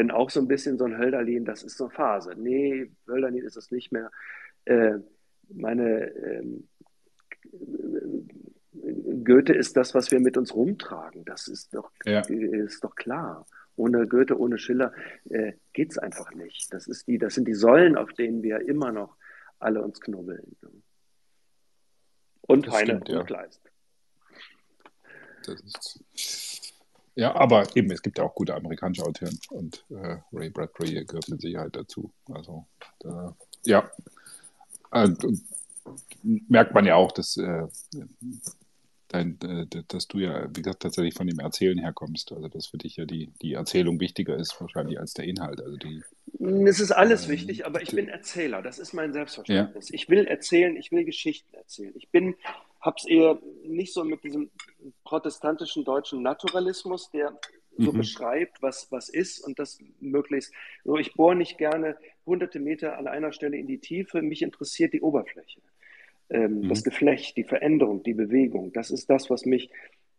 [0.00, 2.34] bin auch so ein bisschen so ein Hölderlin, das ist so eine Phase.
[2.34, 4.10] Nee, Hölderlin ist es nicht mehr.
[4.64, 4.94] Äh,
[5.50, 6.68] meine ähm,
[9.24, 11.26] Goethe ist das, was wir mit uns rumtragen.
[11.26, 12.20] Das ist doch, ja.
[12.20, 13.44] ist doch klar.
[13.76, 14.94] Ohne Goethe, ohne Schiller
[15.28, 16.72] äh, geht es einfach nicht.
[16.72, 19.18] Das, ist die, das sind die Säulen, auf denen wir immer noch
[19.58, 20.56] alle uns knubbeln.
[22.40, 23.60] Und das Heine stimmt, und Kleist.
[25.44, 26.49] Das ist
[27.20, 31.28] ja, aber eben, es gibt ja auch gute amerikanische Autoren und äh, Ray Bradbury gehört
[31.28, 32.10] mit Sicherheit dazu.
[32.32, 32.64] Also,
[33.00, 33.36] da,
[33.66, 33.90] ja,
[34.90, 35.10] äh,
[36.22, 37.66] merkt man ja auch, dass, äh,
[39.08, 42.32] dein, äh, dass du ja, wie gesagt, tatsächlich von dem Erzählen herkommst.
[42.32, 45.60] Also, dass für dich ja die, die Erzählung wichtiger ist, wahrscheinlich als der Inhalt.
[45.60, 46.02] Also die,
[46.66, 48.62] es ist alles ähm, wichtig, aber ich bin Erzähler.
[48.62, 49.90] Das ist mein Selbstverständnis.
[49.90, 49.94] Ja.
[49.94, 51.92] Ich will erzählen, ich will Geschichten erzählen.
[51.96, 52.34] Ich bin
[52.80, 54.50] habe es eher nicht so mit diesem
[55.04, 57.38] protestantischen deutschen Naturalismus, der
[57.76, 57.98] so mhm.
[57.98, 60.52] beschreibt, was, was ist und das möglichst.
[60.84, 61.96] So, ich bohre nicht gerne
[62.26, 64.22] hunderte Meter an einer Stelle in die Tiefe.
[64.22, 65.60] Mich interessiert die Oberfläche,
[66.28, 66.68] ähm, mhm.
[66.68, 68.72] das Geflecht, die Veränderung, die Bewegung.
[68.72, 69.70] Das ist das, was mich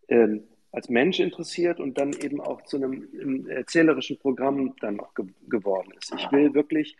[0.07, 5.25] ähm, als Mensch interessiert und dann eben auch zu einem erzählerischen Programm dann auch ge
[5.47, 6.13] geworden ist.
[6.17, 6.95] Ich will wirklich,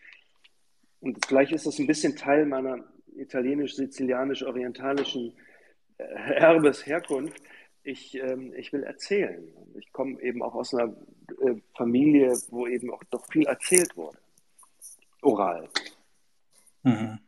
[1.00, 2.84] und vielleicht ist das ein bisschen Teil meiner
[3.16, 5.34] italienisch-sizilianisch-orientalischen
[6.36, 7.42] Erbes Herkunft.
[7.84, 9.44] Ich, ähm, ich will erzählen.
[9.76, 10.94] Ich komme eben auch aus einer
[11.42, 14.18] äh, Familie, wo eben auch doch viel erzählt wurde.
[15.22, 15.68] Oral.
[16.84, 17.20] Mhm.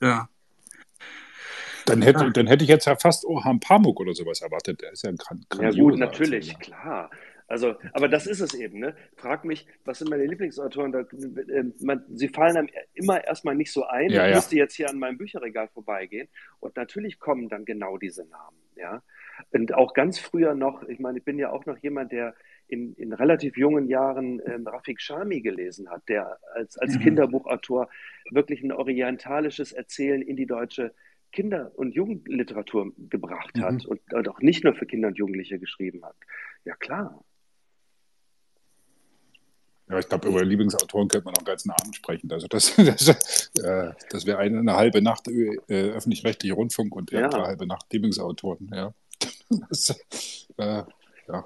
[0.00, 0.28] Ja.
[1.86, 4.80] Dann hätte, dann hätte ich jetzt ja fast Orhan Pamuk oder sowas erwartet.
[4.82, 5.18] Der ist ja ein
[5.60, 6.80] Ja gut, natürlich, Erzähler.
[6.80, 7.10] klar.
[7.54, 8.80] Also, aber das ist es eben.
[8.80, 8.96] Ne?
[9.14, 10.90] Frag mich, was sind meine Lieblingsautoren?
[10.90, 14.10] Da, äh, man, sie fallen einem immer erstmal nicht so ein.
[14.10, 14.34] Ja, ich ja.
[14.34, 16.26] müsste jetzt hier an meinem Bücherregal vorbeigehen.
[16.58, 18.58] Und natürlich kommen dann genau diese Namen.
[18.74, 19.04] Ja?
[19.52, 22.34] Und auch ganz früher noch, ich meine, ich bin ja auch noch jemand, der
[22.66, 27.02] in, in relativ jungen Jahren ähm, Rafik Shami gelesen hat, der als, als mhm.
[27.02, 27.88] Kinderbuchautor
[28.32, 30.92] wirklich ein orientalisches Erzählen in die deutsche
[31.30, 33.90] Kinder- und Jugendliteratur gebracht hat mhm.
[33.90, 36.16] und, und, auch nicht nur für Kinder und Jugendliche geschrieben hat.
[36.64, 37.24] Ja, klar.
[39.88, 42.30] Ja, ich glaube, über Lieblingsautoren könnte man auch ganz Abend sprechen.
[42.32, 47.28] Also das, das, äh, das wäre eine, eine, halbe Nacht äh, öffentlich-rechtlicher Rundfunk und ja.
[47.28, 48.70] eine halbe Nacht Lieblingsautoren.
[48.72, 48.94] Ja.
[49.68, 49.90] Das,
[50.56, 50.82] äh,
[51.28, 51.44] ja.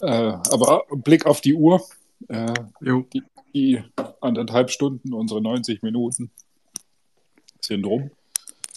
[0.00, 1.80] Äh, aber Blick auf die Uhr.
[2.28, 3.22] Äh, die,
[3.54, 3.82] die
[4.20, 6.30] anderthalb Stunden, unsere 90 Minuten
[7.60, 8.10] sind rum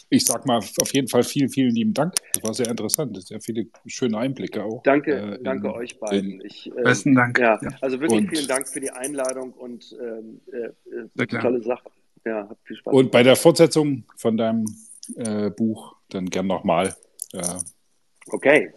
[0.10, 2.14] ich sag mal auf jeden Fall vielen, vielen lieben Dank.
[2.34, 3.22] Das war sehr interessant.
[3.22, 4.82] Sehr viele schöne Einblicke auch.
[4.84, 6.42] Danke, äh, danke in, euch beiden.
[6.46, 7.40] Ich, äh, Besten Dank.
[7.40, 11.90] Ja, also wirklich und, vielen Dank für die Einladung und ähm, äh, äh tolle Sache.
[12.26, 12.94] Ja, hat viel Spaß.
[12.94, 14.66] Und bei der Fortsetzung von deinem
[15.16, 16.96] äh, Buch dann gern nochmal.
[17.34, 17.42] Äh,
[18.32, 18.74] okay.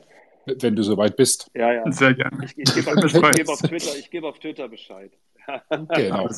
[0.47, 1.49] Wenn du soweit bist.
[1.55, 1.93] Ja, ja.
[1.93, 2.45] Sehr gerne.
[2.45, 5.13] Ich, ich gebe auf, geb auf, Twitter, geb auf Twitter Bescheid.
[5.95, 6.29] genau.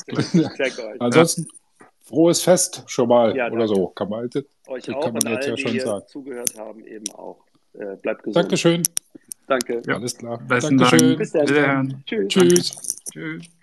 [0.99, 1.47] Ansonsten
[2.03, 3.89] frohes Fest schon mal ja, oder so.
[3.89, 6.05] Kann man, das, Euch das auch kann man und jetzt allen, ja schon die sagen.
[6.09, 7.39] zugehört haben, eben auch.
[7.75, 8.37] Äh, bleibt gesund.
[8.37, 8.83] Dankeschön.
[9.47, 9.83] Danke.
[9.87, 10.39] Ja, alles klar.
[10.47, 11.09] Besten Dankeschön.
[11.09, 11.19] Dank.
[11.19, 12.03] Bis dann.
[12.07, 12.29] Tschüss.
[12.29, 13.05] Tschüss.
[13.11, 13.62] Tschüss.